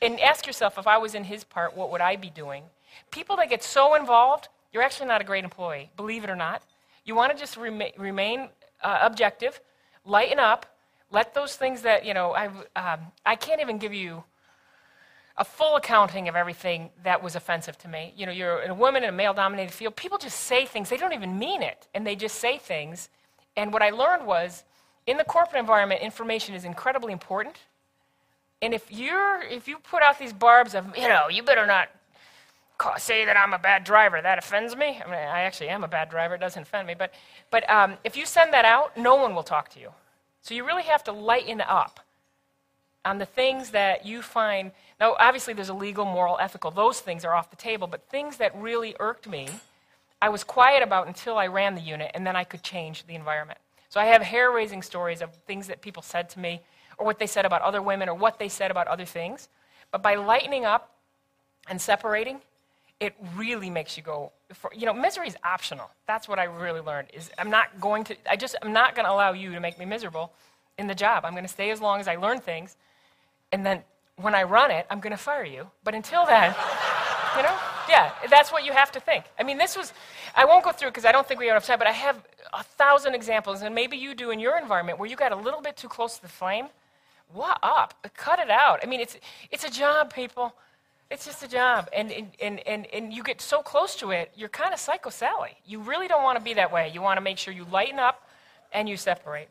And 0.00 0.18
ask 0.20 0.46
yourself, 0.46 0.78
if 0.78 0.86
I 0.86 0.96
was 0.96 1.14
in 1.14 1.24
his 1.24 1.44
part, 1.44 1.76
what 1.76 1.90
would 1.90 2.00
I 2.00 2.16
be 2.16 2.30
doing? 2.30 2.64
People 3.10 3.36
that 3.36 3.48
get 3.48 3.62
so 3.62 3.94
involved, 3.94 4.48
you're 4.72 4.82
actually 4.82 5.08
not 5.08 5.20
a 5.20 5.24
great 5.24 5.44
employee, 5.44 5.90
believe 5.96 6.24
it 6.24 6.30
or 6.30 6.36
not. 6.36 6.62
You 7.04 7.14
want 7.14 7.32
to 7.32 7.38
just 7.38 7.56
rema- 7.56 7.92
remain 7.96 8.48
uh, 8.82 8.98
objective, 9.02 9.60
lighten 10.04 10.38
up, 10.38 10.66
let 11.10 11.34
those 11.34 11.56
things 11.56 11.82
that, 11.82 12.04
you 12.04 12.14
know, 12.14 12.32
I've, 12.32 12.56
um, 12.74 13.00
I 13.24 13.36
can't 13.36 13.60
even 13.60 13.78
give 13.78 13.94
you 13.94 14.24
a 15.38 15.44
full 15.44 15.76
accounting 15.76 16.28
of 16.28 16.36
everything 16.36 16.90
that 17.04 17.22
was 17.22 17.36
offensive 17.36 17.78
to 17.78 17.88
me. 17.88 18.12
You 18.16 18.26
know, 18.26 18.32
you're 18.32 18.60
a 18.62 18.74
woman 18.74 19.02
in 19.02 19.10
a 19.10 19.12
male 19.12 19.34
dominated 19.34 19.72
field. 19.72 19.94
People 19.94 20.18
just 20.18 20.40
say 20.40 20.64
things, 20.64 20.88
they 20.88 20.96
don't 20.96 21.12
even 21.12 21.38
mean 21.38 21.62
it, 21.62 21.86
and 21.94 22.06
they 22.06 22.16
just 22.16 22.36
say 22.36 22.58
things. 22.58 23.08
And 23.56 23.72
what 23.72 23.82
I 23.82 23.90
learned 23.90 24.26
was 24.26 24.64
in 25.06 25.16
the 25.16 25.24
corporate 25.24 25.60
environment, 25.60 26.00
information 26.00 26.54
is 26.54 26.64
incredibly 26.64 27.12
important. 27.12 27.56
And 28.62 28.72
if 28.72 28.90
you're 28.90 29.42
if 29.42 29.68
you 29.68 29.78
put 29.78 30.02
out 30.02 30.18
these 30.18 30.32
barbs 30.32 30.74
of, 30.74 30.96
you 30.96 31.08
know, 31.08 31.28
you 31.28 31.42
better 31.42 31.66
not 31.66 31.88
say 32.98 33.24
that 33.24 33.36
I'm 33.36 33.52
a 33.52 33.58
bad 33.58 33.84
driver, 33.84 34.20
that 34.20 34.38
offends 34.38 34.76
me. 34.76 35.00
I 35.04 35.06
mean, 35.06 35.14
I 35.14 35.42
actually 35.42 35.68
am 35.68 35.84
a 35.84 35.88
bad 35.88 36.10
driver; 36.10 36.34
it 36.34 36.40
doesn't 36.40 36.62
offend 36.62 36.86
me. 36.86 36.94
But 36.94 37.12
but 37.50 37.68
um, 37.70 37.94
if 38.04 38.16
you 38.16 38.26
send 38.26 38.52
that 38.52 38.64
out, 38.64 38.96
no 38.96 39.16
one 39.16 39.34
will 39.34 39.42
talk 39.42 39.68
to 39.70 39.80
you. 39.80 39.90
So 40.42 40.54
you 40.54 40.64
really 40.64 40.84
have 40.84 41.02
to 41.04 41.12
lighten 41.12 41.60
up 41.60 42.00
on 43.04 43.18
the 43.18 43.26
things 43.26 43.70
that 43.70 44.04
you 44.04 44.20
find. 44.20 44.72
Now, 45.00 45.16
obviously, 45.18 45.54
there's 45.54 45.68
a 45.68 45.74
legal, 45.74 46.04
moral, 46.04 46.36
ethical. 46.40 46.70
Those 46.70 47.00
things 47.00 47.24
are 47.24 47.34
off 47.34 47.50
the 47.50 47.56
table. 47.56 47.86
But 47.86 48.08
things 48.08 48.36
that 48.38 48.54
really 48.56 48.94
irked 49.00 49.28
me, 49.28 49.48
I 50.20 50.28
was 50.28 50.44
quiet 50.44 50.82
about 50.82 51.06
until 51.06 51.38
I 51.38 51.46
ran 51.46 51.74
the 51.74 51.80
unit, 51.80 52.10
and 52.14 52.26
then 52.26 52.36
I 52.36 52.44
could 52.44 52.62
change 52.62 53.06
the 53.06 53.14
environment. 53.14 53.58
So 53.88 54.00
I 54.00 54.06
have 54.06 54.22
hair 54.22 54.50
raising 54.50 54.82
stories 54.82 55.22
of 55.22 55.34
things 55.46 55.68
that 55.68 55.80
people 55.80 56.02
said 56.02 56.28
to 56.30 56.40
me, 56.40 56.60
or 56.98 57.06
what 57.06 57.18
they 57.18 57.26
said 57.26 57.44
about 57.44 57.62
other 57.62 57.80
women, 57.80 58.08
or 58.08 58.14
what 58.14 58.38
they 58.38 58.48
said 58.48 58.70
about 58.70 58.88
other 58.88 59.04
things. 59.04 59.48
But 59.90 60.02
by 60.02 60.16
lightening 60.16 60.64
up 60.64 60.92
and 61.68 61.80
separating, 61.80 62.40
it 63.00 63.14
really 63.34 63.70
makes 63.70 63.96
you 63.96 64.02
go 64.02 64.32
for, 64.52 64.70
you 64.74 64.86
know 64.86 64.94
misery 64.94 65.28
is 65.28 65.36
optional 65.44 65.90
that's 66.06 66.28
what 66.28 66.38
i 66.38 66.44
really 66.44 66.80
learned 66.80 67.08
is 67.12 67.30
i'm 67.38 67.50
not 67.50 67.80
going 67.80 68.04
to 68.04 68.16
i 68.30 68.36
just 68.36 68.56
i'm 68.62 68.72
not 68.72 68.94
going 68.94 69.04
to 69.04 69.12
allow 69.12 69.32
you 69.32 69.52
to 69.52 69.60
make 69.60 69.78
me 69.78 69.84
miserable 69.84 70.32
in 70.78 70.86
the 70.86 70.94
job 70.94 71.24
i'm 71.24 71.32
going 71.32 71.44
to 71.44 71.48
stay 71.48 71.70
as 71.70 71.80
long 71.80 72.00
as 72.00 72.08
i 72.08 72.16
learn 72.16 72.40
things 72.40 72.76
and 73.52 73.64
then 73.64 73.82
when 74.16 74.34
i 74.34 74.42
run 74.42 74.70
it 74.70 74.86
i'm 74.90 75.00
going 75.00 75.12
to 75.12 75.22
fire 75.22 75.44
you 75.44 75.68
but 75.84 75.94
until 75.94 76.24
then 76.26 76.54
you 77.36 77.42
know 77.42 77.54
yeah 77.88 78.12
that's 78.30 78.50
what 78.50 78.64
you 78.64 78.72
have 78.72 78.90
to 78.90 79.00
think 79.00 79.24
i 79.38 79.42
mean 79.42 79.58
this 79.58 79.76
was 79.76 79.92
i 80.34 80.44
won't 80.44 80.64
go 80.64 80.72
through 80.72 80.88
because 80.88 81.04
i 81.04 81.12
don't 81.12 81.26
think 81.28 81.38
we 81.38 81.46
have 81.46 81.54
enough 81.54 81.66
time 81.66 81.78
but 81.78 81.88
i 81.88 81.92
have 81.92 82.22
a 82.54 82.62
thousand 82.62 83.14
examples, 83.14 83.62
and 83.62 83.74
maybe 83.74 83.96
you 83.96 84.14
do 84.14 84.30
in 84.30 84.38
your 84.38 84.58
environment 84.58 84.98
where 84.98 85.08
you 85.08 85.16
got 85.16 85.32
a 85.32 85.36
little 85.36 85.60
bit 85.60 85.76
too 85.76 85.88
close 85.88 86.16
to 86.16 86.22
the 86.22 86.28
flame. 86.28 86.66
What 87.32 87.58
up? 87.62 87.94
Cut 88.16 88.38
it 88.38 88.50
out. 88.50 88.80
I 88.82 88.86
mean, 88.86 89.00
it's, 89.00 89.16
it's 89.50 89.64
a 89.64 89.70
job, 89.70 90.12
people. 90.14 90.54
It's 91.10 91.24
just 91.24 91.42
a 91.42 91.48
job. 91.48 91.88
And, 91.92 92.10
and, 92.40 92.60
and, 92.66 92.86
and 92.86 93.12
you 93.12 93.22
get 93.22 93.40
so 93.40 93.62
close 93.62 93.94
to 93.96 94.10
it, 94.10 94.32
you're 94.34 94.48
kind 94.48 94.74
of 94.74 94.80
psycho 94.80 95.10
Sally. 95.10 95.56
You 95.64 95.80
really 95.80 96.08
don't 96.08 96.24
want 96.24 96.38
to 96.38 96.44
be 96.44 96.54
that 96.54 96.72
way. 96.72 96.90
You 96.92 97.00
want 97.00 97.16
to 97.16 97.20
make 97.20 97.38
sure 97.38 97.54
you 97.54 97.66
lighten 97.70 97.98
up 97.98 98.28
and 98.72 98.88
you 98.88 98.96
separate. 98.96 99.48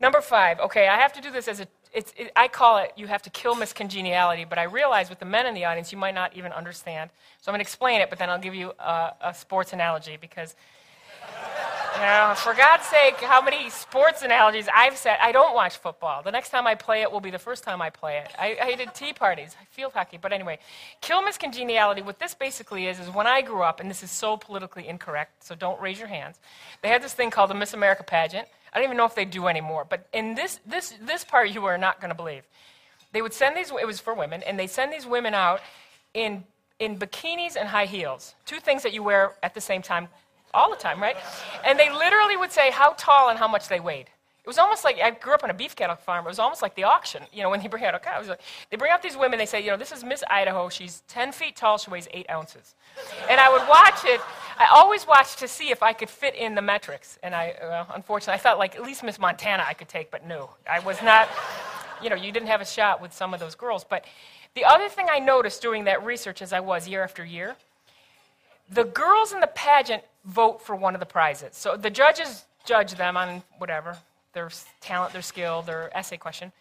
Number 0.00 0.20
five, 0.20 0.60
okay, 0.60 0.88
I 0.88 0.96
have 0.98 1.12
to 1.14 1.20
do 1.20 1.30
this 1.30 1.48
as 1.48 1.60
a, 1.60 1.66
it's, 1.92 2.12
it, 2.16 2.30
I 2.36 2.48
call 2.48 2.78
it 2.78 2.92
you 2.96 3.06
have 3.06 3.22
to 3.22 3.30
kill 3.30 3.54
Miss 3.54 3.72
Congeniality, 3.72 4.44
but 4.44 4.58
I 4.58 4.64
realize 4.64 5.08
with 5.08 5.18
the 5.18 5.24
men 5.24 5.46
in 5.46 5.54
the 5.54 5.64
audience, 5.64 5.90
you 5.90 5.98
might 5.98 6.14
not 6.14 6.36
even 6.36 6.52
understand. 6.52 7.10
So 7.40 7.50
I'm 7.50 7.54
going 7.54 7.60
to 7.60 7.62
explain 7.62 8.00
it, 8.00 8.10
but 8.10 8.18
then 8.18 8.28
I'll 8.28 8.38
give 8.38 8.54
you 8.54 8.72
a, 8.78 9.12
a 9.22 9.34
sports 9.34 9.72
analogy 9.72 10.18
because 10.20 10.54
you 11.96 12.34
for 12.36 12.54
God's 12.54 12.84
sake, 12.86 13.16
how 13.16 13.40
many 13.40 13.70
sports 13.70 14.22
analogies 14.22 14.68
I've 14.74 14.96
said. 14.96 15.16
I 15.20 15.32
don't 15.32 15.54
watch 15.54 15.78
football. 15.78 16.22
The 16.22 16.30
next 16.30 16.50
time 16.50 16.66
I 16.66 16.74
play 16.74 17.02
it 17.02 17.10
will 17.10 17.20
be 17.20 17.30
the 17.30 17.38
first 17.38 17.64
time 17.64 17.80
I 17.80 17.90
play 17.90 18.18
it. 18.18 18.30
I, 18.38 18.56
I 18.60 18.74
did 18.74 18.94
tea 18.94 19.12
parties, 19.12 19.56
field 19.70 19.92
hockey. 19.92 20.18
But 20.20 20.32
anyway, 20.32 20.58
kill 21.00 21.22
Miss 21.22 21.38
Congeniality, 21.38 22.02
What 22.02 22.18
this 22.18 22.34
basically 22.34 22.86
is, 22.86 22.98
is 23.00 23.08
when 23.10 23.26
I 23.26 23.42
grew 23.42 23.62
up, 23.62 23.80
and 23.80 23.90
this 23.90 24.02
is 24.02 24.10
so 24.10 24.36
politically 24.36 24.86
incorrect, 24.88 25.44
so 25.44 25.54
don't 25.54 25.80
raise 25.80 25.98
your 25.98 26.08
hands. 26.08 26.38
They 26.82 26.88
had 26.88 27.02
this 27.02 27.14
thing 27.14 27.30
called 27.30 27.50
the 27.50 27.54
Miss 27.54 27.74
America 27.74 28.02
pageant. 28.02 28.48
I 28.72 28.78
don't 28.78 28.84
even 28.84 28.96
know 28.96 29.06
if 29.06 29.14
they 29.14 29.24
do 29.24 29.46
anymore. 29.46 29.86
But 29.88 30.06
in 30.12 30.34
this, 30.34 30.60
this, 30.66 30.94
this 31.02 31.24
part, 31.24 31.50
you 31.50 31.64
are 31.64 31.78
not 31.78 32.00
going 32.00 32.10
to 32.10 32.14
believe. 32.14 32.42
They 33.12 33.22
would 33.22 33.32
send 33.32 33.56
these, 33.56 33.70
it 33.70 33.86
was 33.86 34.00
for 34.00 34.14
women, 34.14 34.42
and 34.42 34.58
they 34.58 34.66
send 34.66 34.92
these 34.92 35.06
women 35.06 35.32
out 35.32 35.60
in, 36.12 36.44
in 36.78 36.98
bikinis 36.98 37.56
and 37.56 37.68
high 37.68 37.86
heels. 37.86 38.34
Two 38.44 38.60
things 38.60 38.82
that 38.82 38.92
you 38.92 39.02
wear 39.02 39.32
at 39.42 39.54
the 39.54 39.60
same 39.60 39.80
time 39.82 40.08
all 40.56 40.70
the 40.70 40.76
time, 40.76 41.00
right? 41.00 41.16
And 41.64 41.78
they 41.78 41.90
literally 41.90 42.36
would 42.36 42.50
say 42.50 42.70
how 42.70 42.94
tall 42.96 43.28
and 43.28 43.38
how 43.38 43.46
much 43.46 43.68
they 43.68 43.80
weighed. 43.80 44.08
It 44.46 44.48
was 44.48 44.58
almost 44.58 44.84
like 44.84 45.00
I 45.00 45.10
grew 45.10 45.34
up 45.34 45.42
on 45.42 45.50
a 45.50 45.54
beef 45.54 45.74
cattle 45.74 45.96
farm. 45.96 46.24
It 46.24 46.28
was 46.28 46.38
almost 46.38 46.62
like 46.62 46.76
the 46.76 46.84
auction, 46.84 47.24
you 47.32 47.42
know, 47.42 47.50
when 47.50 47.60
they 47.60 47.66
bring 47.66 47.84
out 47.84 47.96
a 47.96 47.98
cow. 47.98 48.22
Like, 48.22 48.40
they 48.70 48.76
bring 48.76 48.92
out 48.92 49.02
these 49.02 49.16
women. 49.16 49.40
They 49.40 49.46
say, 49.46 49.60
you 49.60 49.72
know, 49.72 49.76
this 49.76 49.90
is 49.90 50.04
Miss 50.04 50.22
Idaho. 50.30 50.68
She's 50.68 51.02
10 51.08 51.32
feet 51.32 51.56
tall. 51.56 51.78
She 51.78 51.90
weighs 51.90 52.06
eight 52.12 52.30
ounces. 52.30 52.76
And 53.28 53.40
I 53.40 53.50
would 53.50 53.68
watch 53.68 54.04
it. 54.04 54.20
I 54.56 54.68
always 54.72 55.04
watched 55.04 55.40
to 55.40 55.48
see 55.48 55.70
if 55.70 55.82
I 55.82 55.92
could 55.92 56.08
fit 56.08 56.36
in 56.36 56.54
the 56.54 56.62
metrics. 56.62 57.18
And 57.24 57.34
I, 57.34 57.56
well, 57.60 57.88
unfortunately, 57.92 58.34
I 58.34 58.38
thought 58.38 58.56
like 58.56 58.76
at 58.76 58.82
least 58.82 59.02
Miss 59.02 59.18
Montana 59.18 59.64
I 59.66 59.74
could 59.74 59.88
take, 59.88 60.12
but 60.12 60.24
no. 60.24 60.50
I 60.70 60.78
was 60.78 61.02
not, 61.02 61.28
you 62.00 62.08
know, 62.08 62.14
you 62.14 62.30
didn't 62.30 62.48
have 62.48 62.60
a 62.60 62.66
shot 62.66 63.02
with 63.02 63.12
some 63.12 63.34
of 63.34 63.40
those 63.40 63.56
girls. 63.56 63.82
But 63.82 64.04
the 64.54 64.64
other 64.64 64.88
thing 64.88 65.08
I 65.10 65.18
noticed 65.18 65.60
doing 65.60 65.84
that 65.84 66.04
research 66.04 66.40
as 66.40 66.52
I 66.52 66.60
was 66.60 66.86
year 66.86 67.02
after 67.02 67.24
year, 67.24 67.56
the 68.70 68.84
girls 68.84 69.32
in 69.32 69.40
the 69.40 69.46
pageant 69.48 70.02
vote 70.24 70.60
for 70.60 70.74
one 70.74 70.94
of 70.94 71.00
the 71.00 71.06
prizes. 71.06 71.50
So 71.52 71.76
the 71.76 71.90
judges 71.90 72.44
judge 72.64 72.94
them 72.94 73.16
on 73.16 73.42
whatever, 73.58 73.96
their 74.32 74.50
talent, 74.80 75.12
their 75.12 75.22
skill, 75.22 75.62
their 75.62 75.96
essay 75.96 76.16
question. 76.16 76.52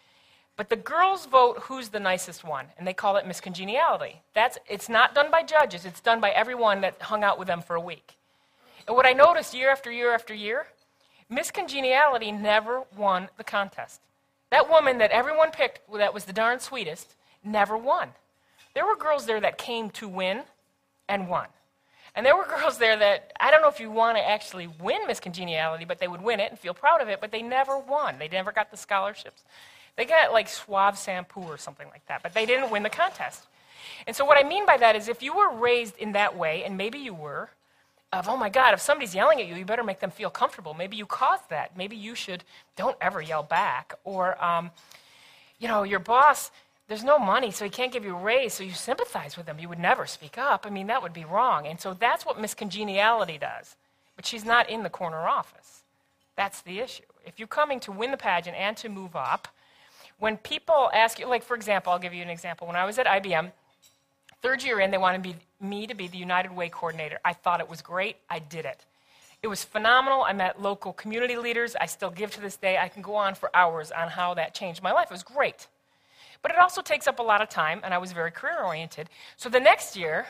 But 0.57 0.69
the 0.69 0.75
girls 0.77 1.25
vote 1.25 1.59
who's 1.63 1.89
the 1.89 1.99
nicest 1.99 2.43
one, 2.43 2.67
and 2.77 2.87
they 2.87 2.93
call 2.93 3.17
it 3.17 3.27
Miss 3.27 3.41
Congeniality. 3.41 4.21
That's, 4.33 4.57
it's 4.69 4.87
not 4.87 5.13
done 5.13 5.29
by 5.29 5.43
judges, 5.43 5.83
it's 5.85 5.99
done 5.99 6.21
by 6.21 6.29
everyone 6.29 6.81
that 6.81 7.01
hung 7.01 7.23
out 7.23 7.37
with 7.37 7.47
them 7.47 7.61
for 7.61 7.75
a 7.75 7.81
week. 7.81 8.15
And 8.87 8.95
what 8.95 9.05
I 9.05 9.13
noticed 9.13 9.53
year 9.53 9.69
after 9.69 9.91
year 9.91 10.13
after 10.13 10.33
year, 10.33 10.67
Miss 11.27 11.51
Congeniality 11.51 12.31
never 12.31 12.83
won 12.95 13.29
the 13.37 13.43
contest. 13.43 13.99
That 14.51 14.69
woman 14.69 14.99
that 14.99 15.11
everyone 15.11 15.51
picked 15.51 15.79
that 15.93 16.13
was 16.13 16.25
the 16.25 16.33
darn 16.33 16.59
sweetest 16.59 17.15
never 17.43 17.75
won. 17.75 18.09
There 18.75 18.85
were 18.85 18.95
girls 18.95 19.25
there 19.25 19.41
that 19.41 19.57
came 19.57 19.89
to 19.91 20.07
win 20.07 20.43
and 21.09 21.27
won. 21.27 21.47
And 22.15 22.25
there 22.25 22.35
were 22.35 22.45
girls 22.45 22.77
there 22.77 22.97
that, 22.97 23.33
I 23.39 23.51
don't 23.51 23.61
know 23.61 23.67
if 23.67 23.79
you 23.79 23.91
want 23.91 24.17
to 24.17 24.27
actually 24.27 24.67
win 24.67 25.05
Miss 25.05 25.19
Congeniality, 25.19 25.85
but 25.85 25.99
they 25.99 26.07
would 26.07 26.21
win 26.21 26.39
it 26.39 26.49
and 26.49 26.57
feel 26.57 26.73
proud 26.73 27.01
of 27.01 27.09
it, 27.09 27.19
but 27.19 27.31
they 27.31 27.41
never 27.41 27.77
won. 27.77 28.17
They 28.19 28.29
never 28.29 28.51
got 28.51 28.71
the 28.71 28.77
scholarships. 28.77 29.43
They 29.97 30.05
got 30.05 30.31
like 30.31 30.47
Suave 30.47 30.97
shampoo 30.97 31.41
or 31.41 31.57
something 31.57 31.87
like 31.89 32.05
that, 32.07 32.23
but 32.23 32.33
they 32.33 32.45
didn't 32.45 32.71
win 32.71 32.83
the 32.83 32.89
contest. 32.89 33.47
And 34.07 34.15
so, 34.15 34.25
what 34.25 34.43
I 34.43 34.47
mean 34.47 34.65
by 34.65 34.77
that 34.77 34.95
is 34.95 35.07
if 35.07 35.21
you 35.21 35.35
were 35.35 35.53
raised 35.55 35.97
in 35.97 36.13
that 36.13 36.35
way, 36.35 36.63
and 36.63 36.75
maybe 36.75 36.97
you 36.99 37.13
were, 37.13 37.49
of, 38.11 38.27
oh 38.27 38.37
my 38.37 38.49
God, 38.49 38.73
if 38.73 38.81
somebody's 38.81 39.13
yelling 39.13 39.41
at 39.41 39.47
you, 39.47 39.55
you 39.55 39.65
better 39.65 39.83
make 39.83 39.99
them 39.99 40.11
feel 40.11 40.29
comfortable. 40.29 40.73
Maybe 40.73 40.95
you 40.95 41.05
caused 41.05 41.49
that. 41.49 41.75
Maybe 41.77 41.95
you 41.95 42.15
should, 42.15 42.43
don't 42.75 42.95
ever 43.01 43.21
yell 43.21 43.43
back. 43.43 43.93
Or, 44.03 44.41
um, 44.43 44.71
you 45.59 45.67
know, 45.67 45.83
your 45.83 45.99
boss, 45.99 46.51
there's 46.87 47.03
no 47.03 47.17
money, 47.17 47.49
so 47.49 47.65
he 47.65 47.71
can't 47.71 47.91
give 47.91 48.05
you 48.05 48.15
a 48.15 48.21
raise, 48.21 48.53
so 48.53 48.63
you 48.63 48.71
sympathize 48.71 49.37
with 49.37 49.47
him. 49.47 49.57
You 49.59 49.69
would 49.69 49.79
never 49.79 50.05
speak 50.05 50.37
up. 50.37 50.65
I 50.67 50.69
mean, 50.69 50.87
that 50.87 51.01
would 51.01 51.13
be 51.13 51.25
wrong. 51.25 51.65
And 51.65 51.79
so 51.79 51.93
that's 51.93 52.25
what 52.25 52.39
Miss 52.39 52.53
Congeniality 52.53 53.39
does. 53.39 53.75
But 54.15 54.25
she's 54.25 54.45
not 54.45 54.69
in 54.69 54.83
the 54.83 54.89
corner 54.89 55.27
office. 55.27 55.83
That's 56.35 56.61
the 56.61 56.79
issue. 56.79 57.03
If 57.25 57.39
you're 57.39 57.47
coming 57.47 57.79
to 57.81 57.91
win 57.91 58.11
the 58.11 58.17
pageant 58.17 58.55
and 58.55 58.77
to 58.77 58.89
move 58.89 59.15
up, 59.15 59.47
when 60.19 60.37
people 60.37 60.89
ask 60.93 61.17
you, 61.17 61.27
like 61.27 61.43
for 61.43 61.55
example, 61.55 61.91
I'll 61.91 61.99
give 61.99 62.13
you 62.13 62.21
an 62.21 62.29
example. 62.29 62.67
When 62.67 62.75
I 62.75 62.85
was 62.85 62.99
at 62.99 63.07
IBM, 63.07 63.51
third 64.41 64.63
year 64.63 64.79
in, 64.79 64.91
they 64.91 64.97
wanted 64.97 65.23
me, 65.23 65.35
me 65.59 65.87
to 65.87 65.95
be 65.95 66.07
the 66.07 66.17
United 66.17 66.55
Way 66.55 66.69
coordinator. 66.69 67.19
I 67.25 67.33
thought 67.33 67.59
it 67.61 67.69
was 67.69 67.81
great. 67.81 68.17
I 68.29 68.39
did 68.39 68.65
it. 68.65 68.85
It 69.41 69.47
was 69.47 69.63
phenomenal. 69.63 70.23
I 70.23 70.33
met 70.33 70.61
local 70.61 70.93
community 70.93 71.37
leaders. 71.37 71.75
I 71.79 71.87
still 71.87 72.09
give 72.09 72.31
to 72.31 72.41
this 72.41 72.57
day. 72.57 72.77
I 72.77 72.89
can 72.89 73.01
go 73.01 73.15
on 73.15 73.35
for 73.35 73.49
hours 73.55 73.91
on 73.91 74.09
how 74.09 74.35
that 74.35 74.53
changed 74.53 74.83
my 74.83 74.91
life. 74.91 75.07
It 75.09 75.13
was 75.13 75.23
great. 75.23 75.67
But 76.41 76.51
it 76.51 76.57
also 76.57 76.81
takes 76.81 77.07
up 77.07 77.19
a 77.19 77.23
lot 77.23 77.41
of 77.41 77.49
time, 77.49 77.81
and 77.83 77.93
I 77.93 77.97
was 77.97 78.11
very 78.11 78.31
career 78.31 78.63
oriented. 78.63 79.09
So 79.37 79.49
the 79.49 79.59
next 79.59 79.95
year, 79.95 80.25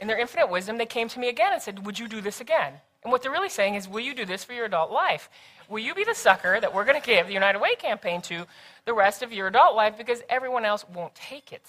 in 0.00 0.08
their 0.08 0.18
infinite 0.18 0.50
wisdom, 0.50 0.78
they 0.78 0.86
came 0.86 1.08
to 1.08 1.18
me 1.18 1.28
again 1.28 1.52
and 1.52 1.62
said, 1.62 1.86
Would 1.86 1.98
you 1.98 2.08
do 2.08 2.20
this 2.20 2.40
again? 2.40 2.74
And 3.02 3.12
what 3.12 3.22
they're 3.22 3.32
really 3.32 3.48
saying 3.48 3.74
is, 3.74 3.88
Will 3.88 4.00
you 4.00 4.14
do 4.14 4.24
this 4.24 4.44
for 4.44 4.52
your 4.52 4.66
adult 4.66 4.90
life? 4.90 5.30
Will 5.68 5.80
you 5.80 5.94
be 5.94 6.04
the 6.04 6.14
sucker 6.14 6.60
that 6.60 6.72
we're 6.74 6.84
going 6.84 7.00
to 7.00 7.06
give 7.06 7.26
the 7.26 7.32
United 7.32 7.60
Way 7.60 7.74
campaign 7.74 8.22
to 8.22 8.46
the 8.84 8.94
rest 8.94 9.22
of 9.22 9.32
your 9.32 9.48
adult 9.48 9.74
life 9.74 9.96
because 9.96 10.22
everyone 10.28 10.64
else 10.64 10.84
won't 10.94 11.14
take 11.14 11.52
it? 11.52 11.62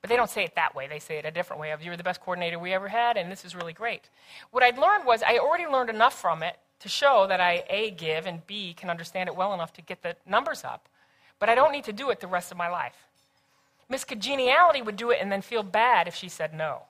But 0.00 0.10
they 0.10 0.16
don't 0.16 0.30
say 0.30 0.44
it 0.44 0.54
that 0.56 0.74
way. 0.74 0.86
They 0.86 0.98
say 0.98 1.16
it 1.16 1.24
a 1.24 1.30
different 1.30 1.60
way 1.60 1.70
of 1.70 1.82
you're 1.82 1.96
the 1.96 2.02
best 2.02 2.20
coordinator 2.20 2.58
we 2.58 2.74
ever 2.74 2.88
had, 2.88 3.16
and 3.16 3.32
this 3.32 3.44
is 3.44 3.54
really 3.54 3.72
great. 3.72 4.10
What 4.50 4.62
I'd 4.62 4.76
learned 4.78 5.06
was 5.06 5.22
I 5.22 5.38
already 5.38 5.66
learned 5.66 5.88
enough 5.88 6.20
from 6.20 6.42
it 6.42 6.58
to 6.80 6.90
show 6.90 7.26
that 7.26 7.40
I, 7.40 7.64
A, 7.70 7.90
give, 7.90 8.26
and 8.26 8.46
B, 8.46 8.74
can 8.74 8.90
understand 8.90 9.30
it 9.30 9.34
well 9.34 9.54
enough 9.54 9.72
to 9.72 9.82
get 9.82 10.02
the 10.02 10.16
numbers 10.26 10.62
up. 10.62 10.88
But 11.38 11.48
I 11.48 11.54
don't 11.54 11.72
need 11.72 11.84
to 11.84 11.92
do 11.92 12.10
it 12.10 12.20
the 12.20 12.26
rest 12.26 12.50
of 12.50 12.56
my 12.56 12.68
life. 12.68 12.96
Miss 13.88 14.04
Congeniality 14.04 14.82
would 14.82 14.96
do 14.96 15.10
it 15.10 15.18
and 15.20 15.30
then 15.30 15.42
feel 15.42 15.62
bad 15.62 16.08
if 16.08 16.14
she 16.14 16.28
said 16.28 16.54
no. 16.54 16.82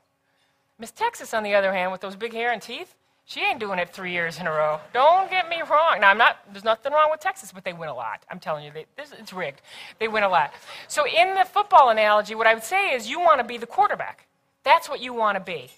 Miss 0.79 0.91
Texas, 0.91 1.35
on 1.35 1.43
the 1.43 1.55
other 1.55 1.73
hand, 1.73 1.93
with 1.93 2.01
those 2.01 2.17
big 2.17 2.33
hair 2.33 2.53
and 2.53 2.61
teeth, 2.61 2.95
she 3.27 3.41
ain't 3.41 3.59
doing 3.59 3.79
it 3.79 3.89
three 3.89 4.13
years 4.13 4.39
in 4.39 4.47
a 4.47 4.51
row. 4.51 4.81
Don't 4.93 5.31
get 5.31 5.49
me 5.49 5.63
wrong. 5.71 6.01
Now, 6.01 6.11
I'm 6.11 6.19
not, 6.19 6.41
there's 6.53 6.65
nothing 6.65 6.93
wrong 6.93 7.11
with 7.11 7.21
Texas, 7.21 7.53
but 7.53 7.65
they 7.65 7.73
win 7.73 7.89
a 7.89 7.95
lot. 7.95 8.23
I'm 8.31 8.39
telling 8.39 8.65
you, 8.65 8.71
they, 8.71 8.87
this, 8.97 9.13
it's 9.19 9.33
rigged. 9.33 9.63
They 9.99 10.09
win 10.09 10.25
a 10.25 10.29
lot. 10.29 10.53
So, 10.89 11.07
in 11.07 11.35
the 11.35 11.45
football 11.45 11.89
analogy, 11.89 12.35
what 12.35 12.47
I 12.47 12.55
would 12.55 12.65
say 12.65 12.95
is 12.95 13.09
you 13.09 13.21
want 13.21 13.39
to 13.39 13.45
be 13.45 13.57
the 13.57 13.67
quarterback. 13.67 14.27
That's 14.63 14.89
what 14.89 15.01
you 15.01 15.15
want 15.15 15.37
to 15.37 15.41
be. 15.41 15.71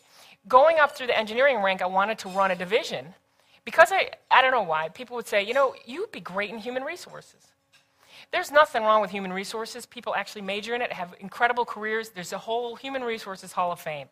Going 0.48 0.78
up 0.78 0.96
through 0.96 1.06
the 1.08 1.18
engineering 1.18 1.58
rank, 1.62 1.82
I 1.82 1.86
wanted 1.86 2.18
to 2.20 2.28
run 2.30 2.50
a 2.50 2.56
division 2.56 3.14
because 3.64 3.90
I, 3.92 4.10
I 4.30 4.42
don't 4.42 4.52
know 4.52 4.62
why. 4.62 4.88
People 4.88 5.16
would 5.16 5.28
say, 5.28 5.42
you 5.44 5.54
know, 5.54 5.74
you'd 5.84 6.12
be 6.12 6.20
great 6.20 6.50
in 6.50 6.58
human 6.58 6.82
resources. 6.82 7.52
There's 8.32 8.50
nothing 8.50 8.82
wrong 8.82 9.00
with 9.00 9.10
human 9.10 9.32
resources. 9.32 9.86
People 9.86 10.14
actually 10.14 10.42
major 10.42 10.74
in 10.74 10.82
it, 10.82 10.92
have 10.92 11.14
incredible 11.20 11.64
careers. 11.64 12.10
There's 12.10 12.32
a 12.32 12.38
whole 12.38 12.76
Human 12.76 13.02
Resources 13.02 13.52
Hall 13.52 13.72
of 13.72 13.80
Fame. 13.80 14.08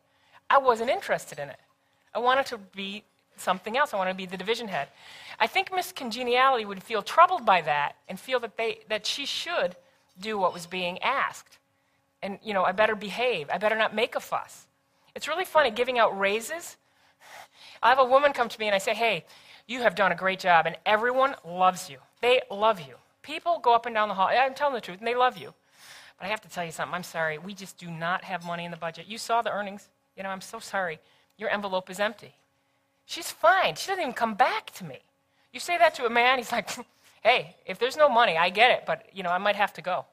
I 0.49 0.59
wasn't 0.59 0.91
interested 0.91 1.39
in 1.39 1.49
it. 1.49 1.59
I 2.15 2.19
wanted 2.19 2.47
to 2.47 2.59
be 2.59 3.05
something 3.37 3.77
else. 3.77 3.93
I 3.93 3.97
wanted 3.97 4.13
to 4.13 4.17
be 4.17 4.27
the 4.27 4.37
division 4.37 4.69
head. 4.69 4.89
I 5.41 5.47
think 5.47 5.73
Miss 5.75 5.93
Congeniality 5.93 6.65
would 6.65 6.83
feel 6.83 7.03
troubled 7.03 7.45
by 7.45 7.61
that 7.63 7.97
and 8.09 8.19
feel 8.19 8.41
that, 8.41 8.57
they, 8.57 8.81
that 8.89 9.07
she 9.07 9.27
should 9.27 9.77
do 10.21 10.39
what 10.39 10.55
was 10.55 10.67
being 10.67 10.99
asked. 11.01 11.59
And, 12.23 12.39
you 12.43 12.55
know, 12.55 12.65
I 12.65 12.73
better 12.73 12.95
behave. 12.95 13.49
I 13.53 13.59
better 13.59 13.77
not 13.77 13.95
make 13.95 14.15
a 14.15 14.21
fuss. 14.21 14.67
It's 15.15 15.29
really 15.29 15.45
funny 15.45 15.71
giving 15.71 15.99
out 15.99 16.19
raises. 16.19 16.77
I 17.83 17.89
have 17.89 17.99
a 17.99 18.05
woman 18.05 18.33
come 18.33 18.49
to 18.49 18.61
me 18.61 18.67
and 18.67 18.75
I 18.75 18.79
say, 18.79 18.95
hey, 18.95 19.25
you 19.67 19.81
have 19.81 19.95
done 19.95 20.13
a 20.13 20.17
great 20.17 20.41
job, 20.41 20.67
and 20.67 20.77
everyone 20.85 21.35
loves 21.45 21.89
you. 21.89 21.97
They 22.21 22.43
love 22.51 22.81
you. 22.81 22.97
People 23.25 23.59
go 23.59 23.75
up 23.75 23.87
and 23.87 23.95
down 23.95 24.09
the 24.09 24.15
hall. 24.15 24.29
I'm 24.31 24.55
telling 24.55 24.75
the 24.75 24.81
truth, 24.83 24.99
and 24.99 25.09
they 25.09 25.15
love 25.15 25.39
you. 25.39 25.55
But 26.19 26.27
I 26.27 26.29
have 26.29 26.43
to 26.43 26.49
tell 26.49 26.65
you 26.65 26.71
something. 26.71 26.95
I'm 26.95 27.03
sorry. 27.03 27.39
We 27.39 27.55
just 27.55 27.79
do 27.79 27.91
not 27.91 28.23
have 28.23 28.45
money 28.45 28.65
in 28.67 28.71
the 28.71 28.77
budget. 28.77 29.07
You 29.09 29.19
saw 29.19 29.43
the 29.43 29.51
earnings. 29.51 29.89
You 30.17 30.23
know, 30.23 30.29
I'm 30.29 30.43
so 30.43 30.59
sorry. 30.61 31.01
Your 31.39 31.49
envelope 31.49 31.91
is 31.91 31.99
empty. 31.99 32.35
She's 33.07 33.31
fine. 33.31 33.75
She 33.77 33.89
doesn't 33.89 34.03
even 34.03 34.13
come 34.13 34.35
back 34.35 34.71
to 34.73 34.85
me. 34.85 34.99
You 35.53 35.59
say 35.59 35.79
that 35.79 35.95
to 35.97 36.07
a 36.07 36.11
man, 36.11 36.39
he's 36.39 36.53
like, 36.53 36.71
hey, 37.23 37.57
if 37.67 37.79
there's 37.79 37.97
no 37.97 38.09
money, 38.09 38.37
I 38.37 38.51
get 38.51 38.71
it, 38.71 38.85
but, 38.87 39.07
you 39.13 39.23
know, 39.23 39.31
I 39.31 39.39
might 39.39 39.57
have 39.57 39.73
to 39.75 39.83
go. 39.83 40.05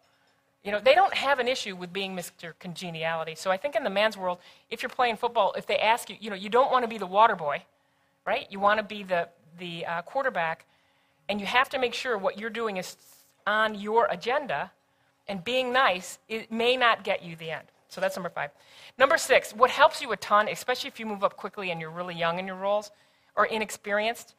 You 0.63 0.71
know, 0.71 0.79
they 0.79 0.93
don't 0.93 1.13
have 1.13 1.39
an 1.39 1.47
issue 1.47 1.75
with 1.75 1.91
being 1.91 2.15
Mr. 2.15 2.53
Congeniality. 2.59 3.35
So 3.35 3.49
I 3.49 3.57
think 3.57 3.75
in 3.75 3.83
the 3.83 3.89
man's 3.89 4.15
world, 4.15 4.37
if 4.69 4.83
you're 4.83 4.89
playing 4.89 5.17
football, 5.17 5.53
if 5.57 5.65
they 5.65 5.77
ask 5.77 6.09
you, 6.09 6.15
you 6.19 6.29
know, 6.29 6.35
you 6.35 6.49
don't 6.49 6.71
want 6.71 6.83
to 6.83 6.87
be 6.87 6.99
the 6.99 7.07
water 7.07 7.35
boy, 7.35 7.63
right? 8.25 8.47
You 8.51 8.59
want 8.59 8.77
to 8.77 8.83
be 8.83 9.03
the, 9.03 9.27
the 9.57 9.85
uh, 9.85 10.01
quarterback, 10.03 10.65
and 11.29 11.39
you 11.39 11.45
have 11.45 11.69
to 11.69 11.79
make 11.79 11.93
sure 11.93 12.17
what 12.17 12.39
you're 12.39 12.49
doing 12.49 12.77
is 12.77 12.97
on 13.47 13.75
your 13.75 14.07
agenda, 14.09 14.71
and 15.27 15.43
being 15.43 15.71
nice, 15.71 16.19
it 16.27 16.51
may 16.51 16.75
not 16.75 17.03
get 17.03 17.23
you 17.23 17.35
the 17.35 17.51
end. 17.51 17.67
So 17.87 17.99
that's 18.01 18.15
number 18.15 18.29
five. 18.29 18.51
Number 18.97 19.17
six, 19.17 19.53
what 19.53 19.69
helps 19.69 20.01
you 20.01 20.11
a 20.11 20.17
ton, 20.17 20.47
especially 20.47 20.87
if 20.87 20.99
you 20.99 21.05
move 21.05 21.23
up 21.23 21.37
quickly 21.37 21.71
and 21.71 21.81
you're 21.81 21.91
really 21.91 22.15
young 22.15 22.39
in 22.39 22.47
your 22.47 22.55
roles 22.55 22.91
or 23.35 23.45
inexperienced, 23.45 24.35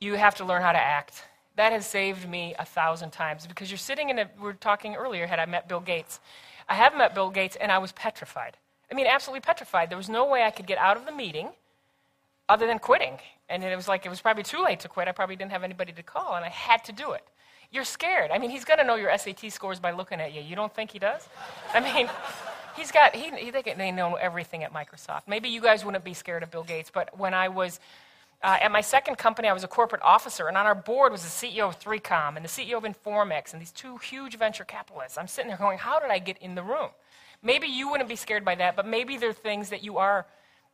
you 0.00 0.14
have 0.14 0.34
to 0.36 0.44
learn 0.44 0.62
how 0.62 0.72
to 0.72 0.78
act. 0.78 1.24
That 1.56 1.72
has 1.72 1.86
saved 1.86 2.28
me 2.28 2.54
a 2.58 2.64
thousand 2.64 3.10
times 3.10 3.46
because 3.46 3.70
you're 3.70 3.78
sitting 3.78 4.10
in 4.10 4.18
a, 4.18 4.30
we 4.36 4.42
were 4.42 4.52
talking 4.54 4.94
earlier, 4.94 5.26
had 5.26 5.38
I 5.38 5.46
met 5.46 5.68
Bill 5.68 5.80
Gates. 5.80 6.20
I 6.68 6.74
have 6.74 6.96
met 6.96 7.14
Bill 7.14 7.30
Gates 7.30 7.56
and 7.60 7.70
I 7.70 7.78
was 7.78 7.92
petrified. 7.92 8.56
I 8.90 8.94
mean, 8.94 9.06
absolutely 9.06 9.40
petrified. 9.40 9.90
There 9.90 9.98
was 9.98 10.08
no 10.08 10.26
way 10.26 10.42
I 10.42 10.50
could 10.50 10.66
get 10.66 10.78
out 10.78 10.96
of 10.96 11.06
the 11.06 11.12
meeting 11.12 11.50
other 12.48 12.66
than 12.66 12.78
quitting. 12.78 13.18
And 13.48 13.62
it 13.62 13.76
was 13.76 13.88
like, 13.88 14.06
it 14.06 14.08
was 14.08 14.20
probably 14.20 14.42
too 14.42 14.62
late 14.62 14.80
to 14.80 14.88
quit. 14.88 15.08
I 15.08 15.12
probably 15.12 15.36
didn't 15.36 15.52
have 15.52 15.64
anybody 15.64 15.92
to 15.92 16.02
call, 16.02 16.34
and 16.34 16.44
I 16.44 16.48
had 16.48 16.84
to 16.84 16.92
do 16.92 17.12
it. 17.12 17.24
You're 17.70 17.84
scared. 17.84 18.30
I 18.30 18.38
mean, 18.38 18.50
he's 18.50 18.64
going 18.64 18.78
to 18.78 18.84
know 18.84 18.94
your 18.94 19.16
SAT 19.16 19.50
scores 19.52 19.80
by 19.80 19.90
looking 19.90 20.20
at 20.20 20.32
you. 20.32 20.40
You 20.40 20.56
don't 20.56 20.74
think 20.74 20.90
he 20.90 20.98
does? 20.98 21.28
I 21.72 21.80
mean, 21.80 22.08
he's 22.76 22.92
got, 22.92 23.14
he, 23.14 23.30
he, 23.36 23.50
they 23.50 23.90
know 23.90 24.14
everything 24.14 24.62
at 24.62 24.72
Microsoft. 24.72 25.22
Maybe 25.26 25.48
you 25.48 25.60
guys 25.60 25.84
wouldn't 25.84 26.04
be 26.04 26.14
scared 26.14 26.42
of 26.42 26.50
Bill 26.50 26.62
Gates, 26.62 26.90
but 26.92 27.18
when 27.18 27.34
I 27.34 27.48
was 27.48 27.80
uh, 28.42 28.58
at 28.60 28.70
my 28.70 28.80
second 28.82 29.16
company, 29.16 29.48
I 29.48 29.52
was 29.52 29.64
a 29.64 29.68
corporate 29.68 30.02
officer, 30.02 30.48
and 30.48 30.56
on 30.56 30.66
our 30.66 30.74
board 30.74 31.12
was 31.12 31.22
the 31.22 31.28
CEO 31.28 31.68
of 31.68 31.80
3Com 31.80 32.36
and 32.36 32.44
the 32.44 32.48
CEO 32.48 32.76
of 32.76 32.84
Informix 32.84 33.52
and 33.52 33.60
these 33.60 33.72
two 33.72 33.96
huge 33.96 34.36
venture 34.36 34.64
capitalists. 34.64 35.16
I'm 35.16 35.28
sitting 35.28 35.48
there 35.48 35.56
going, 35.56 35.78
how 35.78 35.98
did 35.98 36.10
I 36.10 36.18
get 36.18 36.38
in 36.38 36.54
the 36.54 36.62
room? 36.62 36.90
Maybe 37.42 37.68
you 37.68 37.90
wouldn't 37.90 38.08
be 38.08 38.16
scared 38.16 38.44
by 38.44 38.54
that, 38.56 38.76
but 38.76 38.86
maybe 38.86 39.16
there 39.16 39.30
are 39.30 39.34
things 39.34 39.70
that 39.70 39.82
you 39.82 39.98
are 39.98 40.26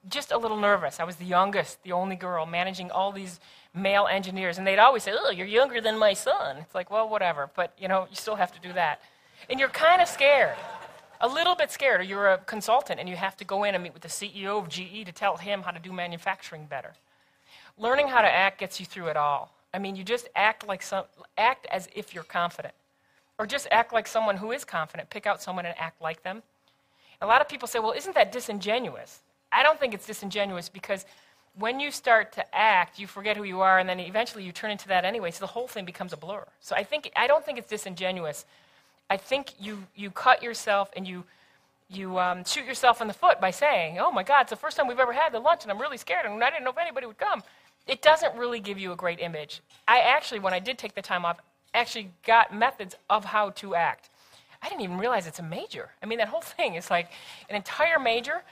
just 0.09 0.33
a 0.33 0.39
little 0.39 0.57
nervous. 0.57 1.01
I 1.01 1.05
was 1.05 1.17
the 1.17 1.25
youngest, 1.25 1.83
the 1.83 1.93
only 1.93 2.17
girl, 2.17 2.47
managing 2.47 2.91
all 2.91 3.13
these 3.13 3.41
male 3.75 4.07
engineers, 4.11 4.59
and 4.59 4.67
they'd 4.67 4.79
always 4.79 5.03
say, 5.03 5.13
oh, 5.15 5.31
you're 5.31 5.47
younger 5.47 5.81
than 5.81 5.99
my 5.99 6.15
son. 6.15 6.57
It's 6.59 6.75
like, 6.75 6.91
well, 6.91 7.09
whatever, 7.09 7.51
but, 7.55 7.73
you 7.79 7.89
know, 7.89 8.07
you 8.11 8.17
still 8.17 8.37
have 8.37 8.53
to 8.53 8.61
do 8.61 8.73
that. 8.73 9.01
And 9.49 9.61
you're 9.61 9.69
kind 9.69 10.01
of 10.03 10.09
scared 10.09 10.57
a 11.21 11.29
little 11.29 11.55
bit 11.55 11.71
scared, 11.71 12.01
or 12.01 12.05
you're 12.05 12.33
a 12.33 12.39
consultant 12.39 12.99
and 12.99 13.09
you 13.09 13.17
have 13.17 13.37
to 13.37 13.45
go 13.45 13.65
in 13.65 13.75
and 13.75 13.85
meet 13.85 13.93
with 13.93 14.03
the 14.03 14.09
CEO 14.09 14.59
of 14.59 14.69
GE 14.69 15.05
to 15.07 15.13
tell 15.13 15.37
him 15.37 15.63
how 15.63 15.71
to 15.71 15.79
do 15.79 15.93
manufacturing 15.93 16.65
better. 16.65 16.95
Learning 17.79 18.09
how 18.09 18.23
to 18.23 18.29
act 18.29 18.59
gets 18.59 18.81
you 18.81 18.87
through 18.87 19.09
it 19.09 19.17
all. 19.17 19.53
I 19.73 19.79
mean, 19.79 19.97
you 19.97 20.03
just 20.03 20.29
act 20.35 20.67
like 20.67 20.83
some, 20.83 21.05
act 21.37 21.67
as 21.71 21.89
if 21.95 22.15
you're 22.15 22.25
confident, 22.25 22.75
or 23.39 23.47
just 23.47 23.69
act 23.71 23.93
like 23.93 24.07
someone 24.07 24.39
who 24.39 24.51
is 24.53 24.65
confident. 24.65 25.11
Pick 25.11 25.27
out 25.27 25.43
someone 25.43 25.67
and 25.67 25.75
act 25.79 26.01
like 26.01 26.23
them. 26.23 26.43
A 27.23 27.27
lot 27.27 27.41
of 27.41 27.49
people 27.49 27.69
say, 27.69 27.79
"Well, 27.79 27.93
isn't 27.93 28.15
that 28.15 28.33
disingenuous?" 28.33 29.21
I 29.53 29.63
don't 29.63 29.79
think 29.79 29.95
it's 29.95 30.07
disingenuous 30.07 30.69
because 30.69 31.05
when 31.59 31.81
you 31.81 31.91
start 31.91 32.33
to 32.33 32.55
act, 32.55 32.99
you 32.99 33.07
forget 33.07 33.37
who 33.37 33.45
you 33.45 33.61
are, 33.61 33.79
and 33.79 33.89
then 33.89 33.99
eventually 34.01 34.45
you 34.45 34.53
turn 34.53 34.71
into 34.71 34.89
that 34.89 35.05
anyway. 35.05 35.31
So 35.31 35.41
the 35.41 35.49
whole 35.49 35.67
thing 35.67 35.85
becomes 35.85 36.13
a 36.13 36.17
blur. 36.17 36.47
So 36.61 36.77
I 36.77 36.85
think 36.85 37.11
I 37.17 37.27
don't 37.27 37.45
think 37.45 37.59
it's 37.59 37.69
disingenuous. 37.69 38.45
I 39.09 39.17
think 39.17 39.55
you 39.59 39.87
you 39.95 40.11
cut 40.11 40.43
yourself 40.43 40.91
and 40.97 41.07
you 41.07 41.25
you 41.89 42.19
um, 42.21 42.45
shoot 42.45 42.65
yourself 42.65 43.01
in 43.01 43.09
the 43.09 43.15
foot 43.15 43.41
by 43.41 43.51
saying, 43.51 43.99
"Oh 43.99 44.13
my 44.13 44.23
God, 44.23 44.43
it's 44.43 44.51
the 44.51 44.57
first 44.57 44.77
time 44.77 44.87
we've 44.87 45.01
ever 45.01 45.13
had 45.13 45.33
the 45.33 45.41
lunch, 45.41 45.65
and 45.65 45.73
I'm 45.73 45.81
really 45.81 45.99
scared, 45.99 46.25
and 46.25 46.43
I 46.43 46.51
didn't 46.51 46.65
know 46.65 46.71
if 46.71 46.79
anybody 46.79 47.07
would 47.07 47.19
come." 47.19 47.43
It 47.87 48.03
doesn't 48.03 48.37
really 48.37 48.61
give 48.61 48.79
you 48.79 48.93
a 48.93 48.97
great 48.97 49.19
image. 49.19 49.63
I 49.89 50.01
actually, 50.01 50.39
when 50.39 50.55
I 50.55 50.61
did 50.61 50.79
take 50.79 50.95
the 50.95 51.03
time 51.03 51.25
off, 51.25 51.41
actually 51.75 52.13
got 52.25 52.55
methods 52.55 52.95
of 53.09 53.25
how 53.25 53.51
to 53.51 53.75
act. 53.75 54.11
I 54.63 54.69
didn't 54.69 54.83
even 54.83 54.99
realize 54.99 55.27
it's 55.27 55.39
a 55.39 55.43
major. 55.43 55.91
I 56.03 56.07
mean, 56.07 56.19
that 56.19 56.29
whole 56.29 56.43
thing 56.43 56.75
is 56.75 56.91
like 56.91 57.11
an 57.49 57.57
entire 57.57 57.99
major, 57.99 58.43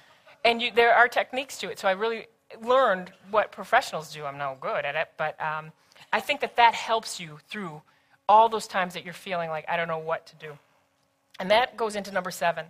and 0.44 0.62
you, 0.62 0.70
there 0.74 0.94
are 0.94 1.08
techniques 1.08 1.58
to 1.58 1.70
it. 1.70 1.78
So 1.78 1.88
I 1.88 1.92
really 1.92 2.26
learned 2.62 3.12
what 3.30 3.52
professionals 3.52 4.12
do. 4.12 4.24
I'm 4.24 4.38
no 4.38 4.56
good 4.60 4.84
at 4.84 4.94
it, 4.94 5.08
but 5.16 5.40
um, 5.40 5.72
I 6.12 6.20
think 6.20 6.40
that 6.40 6.56
that 6.56 6.74
helps 6.74 7.20
you 7.20 7.38
through 7.48 7.82
all 8.28 8.48
those 8.48 8.66
times 8.66 8.94
that 8.94 9.04
you're 9.04 9.14
feeling 9.14 9.50
like 9.50 9.64
I 9.68 9.76
don't 9.76 9.88
know 9.88 9.98
what 9.98 10.26
to 10.26 10.36
do. 10.36 10.58
And 11.40 11.50
that 11.50 11.76
goes 11.76 11.96
into 11.96 12.12
number 12.12 12.30
seven. 12.30 12.66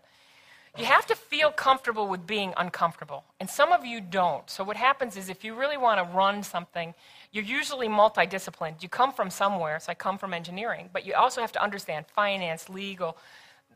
You 0.76 0.85
have 0.85 1.07
to 1.07 1.16
feel 1.16 1.50
comfortable 1.50 2.07
with 2.07 2.26
being 2.26 2.52
uncomfortable. 2.57 3.24
And 3.40 3.48
some 3.48 3.72
of 3.72 3.85
you 3.85 4.00
don't. 4.00 4.48
So, 4.48 4.62
what 4.62 4.76
happens 4.76 5.16
is 5.16 5.28
if 5.28 5.42
you 5.42 5.54
really 5.54 5.76
want 5.76 5.98
to 5.98 6.16
run 6.16 6.42
something, 6.42 6.94
you're 7.33 7.44
usually 7.44 7.88
multidisciplined. 7.88 8.83
You 8.83 8.88
come 8.88 9.12
from 9.12 9.31
somewhere, 9.31 9.81
so 9.81 9.90
I 9.90 9.94
come 9.94 10.18
from 10.18 10.35
engineering, 10.35 10.90
but 10.92 11.04
you 11.04 11.14
also 11.14 11.40
have 11.40 11.50
to 11.52 11.62
understand 11.62 12.07
finance, 12.14 12.68
legal, 12.68 13.16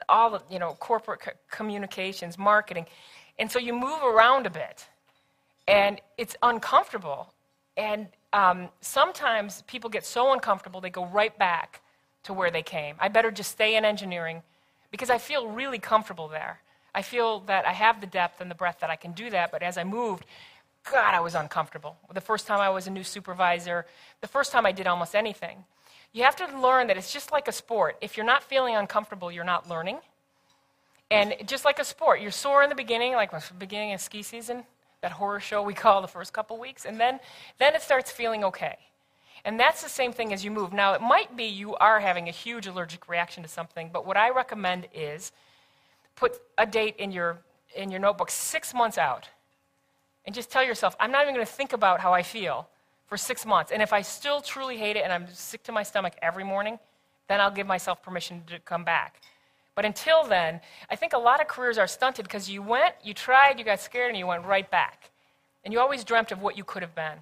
all 0.09 0.31
the, 0.31 0.42
you 0.50 0.59
know, 0.59 0.76
corporate 0.78 1.20
communications, 1.50 2.38
marketing. 2.38 2.87
And 3.38 3.51
so 3.51 3.59
you 3.59 3.73
move 3.73 4.03
around 4.03 4.47
a 4.47 4.51
bit 4.51 4.87
and 5.66 6.01
it's 6.18 6.37
uncomfortable. 6.42 7.33
And 7.77 8.09
um, 8.33 8.68
sometimes 8.81 9.62
people 9.62 9.90
get 9.90 10.05
so 10.05 10.33
uncomfortable 10.33 10.81
they 10.81 10.90
go 10.90 11.07
right 11.07 11.37
back 11.38 11.81
to 12.25 12.33
where 12.33 12.51
they 12.51 12.62
came. 12.62 12.97
I 12.99 13.09
better 13.09 13.31
just 13.31 13.51
stay 13.51 13.77
in 13.77 13.85
engineering 13.85 14.42
because 14.90 15.11
I 15.11 15.18
feel 15.18 15.49
really 15.49 15.79
comfortable 15.79 16.29
there. 16.29 16.61
I 16.95 17.03
feel 17.03 17.40
that 17.40 17.66
I 17.66 17.73
have 17.73 18.01
the 18.01 18.07
depth 18.07 18.40
and 18.40 18.51
the 18.51 18.55
breadth 18.55 18.81
that 18.81 18.90
I 18.90 18.97
can 18.97 19.12
do 19.12 19.31
that. 19.31 19.51
But 19.51 19.62
as 19.62 19.79
I 19.79 19.85
moved, 19.85 20.27
God, 20.90 21.14
I 21.14 21.21
was 21.21 21.35
uncomfortable. 21.35 21.97
The 22.12 22.21
first 22.21 22.47
time 22.47 22.61
I 22.61 22.68
was 22.71 22.87
a 22.87 22.90
new 22.90 23.05
supervisor, 23.05 23.87
the 24.21 24.29
first 24.29 24.53
time 24.53 24.66
I 24.66 24.73
did 24.73 24.87
almost 24.87 25.14
anything. 25.14 25.64
You 26.12 26.25
have 26.25 26.37
to 26.37 26.59
learn 26.59 26.88
that 26.88 26.99
it's 26.99 27.12
just 27.12 27.33
like 27.33 27.49
a 27.49 27.53
sport. 27.53 27.97
If 28.03 28.16
you're 28.16 28.27
not 28.27 28.42
feeling 28.42 28.77
uncomfortable, 28.77 29.33
you're 29.33 29.45
not 29.45 29.68
learning. 29.68 29.99
And 31.11 31.35
just 31.47 31.65
like 31.65 31.79
a 31.79 31.85
sport, 31.85 32.21
you're 32.21 32.31
sore 32.31 32.62
in 32.62 32.71
the 32.71 32.75
beginning, 32.75 33.12
like 33.12 33.31
the 33.31 33.55
beginning 33.59 33.93
of 33.93 34.01
ski 34.01 34.23
season 34.23 34.65
that 35.03 35.12
horror 35.12 35.41
show 35.41 35.62
we 35.62 35.75
call 35.75 36.01
the 36.01 36.09
first 36.09 36.33
couple 36.33 36.57
weeks, 36.59 36.85
and 36.85 36.99
then, 36.99 37.21
then 37.59 37.75
it 37.75 37.83
starts 37.83 38.11
feeling 38.11 38.45
okay. 38.45 38.77
And 39.45 39.59
that's 39.59 39.83
the 39.83 39.88
same 39.88 40.12
thing 40.12 40.33
as 40.33 40.45
you 40.45 40.53
move. 40.53 40.73
Now, 40.73 40.95
it 40.95 41.03
might 41.03 41.37
be 41.37 41.45
you 41.45 41.75
are 41.77 41.99
having 41.99 42.29
a 42.29 42.31
huge 42.31 42.69
allergic 42.69 43.09
reaction 43.09 43.43
to 43.43 43.49
something, 43.49 43.91
but 43.93 44.07
what 44.07 44.17
I 44.17 44.31
recommend 44.31 44.87
is 44.95 45.33
put 46.15 46.41
a 46.57 46.65
date 46.65 46.95
in 46.99 47.11
your, 47.11 47.38
in 47.77 47.91
your 47.91 47.99
notebook 47.99 48.31
six 48.31 48.73
months 48.73 48.97
out. 48.97 49.29
And 50.25 50.33
just 50.33 50.51
tell 50.53 50.65
yourself, 50.65 50.95
I'm 51.01 51.11
not 51.11 51.23
even 51.23 51.35
going 51.35 51.45
to 51.45 51.53
think 51.53 51.73
about 51.73 51.99
how 51.99 52.12
I 52.12 52.23
feel 52.23 52.69
for 53.09 53.17
six 53.17 53.45
months. 53.45 53.73
And 53.73 53.83
if 53.83 53.93
I 53.93 54.03
still 54.03 54.41
truly 54.41 54.77
hate 54.77 54.97
it 54.97 55.03
and 55.03 55.12
I'm 55.12 55.27
sick 55.33 55.65
to 55.65 55.73
my 55.73 55.83
stomach 55.83 56.15
every 56.23 56.45
morning, 56.45 56.79
then 57.29 57.41
I'll 57.41 57.51
give 57.51 57.67
myself 57.67 58.01
permission 58.05 58.45
to 58.47 58.61
come 58.61 58.85
back. 58.85 59.21
But 59.75 59.85
until 59.85 60.25
then, 60.25 60.61
I 60.91 60.97
think 60.97 61.13
a 61.13 61.19
lot 61.19 61.41
of 61.41 61.49
careers 61.49 61.79
are 61.79 61.87
stunted 61.87 62.25
because 62.25 62.51
you 62.51 62.63
went, 62.63 62.95
you 63.03 63.15
tried, 63.15 63.59
you 63.59 63.65
got 63.65 63.81
scared, 63.81 64.11
and 64.11 64.19
you 64.19 64.27
went 64.27 64.45
right 64.45 64.71
back. 64.71 65.11
And 65.65 65.73
you 65.73 65.81
always 65.81 66.05
dreamt 66.05 66.33
of 66.33 66.43
what 66.43 66.57
you 66.57 66.65
could 66.65 66.83
have 66.83 66.95
been. 66.95 67.19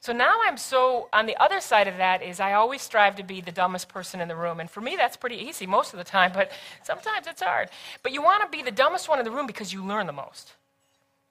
So 0.00 0.12
now 0.12 0.40
I'm 0.44 0.58
so, 0.58 1.08
on 1.12 1.26
the 1.26 1.36
other 1.42 1.60
side 1.60 1.88
of 1.88 1.96
that 1.96 2.22
is 2.22 2.40
I 2.40 2.54
always 2.54 2.82
strive 2.82 3.16
to 3.16 3.22
be 3.22 3.40
the 3.40 3.52
dumbest 3.52 3.88
person 3.88 4.20
in 4.20 4.28
the 4.28 4.36
room. 4.36 4.60
And 4.60 4.70
for 4.70 4.80
me, 4.80 4.96
that's 4.96 5.16
pretty 5.16 5.36
easy 5.36 5.66
most 5.66 5.94
of 5.94 5.98
the 5.98 6.04
time, 6.04 6.32
but 6.34 6.50
sometimes 6.82 7.26
it's 7.26 7.40
hard. 7.40 7.70
But 8.02 8.12
you 8.12 8.22
want 8.22 8.42
to 8.42 8.54
be 8.54 8.62
the 8.62 8.70
dumbest 8.70 9.08
one 9.08 9.18
in 9.18 9.24
the 9.24 9.30
room 9.30 9.46
because 9.46 9.72
you 9.72 9.84
learn 9.84 10.06
the 10.06 10.12
most. 10.12 10.52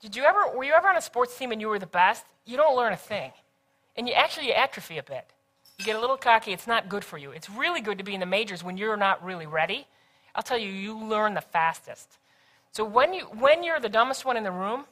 Did 0.02 0.16
you 0.16 0.24
ever, 0.24 0.56
were 0.56 0.64
you 0.64 0.74
ever 0.74 0.88
on 0.88 0.98
a 0.98 1.02
sports 1.02 1.38
team 1.38 1.52
and 1.52 1.62
you 1.62 1.68
were 1.68 1.80
the 1.80 1.86
best? 1.86 2.26
You 2.46 2.58
don't 2.58 2.76
learn 2.76 2.94
a 2.94 2.98
thing. 2.98 3.32
And 3.96 4.08
you 4.08 4.14
actually 4.14 4.48
you 4.48 4.54
atrophy 4.54 4.98
a 4.98 5.04
bit. 5.04 5.26
You 5.78 5.86
get 5.86 5.96
a 5.96 6.00
little 6.00 6.18
cocky, 6.18 6.52
it's 6.52 6.68
not 6.68 6.90
good 6.90 7.04
for 7.04 7.18
you. 7.18 7.32
It's 7.32 7.50
really 7.50 7.82
good 7.82 7.98
to 8.00 8.04
be 8.04 8.14
in 8.14 8.20
the 8.20 8.26
majors 8.26 8.64
when 8.64 8.78
you're 8.78 8.98
not 8.98 9.24
really 9.24 9.46
ready 9.46 9.86
I'll 10.36 10.44
tell 10.44 10.58
you, 10.58 10.70
you 10.70 10.98
learn 10.98 11.34
the 11.34 11.42
fastest. 11.42 12.18
So 12.72 12.84
when, 12.84 13.14
you, 13.14 13.26
when 13.26 13.64
you're 13.64 13.80
the 13.80 13.90
dumbest 13.90 14.26
one 14.26 14.38
in 14.38 14.44
the 14.44 14.52
room, 14.52 14.86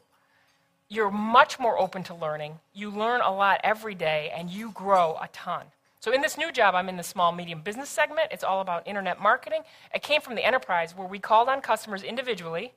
you're 0.87 1.09
much 1.09 1.59
more 1.59 1.79
open 1.79 2.03
to 2.03 2.13
learning. 2.13 2.59
You 2.73 2.91
learn 2.91 3.21
a 3.21 3.33
lot 3.33 3.61
every 3.63 3.95
day, 3.95 4.31
and 4.35 4.49
you 4.49 4.71
grow 4.71 5.17
a 5.21 5.29
ton. 5.31 5.65
So 6.01 6.11
in 6.11 6.21
this 6.21 6.37
new 6.37 6.51
job, 6.51 6.75
I'm 6.75 6.89
in 6.89 6.97
the 6.97 7.03
small 7.03 7.31
medium 7.31 7.61
business 7.61 7.89
segment. 7.89 8.29
It's 8.31 8.43
all 8.43 8.59
about 8.59 8.87
internet 8.87 9.21
marketing. 9.21 9.61
It 9.93 10.01
came 10.01 10.19
from 10.19 10.35
the 10.35 10.45
enterprise 10.45 10.97
where 10.97 11.07
we 11.07 11.19
called 11.19 11.47
on 11.47 11.61
customers 11.61 12.03
individually. 12.03 12.73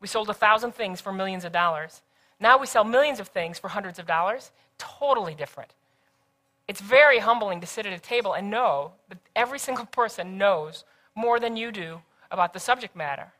We 0.00 0.08
sold 0.08 0.30
a 0.30 0.34
thousand 0.34 0.72
things 0.72 1.00
for 1.00 1.12
millions 1.12 1.44
of 1.44 1.52
dollars. 1.52 2.00
Now 2.40 2.58
we 2.58 2.66
sell 2.66 2.84
millions 2.84 3.20
of 3.20 3.28
things 3.28 3.58
for 3.58 3.68
hundreds 3.68 3.98
of 3.98 4.06
dollars. 4.06 4.52
Totally 4.78 5.34
different. 5.34 5.72
It's 6.66 6.80
very 6.80 7.18
humbling 7.18 7.60
to 7.60 7.66
sit 7.66 7.86
at 7.86 7.92
a 7.92 7.98
table 7.98 8.34
and 8.34 8.50
know 8.50 8.92
that 9.08 9.18
every 9.34 9.58
single 9.58 9.86
person 10.00 10.38
knows 10.38 10.84
more 11.14 11.38
than 11.40 11.56
you 11.56 11.72
do 11.72 12.00
about 12.30 12.52
the 12.52 12.60
subject 12.60 12.96
matter. 12.96 13.32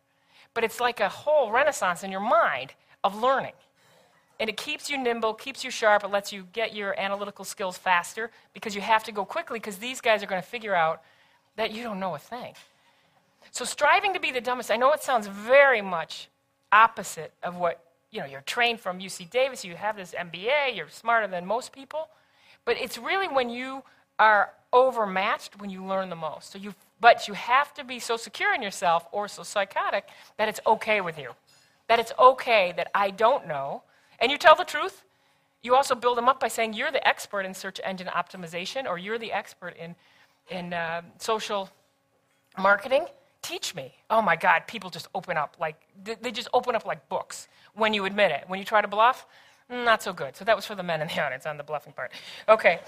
But 0.54 0.64
it's 0.64 0.80
like 0.80 1.00
a 1.00 1.08
whole 1.08 1.50
renaissance 1.50 2.02
in 2.02 2.10
your 2.10 2.20
mind 2.20 2.74
of 3.02 3.20
learning. 3.20 3.52
And 4.40 4.50
it 4.50 4.56
keeps 4.56 4.90
you 4.90 4.98
nimble, 4.98 5.34
keeps 5.34 5.62
you 5.64 5.70
sharp, 5.70 6.02
it 6.04 6.08
lets 6.08 6.32
you 6.32 6.46
get 6.52 6.74
your 6.74 6.98
analytical 6.98 7.44
skills 7.44 7.78
faster 7.78 8.30
because 8.52 8.74
you 8.74 8.80
have 8.80 9.04
to 9.04 9.12
go 9.12 9.24
quickly 9.24 9.58
because 9.58 9.78
these 9.78 10.00
guys 10.00 10.22
are 10.22 10.26
going 10.26 10.42
to 10.42 10.48
figure 10.48 10.74
out 10.74 11.02
that 11.56 11.72
you 11.72 11.82
don't 11.82 12.00
know 12.00 12.14
a 12.14 12.18
thing. 12.18 12.54
So 13.52 13.64
striving 13.64 14.12
to 14.14 14.20
be 14.20 14.32
the 14.32 14.40
dumbest, 14.40 14.70
I 14.70 14.76
know 14.76 14.92
it 14.92 15.02
sounds 15.02 15.26
very 15.28 15.80
much 15.80 16.28
opposite 16.72 17.32
of 17.42 17.56
what, 17.56 17.80
you 18.10 18.20
know, 18.20 18.26
you're 18.26 18.40
trained 18.40 18.80
from 18.80 18.98
UC 18.98 19.30
Davis, 19.30 19.64
you 19.64 19.76
have 19.76 19.96
this 19.96 20.12
MBA, 20.12 20.74
you're 20.74 20.88
smarter 20.88 21.28
than 21.28 21.46
most 21.46 21.72
people, 21.72 22.08
but 22.64 22.76
it's 22.76 22.98
really 22.98 23.28
when 23.28 23.50
you 23.50 23.84
are 24.18 24.50
overmatched 24.74 25.58
when 25.58 25.70
you 25.70 25.82
learn 25.82 26.10
the 26.10 26.16
most. 26.16 26.50
So 26.52 26.58
you 26.58 26.74
but 27.00 27.28
you 27.28 27.34
have 27.34 27.74
to 27.74 27.84
be 27.84 27.98
so 27.98 28.16
secure 28.16 28.54
in 28.54 28.62
yourself 28.62 29.06
or 29.12 29.28
so 29.28 29.42
psychotic 29.42 30.08
that 30.38 30.48
it's 30.48 30.60
okay 30.66 31.00
with 31.02 31.18
you. 31.18 31.32
That 31.88 31.98
it's 31.98 32.12
okay 32.18 32.72
that 32.76 32.90
I 32.94 33.10
don't 33.10 33.46
know. 33.46 33.82
And 34.20 34.32
you 34.32 34.38
tell 34.38 34.56
the 34.56 34.64
truth. 34.64 35.02
You 35.62 35.74
also 35.74 35.94
build 35.94 36.16
them 36.16 36.28
up 36.28 36.40
by 36.40 36.48
saying, 36.48 36.72
You're 36.72 36.90
the 36.90 37.06
expert 37.06 37.42
in 37.42 37.52
search 37.54 37.80
engine 37.84 38.06
optimization, 38.06 38.86
or 38.88 38.96
you're 38.98 39.18
the 39.18 39.32
expert 39.32 39.76
in, 39.76 39.94
in 40.50 40.72
uh, 40.72 41.02
social 41.18 41.70
marketing. 42.58 43.06
Teach 43.42 43.74
me. 43.74 43.92
Oh 44.08 44.22
my 44.22 44.36
God, 44.36 44.62
people 44.66 44.88
just 44.88 45.08
open 45.14 45.36
up 45.36 45.56
like, 45.60 45.76
they 46.02 46.30
just 46.30 46.48
open 46.54 46.74
up 46.74 46.86
like 46.86 47.06
books 47.10 47.48
when 47.74 47.92
you 47.92 48.06
admit 48.06 48.30
it. 48.30 48.44
When 48.46 48.58
you 48.58 48.64
try 48.64 48.80
to 48.80 48.88
bluff, 48.88 49.26
not 49.74 50.02
so 50.02 50.12
good. 50.12 50.36
So 50.36 50.44
that 50.44 50.54
was 50.54 50.64
for 50.64 50.74
the 50.74 50.82
men 50.82 51.00
in 51.00 51.08
the 51.08 51.20
audience 51.24 51.46
on 51.46 51.56
the 51.56 51.64
bluffing 51.64 51.92
part. 51.92 52.12
Okay. 52.48 52.80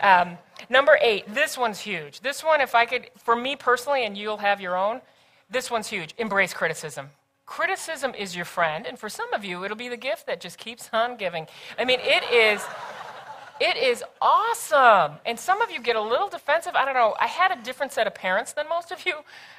Um, 0.00 0.38
number 0.68 0.98
eight. 1.02 1.32
This 1.34 1.58
one's 1.58 1.80
huge. 1.80 2.20
This 2.20 2.42
one, 2.42 2.60
if 2.60 2.74
I 2.74 2.86
could, 2.86 3.10
for 3.18 3.36
me 3.36 3.56
personally, 3.56 4.04
and 4.04 4.16
you'll 4.16 4.38
have 4.38 4.60
your 4.60 4.76
own, 4.76 5.00
this 5.50 5.70
one's 5.70 5.88
huge. 5.88 6.14
Embrace 6.18 6.54
criticism. 6.54 7.10
Criticism 7.44 8.14
is 8.14 8.36
your 8.36 8.44
friend, 8.44 8.86
and 8.86 8.96
for 8.96 9.08
some 9.08 9.32
of 9.34 9.44
you, 9.44 9.64
it'll 9.64 9.76
be 9.76 9.88
the 9.88 9.96
gift 9.96 10.26
that 10.26 10.40
just 10.40 10.56
keeps 10.56 10.88
on 10.92 11.16
giving. 11.16 11.48
I 11.76 11.84
mean, 11.84 11.98
it 12.00 12.22
is. 12.32 12.64
It 13.60 13.76
is 13.76 14.02
awesome. 14.22 15.18
And 15.26 15.38
some 15.38 15.60
of 15.60 15.70
you 15.70 15.82
get 15.82 15.94
a 15.94 16.00
little 16.00 16.28
defensive. 16.28 16.74
I 16.74 16.86
don't 16.86 16.94
know. 16.94 17.14
I 17.20 17.26
had 17.26 17.50
a 17.50 17.62
different 17.62 17.92
set 17.92 18.06
of 18.06 18.14
parents 18.14 18.54
than 18.54 18.66
most 18.70 18.90
of 18.90 19.04
you. 19.04 19.16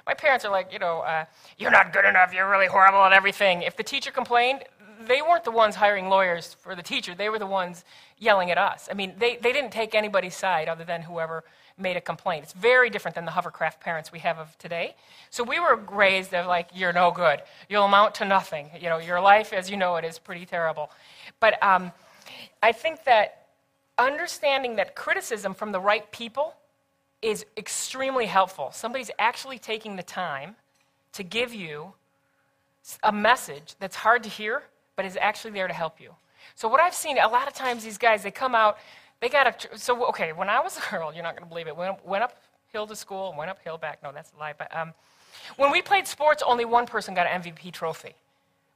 My 0.08 0.16
parents 0.16 0.44
are 0.44 0.52
like, 0.52 0.74
you 0.74 0.80
know, 0.80 1.02
uh, 1.02 1.26
you're 1.60 1.70
not 1.70 1.94
good 1.94 2.06
enough. 2.06 2.34
You're 2.34 2.50
really 2.50 2.66
horrible 2.66 3.04
at 3.04 3.14
everything. 3.14 3.62
If 3.62 3.78
the 3.78 3.84
teacher 3.84 4.10
complained, 4.10 4.64
they 5.08 5.22
weren't 5.22 5.44
the 5.44 5.52
ones 5.52 5.76
hiring 5.76 6.10
lawyers 6.10 6.56
for 6.60 6.76
the 6.76 6.84
teacher. 6.84 7.14
They 7.16 7.30
were 7.30 7.40
the 7.40 7.48
ones 7.48 7.84
yelling 8.18 8.52
at 8.52 8.58
us. 8.58 8.88
I 8.90 8.94
mean, 8.94 9.14
they, 9.18 9.38
they 9.38 9.52
didn't 9.52 9.72
take 9.72 9.96
anybody's 9.96 10.36
side 10.36 10.68
other 10.68 10.84
than 10.84 11.02
whoever 11.02 11.44
made 11.78 11.98
a 11.98 12.02
complaint. 12.02 12.44
It's 12.44 12.54
very 12.54 12.90
different 12.90 13.16
than 13.16 13.26
the 13.26 13.32
hovercraft 13.32 13.82
parents 13.82 14.12
we 14.12 14.20
have 14.20 14.38
of 14.38 14.58
today. 14.58 14.96
So 15.30 15.44
we 15.44 15.60
were 15.60 15.76
raised 15.76 16.34
of 16.34 16.46
like, 16.46 16.70
you're 16.74 16.94
no 16.94 17.12
good. 17.12 17.42
You'll 17.70 17.86
amount 17.86 18.16
to 18.16 18.26
nothing. 18.26 18.70
You 18.80 18.90
know, 18.90 18.98
your 18.98 19.20
life, 19.20 19.54
as 19.54 19.70
you 19.70 19.78
know 19.78 19.96
it, 19.96 20.06
is 20.06 20.20
pretty 20.20 20.46
terrible. 20.46 20.92
But 21.40 21.62
um, 21.64 21.92
I 22.62 22.72
think 22.72 23.04
that 23.06 23.48
understanding 23.98 24.76
that 24.76 24.96
criticism 24.96 25.54
from 25.54 25.72
the 25.72 25.80
right 25.80 26.10
people 26.12 26.56
is 27.22 27.46
extremely 27.58 28.26
helpful. 28.26 28.72
Somebody's 28.72 29.12
actually 29.20 29.60
taking 29.60 29.96
the 29.96 30.04
time 30.04 30.56
to 31.14 31.24
give 31.24 31.54
you 31.54 31.94
a 33.04 33.12
message 33.12 33.76
that's 33.80 33.96
hard 33.96 34.24
to 34.24 34.30
hear 34.30 34.64
but 35.02 35.08
is 35.08 35.18
actually 35.20 35.50
there 35.50 35.68
to 35.68 35.74
help 35.74 36.00
you. 36.00 36.12
So 36.54 36.68
what 36.68 36.80
I've 36.80 36.94
seen 36.94 37.18
a 37.18 37.28
lot 37.28 37.48
of 37.48 37.56
times, 37.56 37.84
these 37.84 37.98
guys 37.98 38.22
they 38.22 38.30
come 38.30 38.54
out, 38.54 38.78
they 39.20 39.30
got 39.30 39.48
a. 39.48 39.78
So 39.80 40.06
okay, 40.10 40.32
when 40.32 40.48
I 40.48 40.60
was 40.60 40.78
a 40.78 40.92
girl, 40.92 41.12
you're 41.12 41.24
not 41.24 41.36
going 41.36 41.44
to 41.44 41.50
believe 41.50 41.68
it. 41.68 41.76
Went, 41.76 42.06
went 42.06 42.24
uphill 42.24 42.86
to 42.86 42.96
school 42.96 43.30
and 43.30 43.38
went 43.38 43.50
uphill 43.50 43.80
back. 43.80 44.04
No, 44.04 44.12
that's 44.12 44.32
a 44.38 44.40
lie. 44.40 44.54
But 44.56 44.76
um, 44.76 44.94
when 45.58 45.72
we 45.72 45.82
played 45.82 46.06
sports, 46.06 46.44
only 46.46 46.66
one 46.66 46.86
person 46.86 47.16
got 47.16 47.26
an 47.26 47.42
MVP 47.42 47.72
trophy. 47.72 48.14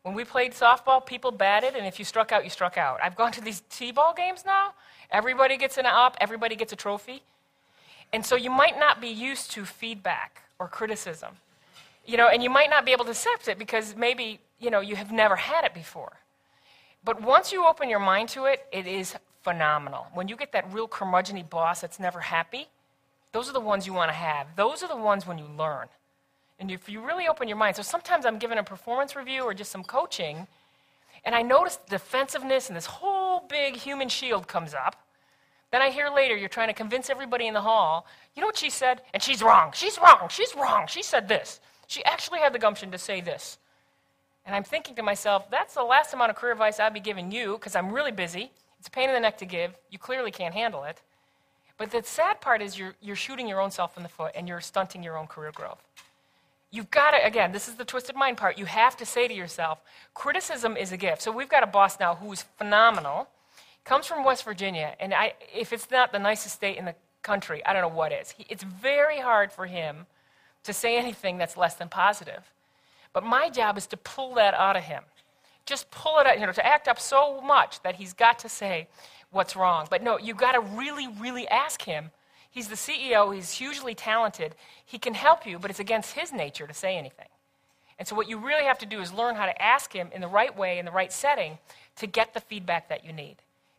When 0.01 0.15
we 0.15 0.23
played 0.23 0.53
softball, 0.53 1.05
people 1.05 1.29
batted, 1.29 1.75
and 1.75 1.85
if 1.85 1.99
you 1.99 2.05
struck 2.05 2.31
out, 2.31 2.43
you 2.43 2.49
struck 2.49 2.75
out. 2.75 2.99
I've 3.03 3.15
gone 3.15 3.31
to 3.33 3.41
these 3.41 3.61
T 3.69 3.91
ball 3.91 4.15
games 4.15 4.43
now. 4.45 4.73
Everybody 5.11 5.57
gets 5.57 5.77
an 5.77 5.85
up, 5.85 6.17
everybody 6.19 6.55
gets 6.55 6.73
a 6.73 6.75
trophy. 6.75 7.21
And 8.11 8.25
so 8.25 8.35
you 8.35 8.49
might 8.49 8.79
not 8.79 8.99
be 8.99 9.09
used 9.09 9.51
to 9.51 9.63
feedback 9.63 10.41
or 10.57 10.67
criticism. 10.67 11.35
You 12.03 12.17
know, 12.17 12.29
and 12.29 12.41
you 12.41 12.49
might 12.49 12.71
not 12.71 12.83
be 12.83 12.93
able 12.93 13.05
to 13.05 13.11
accept 13.11 13.47
it 13.47 13.59
because 13.59 13.95
maybe, 13.95 14.39
you 14.59 14.69
know, 14.69 14.79
you 14.79 14.95
have 14.95 15.11
never 15.11 15.35
had 15.35 15.65
it 15.65 15.73
before. 15.73 16.13
But 17.03 17.21
once 17.21 17.51
you 17.51 17.67
open 17.67 17.89
your 17.89 17.99
mind 17.99 18.29
to 18.29 18.45
it, 18.45 18.65
it 18.71 18.87
is 18.87 19.15
phenomenal. 19.43 20.07
When 20.13 20.27
you 20.27 20.35
get 20.35 20.51
that 20.53 20.73
real 20.73 20.87
curmudgeony 20.87 21.47
boss 21.47 21.81
that's 21.81 21.99
never 21.99 22.19
happy, 22.19 22.67
those 23.31 23.49
are 23.49 23.53
the 23.53 23.59
ones 23.59 23.85
you 23.85 23.93
want 23.93 24.09
to 24.09 24.15
have. 24.15 24.47
Those 24.55 24.81
are 24.81 24.87
the 24.87 24.95
ones 24.95 25.27
when 25.27 25.37
you 25.37 25.45
learn. 25.57 25.87
And 26.59 26.71
if 26.71 26.89
you 26.89 27.05
really 27.05 27.27
open 27.27 27.47
your 27.47 27.57
mind, 27.57 27.75
so 27.75 27.81
sometimes 27.81 28.25
I'm 28.25 28.39
given 28.39 28.57
a 28.57 28.63
performance 28.63 29.15
review 29.15 29.43
or 29.43 29.53
just 29.53 29.71
some 29.71 29.83
coaching, 29.83 30.47
and 31.25 31.35
I 31.35 31.41
notice 31.41 31.77
defensiveness 31.89 32.69
and 32.69 32.77
this 32.77 32.85
whole 32.85 33.41
big 33.49 33.75
human 33.75 34.09
shield 34.09 34.47
comes 34.47 34.73
up. 34.73 34.95
Then 35.71 35.81
I 35.81 35.89
hear 35.89 36.09
later 36.09 36.35
you're 36.35 36.47
trying 36.47 36.69
to 36.69 36.73
convince 36.73 37.09
everybody 37.09 37.47
in 37.47 37.53
the 37.53 37.61
hall, 37.61 38.07
you 38.35 38.41
know 38.41 38.47
what 38.47 38.57
she 38.57 38.69
said? 38.69 39.01
And 39.13 39.21
she's 39.21 39.43
wrong. 39.43 39.71
She's 39.73 39.97
wrong. 39.97 40.27
She's 40.29 40.55
wrong. 40.55 40.87
She 40.87 41.03
said 41.03 41.27
this. 41.27 41.59
She 41.87 42.03
actually 42.05 42.39
had 42.39 42.53
the 42.53 42.59
gumption 42.59 42.91
to 42.91 42.97
say 42.97 43.21
this. 43.21 43.57
And 44.45 44.55
I'm 44.55 44.63
thinking 44.63 44.95
to 44.95 45.03
myself, 45.03 45.49
that's 45.49 45.73
the 45.73 45.83
last 45.83 46.13
amount 46.13 46.29
of 46.29 46.35
career 46.35 46.53
advice 46.53 46.79
I'd 46.79 46.93
be 46.93 46.99
giving 46.99 47.31
you 47.31 47.53
because 47.53 47.75
I'm 47.75 47.91
really 47.91 48.11
busy. 48.11 48.51
It's 48.79 48.87
a 48.87 48.91
pain 48.91 49.09
in 49.09 49.15
the 49.15 49.19
neck 49.19 49.37
to 49.39 49.45
give. 49.45 49.73
You 49.89 49.97
clearly 49.97 50.31
can't 50.31 50.53
handle 50.53 50.83
it. 50.83 51.01
But 51.77 51.91
the 51.91 52.03
sad 52.03 52.41
part 52.41 52.61
is 52.61 52.77
you're, 52.77 52.95
you're 53.01 53.15
shooting 53.15 53.47
your 53.47 53.59
own 53.59 53.71
self 53.71 53.97
in 53.97 54.03
the 54.03 54.09
foot 54.09 54.31
and 54.35 54.47
you're 54.47 54.61
stunting 54.61 55.03
your 55.03 55.17
own 55.17 55.27
career 55.27 55.51
growth. 55.53 55.83
You've 56.71 56.91
got 56.91 57.11
to, 57.11 57.25
again, 57.25 57.51
this 57.51 57.67
is 57.67 57.75
the 57.75 57.85
twisted 57.85 58.15
mind 58.15 58.37
part. 58.37 58.57
You 58.57 58.65
have 58.65 58.97
to 58.97 59.05
say 59.05 59.27
to 59.27 59.33
yourself, 59.33 59.81
criticism 60.13 60.77
is 60.77 60.91
a 60.91 60.97
gift. 60.97 61.21
So 61.21 61.31
we've 61.31 61.49
got 61.49 61.63
a 61.63 61.67
boss 61.67 61.99
now 61.99 62.15
who's 62.15 62.43
phenomenal, 62.57 63.29
comes 63.83 64.05
from 64.05 64.23
West 64.23 64.43
Virginia, 64.43 64.95
and 64.99 65.13
I, 65.13 65.33
if 65.55 65.71
it's 65.71 65.89
not 65.89 66.11
the 66.11 66.19
nicest 66.19 66.55
state 66.55 66.77
in 66.77 66.85
the 66.85 66.95
country, 67.21 67.65
I 67.65 67.73
don't 67.73 67.81
know 67.81 67.95
what 67.95 68.11
is. 68.11 68.31
He, 68.31 68.45
it's 68.49 68.63
very 68.63 69.19
hard 69.19 69.51
for 69.51 69.67
him 69.67 70.05
to 70.63 70.73
say 70.73 70.97
anything 70.97 71.37
that's 71.37 71.55
less 71.55 71.75
than 71.75 71.87
positive. 71.87 72.51
But 73.15 73.23
my 73.23 73.49
job 73.49 73.77
is 73.77 73.87
to 73.87 73.97
pull 73.97 74.35
that 74.35 74.53
out 74.53 74.75
of 74.75 74.83
him. 74.83 75.01
Just 75.65 75.89
pull 75.89 76.19
it 76.19 76.27
out, 76.27 76.37
you 76.37 76.45
know, 76.45 76.51
to 76.51 76.65
act 76.65 76.89
up 76.89 76.99
so 76.99 77.39
much 77.39 77.81
that 77.83 77.95
he's 77.95 78.11
got 78.11 78.39
to 78.39 78.49
say 78.49 78.89
what's 79.31 79.55
wrong. 79.55 79.87
But 79.89 80.03
no, 80.03 80.19
you've 80.19 80.35
got 80.35 80.51
to 80.51 80.59
really, 80.59 81.07
really 81.07 81.47
ask 81.47 81.81
him. 81.81 82.11
He's 82.51 82.67
the 82.67 82.75
CEO, 82.75 83.33
he's 83.33 83.51
hugely 83.51 83.95
talented. 83.95 84.53
He 84.85 84.99
can 84.99 85.13
help 85.13 85.45
you, 85.45 85.57
but 85.57 85.71
it's 85.71 85.79
against 85.79 86.11
his 86.11 86.33
nature 86.33 86.67
to 86.67 86.73
say 86.73 86.97
anything. 86.97 87.29
And 87.97 88.05
so, 88.05 88.17
what 88.17 88.27
you 88.27 88.37
really 88.37 88.65
have 88.65 88.79
to 88.79 88.85
do 88.85 88.99
is 88.99 89.13
learn 89.13 89.35
how 89.35 89.45
to 89.45 89.61
ask 89.61 89.93
him 89.93 90.09
in 90.13 90.19
the 90.19 90.27
right 90.27 90.55
way, 90.55 90.77
in 90.77 90.83
the 90.83 90.91
right 90.91 91.11
setting, 91.11 91.57
to 91.95 92.07
get 92.07 92.33
the 92.33 92.41
feedback 92.41 92.89
that 92.89 93.05
you 93.05 93.13
need. 93.13 93.37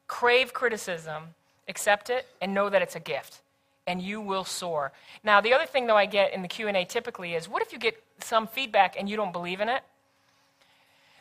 Crave 0.08 0.54
criticism, 0.54 1.34
accept 1.68 2.08
it, 2.08 2.26
and 2.40 2.54
know 2.54 2.70
that 2.70 2.80
it's 2.80 2.96
a 2.96 3.00
gift 3.00 3.42
and 3.86 4.02
you 4.02 4.20
will 4.20 4.44
soar. 4.44 4.92
Now, 5.22 5.40
the 5.40 5.52
other 5.52 5.66
thing 5.66 5.86
though 5.86 5.96
I 5.96 6.06
get 6.06 6.32
in 6.32 6.42
the 6.42 6.48
Q&A 6.48 6.84
typically 6.84 7.34
is 7.34 7.48
what 7.48 7.62
if 7.62 7.72
you 7.72 7.78
get 7.78 8.02
some 8.20 8.46
feedback 8.46 8.96
and 8.98 9.08
you 9.08 9.16
don't 9.16 9.32
believe 9.32 9.60
in 9.60 9.68
it? 9.68 9.82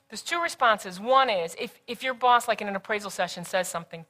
There's 0.09 0.21
two 0.21 0.41
responses. 0.41 0.99
One 0.99 1.29
is 1.29 1.55
if, 1.59 1.79
if 1.87 2.03
your 2.03 2.13
boss, 2.13 2.47
like 2.47 2.61
in 2.61 2.67
an 2.67 2.75
appraisal 2.75 3.09
session, 3.09 3.43
says 3.43 3.67
something, 3.67 4.05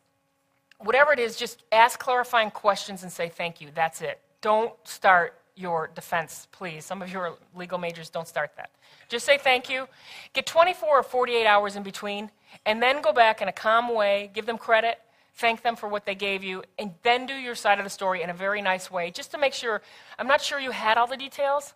whatever 0.78 1.14
it 1.14 1.20
is, 1.20 1.36
just 1.36 1.64
ask 1.72 2.00
clarifying 2.00 2.52
questions 2.52 3.04
and 3.04 3.12
say 3.12 3.30
thank 3.30 3.62
you. 3.62 3.70
That's 3.74 4.02
it. 4.02 4.20
Don't 4.42 4.74
start 4.84 5.40
your 5.56 5.90
defense, 5.96 6.48
please. 6.52 6.84
Some 6.84 7.02
of 7.02 7.12
your 7.12 7.38
legal 7.56 7.78
majors 7.78 8.10
don't 8.10 8.28
start 8.28 8.52
that. 8.58 8.72
Just 9.08 9.26
say 9.26 9.38
thank 9.38 9.70
you. 9.70 9.88
Get 10.34 10.46
24 10.46 10.90
or 10.90 11.04
48 11.04 11.46
hours 11.46 11.76
in 11.76 11.84
between, 11.84 12.30
and 12.66 12.82
then 12.82 13.02
go 13.02 13.14
back 13.14 13.42
in 13.42 13.48
a 13.48 13.54
calm 13.54 13.94
way, 13.94 14.30
give 14.34 14.46
them 14.46 14.58
credit, 14.58 15.00
thank 15.36 15.62
them 15.62 15.76
for 15.76 15.88
what 15.88 16.06
they 16.06 16.16
gave 16.16 16.44
you, 16.44 16.64
and 16.80 16.94
then 17.04 17.26
do 17.26 17.34
your 17.34 17.56
side 17.56 17.78
of 17.78 17.84
the 17.84 17.90
story 17.90 18.22
in 18.22 18.30
a 18.30 18.34
very 18.34 18.62
nice 18.62 18.90
way, 18.90 19.12
just 19.12 19.32
to 19.32 19.38
make 19.38 19.54
sure. 19.54 19.82
I'm 20.18 20.28
not 20.28 20.42
sure 20.42 20.60
you 20.60 20.72
had 20.72 20.98
all 20.98 21.08
the 21.08 21.18
details, 21.18 21.74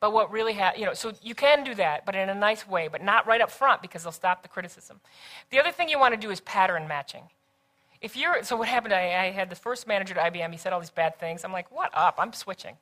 but 0.00 0.12
what 0.12 0.32
really 0.32 0.54
had, 0.54 0.76
you 0.78 0.84
know, 0.84 0.94
so 0.94 1.12
you 1.22 1.34
can 1.34 1.62
do 1.62 1.74
that, 1.76 2.04
but 2.04 2.16
in 2.16 2.28
a 2.28 2.34
nice 2.34 2.66
way, 2.66 2.88
but 2.88 3.02
not 3.02 3.26
right 3.26 3.40
up 3.40 3.50
front 3.50 3.82
because 3.82 4.02
they'll 4.02 4.12
stop 4.12 4.42
the 4.42 4.48
criticism. 4.48 5.00
The 5.50 5.60
other 5.60 5.70
thing 5.70 5.88
you 5.88 5.98
want 5.98 6.12
to 6.12 6.20
do 6.20 6.30
is 6.30 6.40
pattern 6.40 6.88
matching. 6.88 7.24
If 8.00 8.16
you're, 8.16 8.42
so 8.42 8.56
what 8.56 8.66
happened, 8.66 8.94
I, 8.94 9.26
I 9.26 9.30
had 9.30 9.48
the 9.48 9.54
first 9.54 9.86
manager 9.86 10.18
at 10.18 10.32
IBM, 10.32 10.50
he 10.50 10.58
said 10.58 10.72
all 10.72 10.80
these 10.80 10.90
bad 10.90 11.20
things. 11.20 11.44
I'm 11.44 11.52
like, 11.52 11.70
what 11.70 11.90
up? 11.94 12.16
I'm 12.18 12.32
switching. 12.32 12.76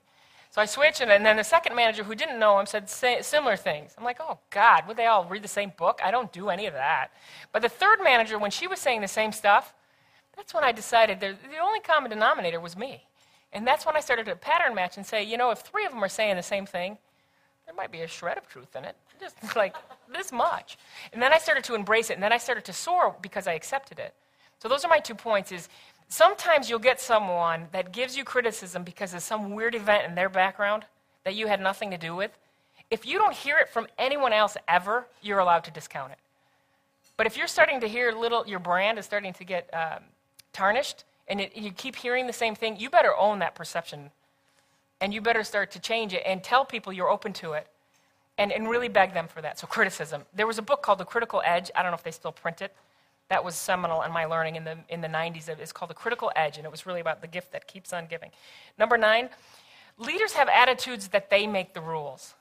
So 0.50 0.62
I 0.62 0.64
switched, 0.64 1.02
and 1.02 1.24
then 1.24 1.36
the 1.36 1.44
second 1.44 1.76
manager 1.76 2.02
who 2.02 2.14
didn't 2.14 2.40
know 2.40 2.58
him 2.58 2.66
said 2.66 2.88
similar 2.88 3.56
things. 3.56 3.94
I'm 3.98 4.02
like, 4.02 4.18
oh, 4.18 4.38
God, 4.48 4.88
would 4.88 4.96
they 4.96 5.06
all 5.06 5.26
read 5.26 5.42
the 5.42 5.48
same 5.48 5.72
book? 5.76 6.00
I 6.02 6.10
don't 6.10 6.32
do 6.32 6.48
any 6.48 6.66
of 6.66 6.72
that. 6.72 7.12
But 7.52 7.62
the 7.62 7.68
third 7.68 7.98
manager, 8.02 8.38
when 8.38 8.50
she 8.50 8.66
was 8.66 8.80
saying 8.80 9.02
the 9.02 9.08
same 9.08 9.30
stuff, 9.30 9.74
that's 10.36 10.54
when 10.54 10.64
I 10.64 10.72
decided 10.72 11.20
the 11.20 11.36
only 11.62 11.80
common 11.80 12.10
denominator 12.10 12.60
was 12.60 12.76
me. 12.76 13.04
And 13.52 13.66
that's 13.66 13.84
when 13.84 13.96
I 13.96 14.00
started 14.00 14.26
to 14.26 14.36
pattern 14.36 14.74
match 14.74 14.96
and 14.96 15.04
say, 15.04 15.24
you 15.24 15.36
know, 15.36 15.50
if 15.50 15.60
three 15.60 15.84
of 15.84 15.92
them 15.92 16.02
are 16.02 16.08
saying 16.08 16.36
the 16.36 16.42
same 16.42 16.66
thing, 16.66 16.98
there 17.66 17.74
might 17.74 17.92
be 17.92 18.02
a 18.02 18.08
shred 18.08 18.38
of 18.38 18.48
truth 18.48 18.74
in 18.76 18.84
it, 18.84 18.96
just 19.20 19.36
like 19.56 19.76
this 20.12 20.32
much. 20.32 20.78
And 21.12 21.20
then 21.20 21.32
I 21.32 21.38
started 21.38 21.64
to 21.64 21.74
embrace 21.74 22.10
it, 22.10 22.14
and 22.14 22.22
then 22.22 22.32
I 22.32 22.38
started 22.38 22.64
to 22.66 22.72
soar 22.72 23.14
because 23.20 23.46
I 23.46 23.54
accepted 23.54 23.98
it. 23.98 24.14
So 24.60 24.68
those 24.68 24.84
are 24.84 24.88
my 24.88 24.98
two 24.98 25.14
points 25.14 25.52
is 25.52 25.68
sometimes 26.08 26.68
you'll 26.68 26.78
get 26.78 27.00
someone 27.00 27.66
that 27.72 27.92
gives 27.92 28.16
you 28.16 28.24
criticism 28.24 28.84
because 28.84 29.14
of 29.14 29.22
some 29.22 29.50
weird 29.50 29.74
event 29.74 30.06
in 30.06 30.14
their 30.14 30.28
background 30.28 30.84
that 31.24 31.34
you 31.34 31.46
had 31.46 31.60
nothing 31.60 31.90
to 31.90 31.98
do 31.98 32.14
with. 32.14 32.30
If 32.90 33.06
you 33.06 33.18
don't 33.18 33.34
hear 33.34 33.58
it 33.58 33.68
from 33.68 33.86
anyone 33.98 34.32
else 34.32 34.56
ever, 34.68 35.06
you're 35.22 35.38
allowed 35.38 35.64
to 35.64 35.70
discount 35.70 36.12
it. 36.12 36.18
But 37.16 37.26
if 37.26 37.36
you're 37.36 37.46
starting 37.46 37.80
to 37.80 37.88
hear 37.88 38.12
little, 38.12 38.46
your 38.46 38.58
brand 38.58 38.98
is 38.98 39.04
starting 39.04 39.32
to 39.34 39.44
get 39.44 39.68
um, 39.72 40.02
tarnished 40.52 41.04
and 41.28 41.40
it, 41.40 41.56
you 41.56 41.70
keep 41.70 41.96
hearing 41.96 42.26
the 42.26 42.32
same 42.32 42.54
thing, 42.54 42.76
you 42.78 42.90
better 42.90 43.16
own 43.16 43.38
that 43.38 43.54
perception. 43.54 44.10
And 45.00 45.14
you 45.14 45.22
better 45.22 45.44
start 45.44 45.70
to 45.72 45.78
change 45.78 46.12
it 46.12 46.22
and 46.26 46.42
tell 46.42 46.64
people 46.64 46.92
you're 46.92 47.08
open 47.08 47.32
to 47.34 47.52
it 47.52 47.68
and, 48.36 48.52
and 48.52 48.68
really 48.68 48.88
beg 48.88 49.14
them 49.14 49.28
for 49.28 49.40
that. 49.40 49.58
So, 49.58 49.66
criticism. 49.66 50.24
There 50.34 50.46
was 50.46 50.58
a 50.58 50.62
book 50.62 50.82
called 50.82 50.98
The 50.98 51.04
Critical 51.04 51.40
Edge. 51.44 51.70
I 51.74 51.82
don't 51.82 51.92
know 51.92 51.96
if 51.96 52.02
they 52.02 52.10
still 52.10 52.32
print 52.32 52.60
it. 52.60 52.74
That 53.28 53.44
was 53.44 53.54
seminal 53.54 54.02
in 54.02 54.12
my 54.12 54.24
learning 54.24 54.56
in 54.56 54.64
the, 54.64 54.76
in 54.88 55.00
the 55.00 55.08
90s. 55.08 55.48
It's 55.48 55.72
called 55.72 55.90
The 55.90 55.94
Critical 55.94 56.32
Edge, 56.34 56.56
and 56.56 56.66
it 56.66 56.70
was 56.70 56.84
really 56.84 57.00
about 57.00 57.20
the 57.22 57.28
gift 57.28 57.52
that 57.52 57.66
keeps 57.66 57.92
on 57.92 58.06
giving. 58.06 58.30
Number 58.78 58.98
nine, 58.98 59.30
leaders 59.98 60.32
have 60.32 60.48
attitudes 60.48 61.08
that 61.08 61.30
they 61.30 61.46
make 61.46 61.72
the 61.72 61.80
rules. 61.80 62.34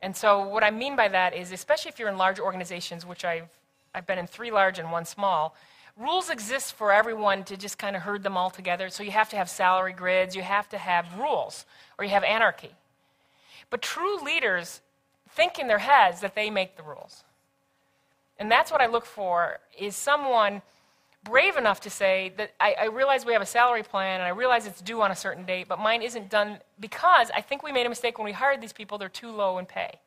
And 0.00 0.16
so, 0.16 0.46
what 0.46 0.62
I 0.62 0.70
mean 0.70 0.94
by 0.94 1.08
that 1.08 1.34
is, 1.34 1.52
especially 1.52 1.90
if 1.90 1.98
you're 1.98 2.08
in 2.08 2.16
large 2.16 2.38
organizations, 2.38 3.04
which 3.04 3.24
I've, 3.24 3.48
I've 3.94 4.06
been 4.06 4.18
in 4.18 4.26
three 4.26 4.50
large 4.50 4.78
and 4.78 4.92
one 4.92 5.04
small, 5.04 5.56
rules 6.00 6.30
exist 6.30 6.72
for 6.72 6.92
everyone 6.92 7.44
to 7.44 7.56
just 7.56 7.78
kind 7.78 7.94
of 7.94 8.02
herd 8.02 8.22
them 8.22 8.36
all 8.36 8.50
together. 8.50 8.88
So 8.88 9.02
you 9.02 9.10
have 9.10 9.28
to 9.30 9.36
have 9.36 9.50
salary 9.50 9.92
grids, 9.92 10.34
you 10.34 10.42
have 10.42 10.68
to 10.70 10.78
have 10.78 11.18
rules, 11.18 11.66
or 11.98 12.04
you 12.04 12.10
have 12.10 12.24
anarchy. 12.24 12.70
But 13.68 13.82
true 13.82 14.18
leaders 14.24 14.80
think 15.30 15.58
in 15.58 15.68
their 15.68 15.78
heads 15.78 16.20
that 16.22 16.34
they 16.34 16.50
make 16.50 16.76
the 16.76 16.82
rules. 16.82 17.22
And 18.38 18.50
that's 18.50 18.72
what 18.72 18.80
I 18.80 18.86
look 18.86 19.04
for 19.04 19.60
is 19.78 19.94
someone 19.94 20.62
brave 21.22 21.56
enough 21.56 21.80
to 21.82 21.90
say 21.90 22.32
that 22.38 22.52
I, 22.58 22.74
I, 22.80 22.84
realize 22.86 23.26
we 23.26 23.34
have 23.34 23.42
a 23.42 23.46
salary 23.46 23.82
plan 23.82 24.20
and 24.20 24.26
I 24.26 24.30
realize 24.30 24.66
it's 24.66 24.80
due 24.80 25.02
on 25.02 25.10
a 25.10 25.14
certain 25.14 25.44
date, 25.44 25.68
but 25.68 25.78
mine 25.78 26.00
isn't 26.00 26.30
done 26.30 26.58
because 26.80 27.30
I 27.34 27.42
think 27.42 27.62
we 27.62 27.72
made 27.72 27.84
a 27.84 27.90
mistake 27.90 28.18
when 28.18 28.24
we 28.24 28.32
hired 28.32 28.62
these 28.62 28.72
people, 28.72 28.96
they're 28.96 29.10
too 29.10 29.30
low 29.30 29.58
in 29.58 29.66
pay. 29.66 29.98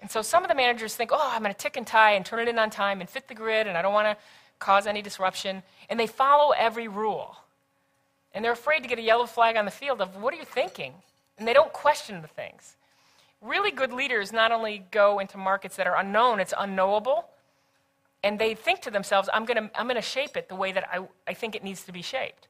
And 0.00 0.10
so 0.10 0.20
some 0.20 0.42
of 0.42 0.48
the 0.48 0.54
managers 0.56 0.96
think, 0.96 1.10
oh, 1.12 1.30
I'm 1.32 1.42
going 1.42 1.54
to 1.54 1.58
tick 1.58 1.76
and 1.76 1.86
tie 1.86 2.12
and 2.12 2.26
turn 2.26 2.40
it 2.40 2.48
in 2.48 2.58
on 2.58 2.70
time 2.70 3.00
and 3.00 3.08
fit 3.08 3.28
the 3.28 3.34
grid, 3.34 3.68
and 3.68 3.78
I 3.78 3.82
don't 3.82 3.92
want 3.92 4.06
to 4.06 4.22
cause 4.60 4.86
any 4.86 5.02
disruption, 5.02 5.64
and 5.88 5.98
they 5.98 6.06
follow 6.06 6.52
every 6.52 6.86
rule. 6.86 7.36
And 8.32 8.44
they're 8.44 8.52
afraid 8.52 8.82
to 8.84 8.88
get 8.88 8.98
a 8.98 9.02
yellow 9.02 9.26
flag 9.26 9.56
on 9.56 9.64
the 9.64 9.70
field 9.72 10.00
of, 10.00 10.22
what 10.22 10.32
are 10.32 10.36
you 10.36 10.44
thinking? 10.44 10.92
And 11.36 11.48
they 11.48 11.52
don't 11.52 11.72
question 11.72 12.22
the 12.22 12.28
things. 12.28 12.76
Really 13.40 13.72
good 13.72 13.92
leaders 13.92 14.32
not 14.32 14.52
only 14.52 14.84
go 14.90 15.18
into 15.18 15.38
markets 15.38 15.76
that 15.76 15.86
are 15.86 15.96
unknown, 15.96 16.38
it's 16.38 16.54
unknowable, 16.56 17.24
and 18.22 18.38
they 18.38 18.54
think 18.54 18.82
to 18.82 18.90
themselves, 18.90 19.28
I'm 19.32 19.46
going 19.46 19.56
to 19.56 19.80
I'm 19.80 19.88
to 19.88 20.02
shape 20.02 20.36
it 20.36 20.48
the 20.48 20.54
way 20.54 20.72
that 20.72 20.86
I, 20.92 21.08
I 21.26 21.34
think 21.34 21.56
it 21.56 21.64
needs 21.64 21.84
to 21.84 21.92
be 21.92 22.02
shaped. 22.02 22.48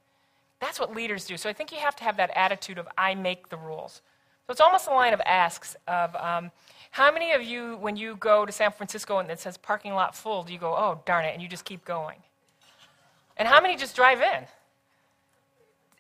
That's 0.61 0.81
what 0.81 0.95
leaders 0.95 1.25
do. 1.25 1.37
So 1.37 1.49
I 1.49 1.53
think 1.53 1.71
you 1.73 1.79
have 1.79 1.97
to 1.97 2.05
have 2.05 2.17
that 2.17 2.31
attitude 2.35 2.77
of, 2.77 2.89
I 2.99 3.15
make 3.15 3.49
the 3.49 3.57
rules. 3.57 4.03
So 4.47 4.53
it's 4.53 4.61
almost 4.61 4.89
a 4.89 4.91
line 4.91 5.15
of 5.15 5.21
asks 5.25 5.77
of, 5.87 6.15
um, 6.17 6.51
how 6.91 7.13
many 7.13 7.33
of 7.33 7.43
you, 7.43 7.77
when 7.77 7.97
you 7.97 8.17
go 8.17 8.45
to 8.45 8.53
San 8.53 8.73
Francisco 8.73 9.19
and 9.19 9.31
it 9.31 9.39
says 9.39 9.57
parking 9.57 9.95
lot 9.95 10.17
full, 10.17 10.43
do 10.43 10.53
you 10.53 10.59
go, 10.59 10.75
oh, 10.75 11.01
darn 11.07 11.25
it, 11.25 11.33
and 11.33 11.43
you 11.43 11.49
just 11.49 11.65
keep 11.65 11.85
going? 11.85 12.17
And 13.37 13.47
how 13.47 13.61
many 13.61 13.77
just 13.77 13.95
drive 13.95 14.21
in? 14.21 14.45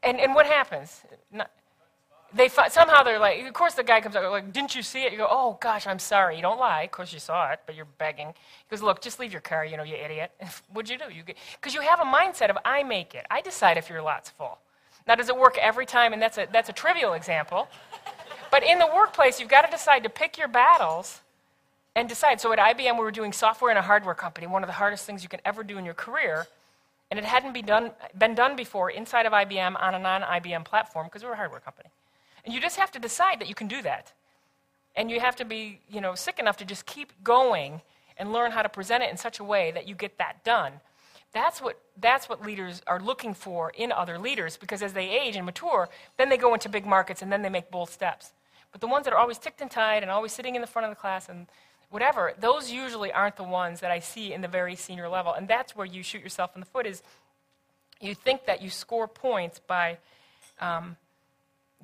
And, 0.02 0.18
and 0.18 0.34
what 0.34 0.46
happens? 0.46 1.02
They 2.32 2.48
somehow 2.48 3.02
they're 3.02 3.18
like, 3.18 3.44
of 3.44 3.52
course 3.54 3.74
the 3.74 3.82
guy 3.82 4.00
comes 4.00 4.14
up 4.14 4.22
like, 4.30 4.52
didn't 4.52 4.74
you 4.74 4.82
see 4.82 5.02
it? 5.02 5.12
You 5.12 5.18
go, 5.18 5.28
oh 5.28 5.58
gosh, 5.60 5.86
I'm 5.86 5.98
sorry. 5.98 6.36
You 6.36 6.42
don't 6.42 6.60
lie. 6.60 6.82
Of 6.82 6.90
course 6.92 7.12
you 7.12 7.18
saw 7.18 7.50
it, 7.50 7.60
but 7.66 7.74
you're 7.74 7.88
begging. 7.98 8.28
He 8.28 8.70
goes, 8.70 8.82
look, 8.82 9.00
just 9.00 9.18
leave 9.18 9.32
your 9.32 9.40
car, 9.40 9.64
you 9.64 9.76
know, 9.76 9.82
you 9.82 9.96
idiot. 9.96 10.30
What'd 10.72 10.90
you 10.90 10.98
do? 10.98 11.12
You 11.12 11.24
because 11.24 11.74
you 11.74 11.80
have 11.80 12.00
a 12.00 12.04
mindset 12.04 12.50
of 12.50 12.58
I 12.64 12.82
make 12.82 13.14
it. 13.14 13.26
I 13.30 13.40
decide 13.40 13.78
if 13.78 13.90
your 13.90 14.02
lot's 14.02 14.30
full. 14.30 14.58
Now, 15.06 15.14
does 15.16 15.28
it 15.28 15.36
work 15.36 15.58
every 15.58 15.86
time? 15.86 16.12
And 16.12 16.22
that's 16.22 16.38
a 16.38 16.46
that's 16.52 16.68
a 16.68 16.72
trivial 16.72 17.14
example. 17.14 17.68
But 18.50 18.64
in 18.64 18.78
the 18.78 18.86
workplace, 18.86 19.38
you've 19.38 19.48
got 19.48 19.62
to 19.62 19.70
decide 19.70 20.02
to 20.02 20.10
pick 20.10 20.36
your 20.36 20.48
battles 20.48 21.20
and 21.94 22.08
decide. 22.08 22.40
So 22.40 22.52
at 22.52 22.58
IBM, 22.58 22.94
we 22.94 23.04
were 23.04 23.10
doing 23.10 23.32
software 23.32 23.70
in 23.70 23.76
a 23.76 23.82
hardware 23.82 24.14
company, 24.14 24.46
one 24.46 24.62
of 24.62 24.68
the 24.68 24.74
hardest 24.74 25.04
things 25.06 25.22
you 25.22 25.28
can 25.28 25.40
ever 25.44 25.62
do 25.62 25.78
in 25.78 25.84
your 25.84 25.94
career. 25.94 26.46
And 27.10 27.18
it 27.18 27.24
hadn't 27.24 27.52
been 27.52 27.66
done, 27.66 27.90
been 28.16 28.34
done 28.34 28.54
before 28.54 28.90
inside 28.90 29.26
of 29.26 29.32
IBM 29.32 29.80
on 29.80 29.94
a 29.94 29.98
non 29.98 30.22
IBM 30.22 30.64
platform 30.64 31.06
because 31.06 31.24
we're 31.24 31.32
a 31.32 31.36
hardware 31.36 31.60
company. 31.60 31.88
And 32.44 32.54
you 32.54 32.60
just 32.60 32.76
have 32.76 32.90
to 32.92 32.98
decide 32.98 33.40
that 33.40 33.48
you 33.48 33.54
can 33.54 33.68
do 33.68 33.82
that. 33.82 34.12
And 34.96 35.10
you 35.10 35.20
have 35.20 35.36
to 35.36 35.44
be 35.44 35.80
you 35.90 36.00
know, 36.00 36.14
sick 36.14 36.38
enough 36.38 36.56
to 36.58 36.64
just 36.64 36.86
keep 36.86 37.12
going 37.22 37.80
and 38.16 38.32
learn 38.32 38.52
how 38.52 38.62
to 38.62 38.68
present 38.68 39.02
it 39.02 39.10
in 39.10 39.16
such 39.16 39.40
a 39.40 39.44
way 39.44 39.70
that 39.72 39.88
you 39.88 39.94
get 39.94 40.18
that 40.18 40.44
done. 40.44 40.72
That's 41.32 41.60
what, 41.60 41.78
that's 42.00 42.28
what 42.28 42.44
leaders 42.44 42.82
are 42.86 43.00
looking 43.00 43.34
for 43.34 43.70
in 43.70 43.92
other 43.92 44.18
leaders 44.18 44.56
because 44.56 44.82
as 44.82 44.92
they 44.92 45.08
age 45.08 45.36
and 45.36 45.46
mature, 45.46 45.88
then 46.16 46.28
they 46.28 46.36
go 46.36 46.54
into 46.54 46.68
big 46.68 46.86
markets 46.86 47.22
and 47.22 47.30
then 47.32 47.42
they 47.42 47.48
make 47.48 47.70
bold 47.70 47.88
steps. 47.88 48.32
But 48.72 48.80
the 48.80 48.86
ones 48.86 49.04
that 49.04 49.12
are 49.12 49.18
always 49.18 49.38
ticked 49.38 49.60
and 49.60 49.70
tied 49.70 50.02
and 50.02 50.10
always 50.10 50.32
sitting 50.32 50.54
in 50.54 50.60
the 50.60 50.66
front 50.66 50.86
of 50.86 50.90
the 50.90 51.00
class 51.00 51.28
and 51.28 51.46
whatever, 51.90 52.32
those 52.38 52.70
usually 52.70 53.12
aren't 53.12 53.36
the 53.36 53.44
ones 53.44 53.80
that 53.80 53.90
I 53.90 53.98
see 53.98 54.32
in 54.32 54.40
the 54.40 54.48
very 54.48 54.76
senior 54.76 55.08
level. 55.08 55.32
And 55.32 55.48
that's 55.48 55.74
where 55.74 55.86
you 55.86 56.02
shoot 56.02 56.22
yourself 56.22 56.52
in 56.54 56.60
the 56.60 56.66
foot 56.66 56.86
is 56.86 57.02
you 58.00 58.14
think 58.14 58.46
that 58.46 58.62
you 58.62 58.70
score 58.70 59.08
points 59.08 59.60
by 59.66 59.98
um, 60.60 60.96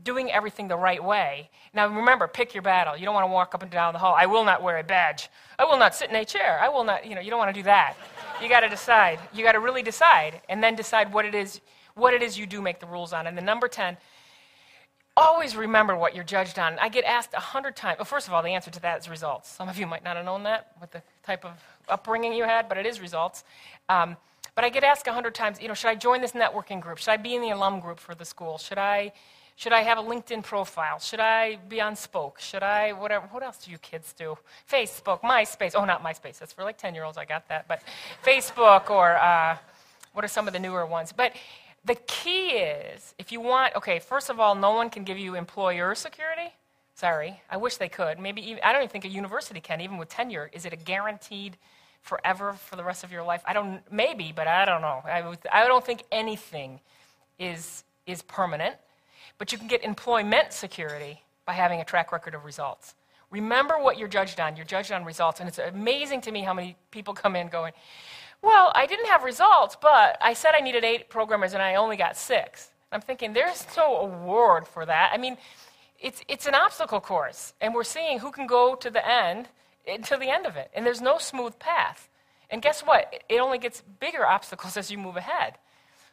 doing 0.03 0.31
everything 0.31 0.69
the 0.69 0.77
right 0.77 1.03
way. 1.03 1.51
Now 1.75 1.89
remember, 1.89 2.29
pick 2.29 2.55
your 2.55 2.63
battle. 2.63 2.97
You 2.97 3.05
don't 3.05 3.15
want 3.15 3.27
to 3.27 3.33
walk 3.33 3.55
up 3.55 3.63
and 3.63 3.71
down 3.71 3.93
the 3.93 3.99
hall. 3.99 4.15
I 4.17 4.27
will 4.27 4.45
not 4.45 4.63
wear 4.63 4.79
a 4.79 4.85
badge. 4.85 5.29
I 5.59 5.65
will 5.65 5.79
not 5.79 5.95
sit 5.95 6.11
in 6.11 6.17
a 6.17 6.25
chair. 6.25 6.59
I 6.61 6.69
will 6.69 6.85
not, 6.85 7.07
you 7.07 7.15
know, 7.15 7.21
you 7.21 7.31
don't 7.31 7.39
want 7.39 7.55
to 7.55 7.61
do 7.61 7.65
that. 7.65 7.95
You 8.41 8.49
got 8.49 8.61
to 8.61 8.69
decide. 8.69 9.19
You 9.35 9.43
got 9.43 9.53
to 9.53 9.61
really 9.61 9.83
decide 9.83 10.41
and 10.49 10.63
then 10.63 10.77
decide 10.77 11.13
what 11.13 11.25
it 11.25 11.35
is 11.35 11.61
what 11.95 12.13
it 12.13 12.23
is 12.23 12.39
you 12.39 12.47
do 12.47 12.61
make 12.61 12.79
the 12.79 12.87
rules 12.87 13.15
on. 13.15 13.27
And 13.27 13.37
the 13.39 13.43
number 13.43 13.69
10 13.69 13.97
always 15.17 15.57
remember 15.57 15.97
what 15.97 16.15
you're 16.15 16.25
judged 16.25 16.59
on. 16.59 16.79
I 16.79 16.89
get 16.89 17.05
asked 17.05 17.33
a 17.35 17.41
hundred 17.41 17.75
times. 17.75 17.99
Well, 17.99 18.05
first 18.05 18.29
of 18.29 18.35
all, 18.35 18.43
the 18.43 18.51
answer 18.51 18.71
to 18.71 18.81
that 18.81 19.01
is 19.01 19.09
results. 19.09 19.51
Some 19.51 19.69
of 19.69 19.79
you 19.79 19.87
might 19.87 20.05
not 20.05 20.17
have 20.17 20.25
known 20.25 20.43
that 20.43 20.73
with 20.81 20.91
the 20.91 21.03
type 21.25 21.45
of 21.45 21.53
upbringing 21.89 22.33
you 22.33 22.45
had, 22.45 22.69
but 22.69 22.77
it 22.77 22.87
is 22.87 23.01
results. 23.01 23.45
Um, 23.89 24.17
but 24.55 24.65
I 24.65 24.69
get 24.69 24.85
asked 24.85 25.07
a 25.07 25.13
hundred 25.13 25.35
times, 25.35 25.61
you 25.61 25.69
know, 25.69 25.75
should 25.75 25.89
I 25.89 25.95
join 25.95 26.21
this 26.21 26.33
networking 26.33 26.81
group? 26.81 26.99
Should 26.99 27.11
I 27.11 27.17
be 27.17 27.35
in 27.35 27.43
the 27.43 27.51
alum 27.51 27.81
group 27.81 27.99
for 27.99 28.15
the 28.15 28.25
school? 28.25 28.59
Should 28.59 28.79
I, 28.79 29.13
should 29.55 29.73
I 29.73 29.83
have 29.83 29.99
a 29.99 30.03
LinkedIn 30.03 30.43
profile? 30.43 30.99
Should 30.99 31.21
I 31.21 31.57
be 31.69 31.81
on 31.81 31.95
Spoke? 31.95 32.41
Should 32.41 32.63
I, 32.63 32.93
whatever, 32.93 33.27
what 33.27 33.43
else 33.43 33.59
do 33.59 33.71
you 33.71 33.79
kids 33.79 34.13
do? 34.13 34.37
Facebook, 34.71 35.21
MySpace. 35.21 35.73
Oh, 35.75 35.85
not 35.85 36.03
MySpace. 36.03 36.39
That's 36.39 36.53
for 36.53 36.63
like 36.63 36.79
10 36.79 36.95
year 36.95 37.05
olds. 37.05 37.19
I 37.19 37.25
got 37.25 37.49
that. 37.49 37.69
But 37.69 37.83
Facebook 38.25 38.91
or 38.91 39.17
uh, 39.17 39.57
what 40.13 40.25
are 40.25 40.29
some 40.29 40.47
of 40.47 40.55
the 40.55 40.59
newer 40.59 40.87
ones? 40.87 41.13
But 41.13 41.33
the 41.87 41.95
key 42.07 42.49
is 42.49 43.15
if 43.19 43.33
you 43.33 43.41
want, 43.41 43.75
okay, 43.77 43.99
first 43.99 44.29
of 44.29 44.41
all, 44.41 44.55
no 44.55 44.73
one 44.73 44.91
can 44.91 45.05
give 45.05 45.19
you 45.19 45.35
employer 45.37 45.95
security. 45.95 46.53
Sorry, 46.95 47.41
I 47.51 47.57
wish 47.57 47.77
they 47.77 47.89
could. 47.89 48.19
Maybe 48.19 48.43
even, 48.51 48.61
I 48.65 48.73
don't 48.73 48.83
even 48.83 48.91
think 48.91 49.05
a 49.05 49.09
university 49.09 49.61
can, 49.61 49.81
even 49.81 49.97
with 49.99 50.09
tenure. 50.09 50.51
Is 50.53 50.65
it 50.65 50.73
a 50.73 50.77
guaranteed 50.77 51.57
forever 52.03 52.55
for 52.55 52.77
the 52.77 52.85
rest 52.85 53.05
of 53.05 53.13
your 53.13 53.23
life? 53.23 53.43
I 53.47 53.53
don't, 53.53 53.81
maybe, 53.93 54.33
but 54.35 54.49
I 54.49 54.65
don't 54.65 54.81
know. 54.81 55.03
I, 55.05 55.23
I 55.53 55.67
don't 55.67 55.85
think 55.85 56.05
anything 56.11 56.81
is, 57.39 57.85
is 58.07 58.23
permanent. 58.23 58.77
But 59.39 59.53
you 59.53 59.59
can 59.59 59.69
get 59.69 59.85
employment 59.85 60.53
security 60.53 61.23
by 61.45 61.53
having 61.53 61.81
a 61.81 61.85
track 61.85 62.13
record 62.13 62.35
of 62.35 62.45
results. 62.45 62.95
Remember 63.31 63.79
what 63.79 63.99
you're 63.99 64.09
judged 64.09 64.41
on. 64.41 64.57
You're 64.57 64.65
judged 64.65 64.93
on 64.93 65.05
results. 65.05 65.41
And 65.41 65.49
it's 65.49 65.59
amazing 65.59 66.23
to 66.23 66.33
me 66.33 66.41
how 66.41 66.55
many 66.55 66.77
people 66.91 67.13
come 67.13 67.37
in 67.37 67.49
going, 67.49 67.73
well, 68.47 68.71
I 68.75 68.87
didn't 68.87 69.07
have 69.07 69.25
results, 69.25 69.77
but 69.81 70.17
I 70.21 70.33
said 70.33 70.53
I 70.55 70.61
needed 70.61 70.85
eight 70.85 71.11
programmers 71.11 71.53
and 71.53 71.63
I 71.63 71.75
only 71.75 71.97
got 71.97 72.17
six. 72.17 72.71
I'm 72.93 73.01
thinking, 73.01 73.33
there's 73.33 73.67
no 73.77 73.97
award 73.97 74.69
for 74.69 74.87
that. 74.87 75.11
I 75.13 75.19
mean, 75.19 75.37
it's, 76.01 76.23
it's 76.29 76.47
an 76.47 76.55
obstacle 76.55 77.01
course, 77.01 77.55
and 77.61 77.75
we're 77.75 77.85
seeing 77.85 78.21
who 78.21 78.31
can 78.31 78.47
go 78.47 78.77
to 78.77 78.89
the 78.91 79.07
end, 79.07 79.49
to 80.05 80.17
the 80.17 80.31
end 80.31 80.47
of 80.47 80.57
it. 80.57 80.71
And 80.75 80.87
there's 80.87 81.01
no 81.01 81.19
smooth 81.19 81.59
path. 81.59 82.09
And 82.49 82.63
guess 82.63 82.83
what? 82.83 83.23
It 83.29 83.41
only 83.41 83.59
gets 83.59 83.83
bigger 83.99 84.25
obstacles 84.25 84.77
as 84.77 84.91
you 84.91 84.99
move 84.99 85.17
ahead. 85.17 85.55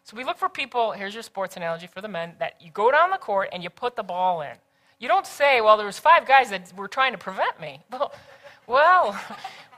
So 0.04 0.18
we 0.18 0.24
look 0.24 0.38
for 0.38 0.50
people, 0.50 0.92
here's 0.92 1.14
your 1.14 1.24
sports 1.24 1.56
analogy 1.56 1.88
for 1.88 2.02
the 2.02 2.08
men, 2.08 2.34
that 2.40 2.56
you 2.60 2.72
go 2.72 2.92
down 2.92 3.12
the 3.12 3.18
court 3.18 3.50
and 3.54 3.64
you 3.64 3.70
put 3.70 3.96
the 3.96 4.04
ball 4.04 4.42
in. 4.42 4.56
You 5.00 5.08
don't 5.08 5.28
say, 5.28 5.62
well, 5.62 5.78
there 5.78 5.86
was 5.86 6.00
five 6.00 6.28
guys 6.28 6.50
that 6.50 6.76
were 6.76 6.88
trying 6.88 7.12
to 7.12 7.18
prevent 7.18 7.62
me. 7.62 7.82
Well, 7.92 8.12
well, 8.66 9.22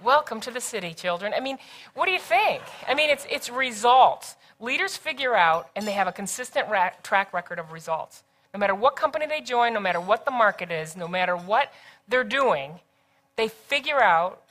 welcome 0.04 0.40
to 0.42 0.52
the 0.52 0.62
city, 0.62 0.94
children. 0.94 1.34
I 1.36 1.40
mean, 1.40 1.58
what 1.94 2.06
do 2.06 2.12
you 2.12 2.20
think? 2.20 2.62
I 2.88 2.94
mean, 2.94 3.10
it's, 3.10 3.26
it's 3.30 3.50
results. 3.50 4.36
Leaders 4.60 4.96
figure 4.98 5.36
out, 5.36 5.70
and 5.76 5.88
they 5.88 5.92
have 5.94 6.08
a 6.08 6.12
consistent 6.12 6.70
ra- 6.70 6.92
track 7.04 7.34
record 7.34 7.60
of 7.60 7.72
results. 7.72 8.24
No 8.54 8.60
matter 8.60 8.76
what 8.76 8.96
company 8.96 9.26
they 9.26 9.42
join, 9.42 9.74
no 9.74 9.80
matter 9.80 10.00
what 10.00 10.26
the 10.26 10.32
market 10.32 10.72
is, 10.72 10.96
no 10.96 11.08
matter 11.08 11.36
what 11.36 11.74
they're 12.08 12.24
doing, 12.24 12.80
they 13.36 13.48
figure 13.48 14.02
out 14.02 14.42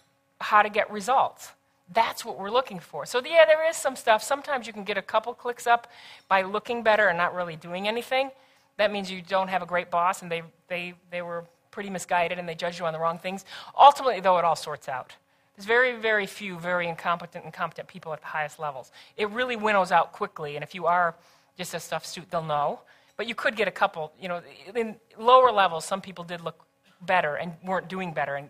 how 0.40 0.62
to 0.62 0.68
get 0.68 0.90
results. 0.90 1.52
That's 1.92 2.24
what 2.24 2.38
we're 2.38 2.50
looking 2.50 2.80
for. 2.80 3.06
So, 3.06 3.22
yeah, 3.24 3.44
there 3.46 3.68
is 3.68 3.76
some 3.76 3.96
stuff. 3.96 4.22
Sometimes 4.22 4.66
you 4.66 4.72
can 4.72 4.84
get 4.84 4.98
a 4.98 5.02
couple 5.02 5.32
clicks 5.34 5.66
up 5.66 5.90
by 6.28 6.42
looking 6.42 6.82
better 6.82 7.08
and 7.08 7.16
not 7.16 7.34
really 7.34 7.56
doing 7.56 7.88
anything. 7.88 8.30
That 8.76 8.90
means 8.92 9.10
you 9.10 9.22
don't 9.22 9.48
have 9.48 9.62
a 9.62 9.66
great 9.66 9.90
boss 9.90 10.22
and 10.22 10.30
they, 10.30 10.42
they, 10.68 10.94
they 11.10 11.22
were 11.22 11.44
pretty 11.70 11.90
misguided 11.90 12.38
and 12.38 12.48
they 12.48 12.54
judge 12.54 12.78
you 12.78 12.86
on 12.86 12.92
the 12.92 12.98
wrong 12.98 13.18
things. 13.18 13.44
Ultimately, 13.78 14.20
though, 14.20 14.38
it 14.38 14.44
all 14.44 14.56
sorts 14.56 14.88
out. 14.88 15.14
There's 15.56 15.66
very, 15.66 15.96
very 15.96 16.26
few 16.26 16.58
very 16.58 16.88
incompetent 16.88 17.44
and 17.44 17.52
competent 17.52 17.88
people 17.88 18.12
at 18.12 18.20
the 18.20 18.26
highest 18.26 18.58
levels. 18.58 18.90
It 19.16 19.30
really 19.30 19.56
winnows 19.56 19.92
out 19.92 20.12
quickly, 20.12 20.56
and 20.56 20.64
if 20.64 20.74
you 20.74 20.86
are 20.86 21.14
just 21.56 21.74
a 21.74 21.80
stuff 21.80 22.04
suit, 22.04 22.30
they'll 22.30 22.42
know. 22.42 22.80
But 23.16 23.28
you 23.28 23.34
could 23.34 23.54
get 23.54 23.68
a 23.68 23.70
couple, 23.70 24.12
you 24.20 24.28
know, 24.28 24.40
in 24.74 24.96
lower 25.18 25.52
levels, 25.52 25.84
some 25.84 26.00
people 26.00 26.24
did 26.24 26.40
look 26.40 26.64
better 27.02 27.36
and 27.36 27.52
weren't 27.64 27.88
doing 27.88 28.12
better 28.12 28.34
and, 28.34 28.48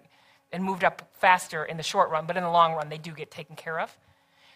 and 0.53 0.65
moved 0.65 0.85
up 0.85 1.11
faster 1.19 1.65
in 1.65 1.77
the 1.77 1.83
short 1.83 2.09
run, 2.11 2.25
but 2.27 2.37
in 2.37 2.43
the 2.43 2.51
long 2.51 2.73
run, 2.73 2.89
they 2.89 2.97
do 2.99 3.13
get 3.13 3.31
taken 3.31 3.57
care 3.57 3.79
of. 3.81 3.95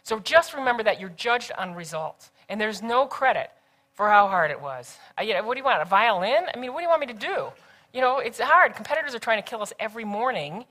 So 0.02 0.18
just 0.18 0.54
remember 0.54 0.82
that 0.84 0.98
you're 0.98 1.10
judged 1.10 1.52
on 1.58 1.74
results, 1.74 2.30
and 2.48 2.58
there's 2.58 2.80
no 2.80 3.04
credit 3.04 3.50
for 3.92 4.08
how 4.08 4.28
hard 4.28 4.50
it 4.50 4.60
was. 4.60 4.96
I, 5.18 5.22
you 5.22 5.34
know, 5.34 5.42
what 5.42 5.54
do 5.54 5.58
you 5.58 5.64
want, 5.64 5.82
a 5.82 5.84
violin? 5.84 6.46
I 6.54 6.58
mean, 6.58 6.72
what 6.72 6.78
do 6.78 6.84
you 6.84 6.88
want 6.88 7.00
me 7.00 7.08
to 7.08 7.12
do? 7.12 7.48
You 7.92 8.00
know, 8.00 8.18
it's 8.18 8.38
hard. 8.38 8.74
Competitors 8.74 9.14
are 9.14 9.18
trying 9.18 9.42
to 9.42 9.48
kill 9.48 9.60
us 9.60 9.72
every 9.78 10.04
morning, 10.04 10.64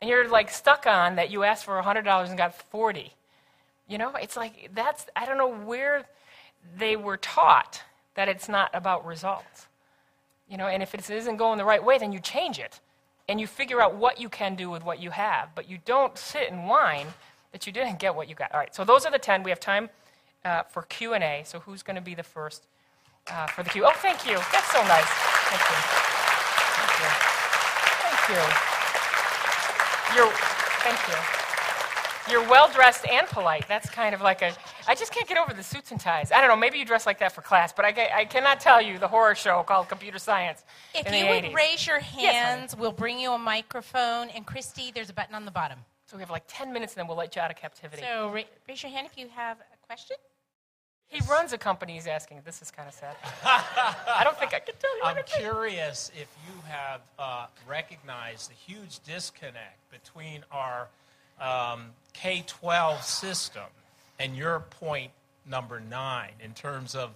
and 0.00 0.08
you're 0.08 0.28
like 0.28 0.50
stuck 0.50 0.86
on 0.86 1.16
that 1.16 1.30
you 1.30 1.44
asked 1.44 1.64
for 1.64 1.80
$100 1.80 2.28
and 2.28 2.38
got 2.38 2.54
40. 2.54 3.12
You 3.88 3.98
know, 3.98 4.12
it's 4.14 4.36
like 4.36 4.70
that's, 4.74 5.06
I 5.16 5.26
don't 5.26 5.38
know 5.38 5.52
where 5.52 6.04
they 6.76 6.96
were 6.96 7.16
taught 7.16 7.82
that 8.14 8.28
it's 8.28 8.48
not 8.48 8.70
about 8.74 9.06
results. 9.06 9.66
You 10.48 10.56
know, 10.56 10.66
and 10.66 10.82
if 10.82 10.94
it 10.94 11.08
isn't 11.08 11.36
going 11.36 11.58
the 11.58 11.64
right 11.64 11.82
way, 11.82 11.98
then 11.98 12.12
you 12.12 12.20
change 12.20 12.58
it. 12.58 12.80
And 13.28 13.40
you 13.40 13.46
figure 13.46 13.82
out 13.82 13.94
what 13.94 14.20
you 14.20 14.28
can 14.28 14.54
do 14.54 14.70
with 14.70 14.82
what 14.84 15.00
you 15.00 15.10
have. 15.10 15.50
But 15.54 15.68
you 15.68 15.78
don't 15.84 16.16
sit 16.16 16.50
and 16.50 16.66
whine 16.66 17.06
that 17.52 17.66
you 17.66 17.72
didn't 17.72 17.98
get 17.98 18.14
what 18.14 18.28
you 18.28 18.34
got. 18.34 18.52
All 18.52 18.60
right, 18.60 18.74
so 18.74 18.84
those 18.84 19.04
are 19.04 19.10
the 19.12 19.18
10. 19.18 19.42
We 19.42 19.50
have 19.50 19.60
time 19.60 19.90
uh, 20.44 20.62
for 20.62 20.82
Q&A. 20.82 21.42
So 21.44 21.60
who's 21.60 21.82
going 21.82 21.96
to 21.96 22.02
be 22.02 22.14
the 22.14 22.22
first 22.22 22.66
uh, 23.30 23.46
for 23.48 23.62
the 23.62 23.70
Q? 23.70 23.84
Oh, 23.84 23.92
thank 23.96 24.26
you. 24.26 24.36
That's 24.52 24.70
so 24.72 24.82
nice. 24.82 25.06
Thank 25.50 25.60
you. 25.60 25.76
Thank 28.02 28.62
you. 28.62 28.67
You're, 30.14 30.30
thank 30.82 30.98
you. 31.08 31.14
You're 32.32 32.48
well 32.48 32.70
dressed 32.70 33.06
and 33.08 33.26
polite. 33.26 33.66
That's 33.68 33.88
kind 33.88 34.14
of 34.14 34.20
like 34.20 34.42
a. 34.42 34.52
I 34.86 34.94
just 34.94 35.12
can't 35.12 35.26
get 35.26 35.38
over 35.38 35.54
the 35.54 35.62
suits 35.62 35.92
and 35.92 36.00
ties. 36.00 36.30
I 36.30 36.40
don't 36.40 36.48
know. 36.48 36.56
Maybe 36.56 36.78
you 36.78 36.84
dress 36.84 37.06
like 37.06 37.18
that 37.20 37.32
for 37.32 37.40
class, 37.40 37.72
but 37.72 37.84
I, 37.86 38.08
I 38.14 38.24
cannot 38.26 38.60
tell 38.60 38.82
you 38.82 38.98
the 38.98 39.08
horror 39.08 39.34
show 39.34 39.62
called 39.62 39.88
Computer 39.88 40.18
Science. 40.18 40.62
If 40.94 41.06
in 41.06 41.14
you 41.14 41.26
would 41.26 41.44
80s. 41.44 41.54
raise 41.54 41.86
your 41.86 42.00
hands, 42.00 42.72
Yes, 42.72 42.76
we'll 42.76 42.92
bring 42.92 43.18
you 43.18 43.32
a 43.32 43.38
microphone. 43.38 44.28
And 44.30 44.44
Christy, 44.46 44.90
there's 44.94 45.08
a 45.08 45.14
button 45.14 45.34
on 45.34 45.46
the 45.46 45.50
bottom. 45.50 45.78
so 46.04 46.16
we 46.18 46.22
have 46.22 46.30
like 46.30 46.44
10 46.48 46.70
minutes 46.72 46.92
and 46.94 47.00
then 47.00 47.06
we'll 47.08 47.16
let 47.16 47.34
you 47.34 47.40
out 47.40 47.50
of 47.50 47.56
captivity. 47.56 48.02
So 48.02 48.30
ra- 48.30 48.42
raise 48.68 48.82
your 48.82 48.92
hand 48.92 49.06
if 49.10 49.16
you 49.16 49.28
have 49.34 49.56
a 49.58 49.86
question. 49.86 50.16
He 51.08 51.20
runs 51.28 51.52
a 51.52 51.58
company, 51.58 51.94
he's 51.94 52.06
asking. 52.06 52.40
This 52.44 52.60
is 52.60 52.70
kind 52.70 52.88
of 52.88 52.94
sad. 52.94 53.16
I 53.44 54.20
don't 54.24 54.38
think 54.38 54.54
I 54.54 54.58
can 54.58 54.74
tell 54.78 54.96
you 54.98 55.02
I'm 55.04 55.16
anything. 55.16 55.40
curious 55.40 56.12
if 56.14 56.28
you 56.46 56.60
have 56.68 57.00
uh, 57.18 57.46
recognized 57.66 58.50
the 58.50 58.54
huge 58.54 59.00
disconnect 59.00 59.78
between 59.90 60.44
our 60.52 60.88
um, 61.40 61.86
K 62.12 62.44
12 62.46 63.02
system 63.02 63.62
and 64.18 64.36
your 64.36 64.60
point 64.60 65.10
number 65.48 65.80
nine 65.80 66.32
in 66.44 66.52
terms 66.52 66.94
of 66.94 67.10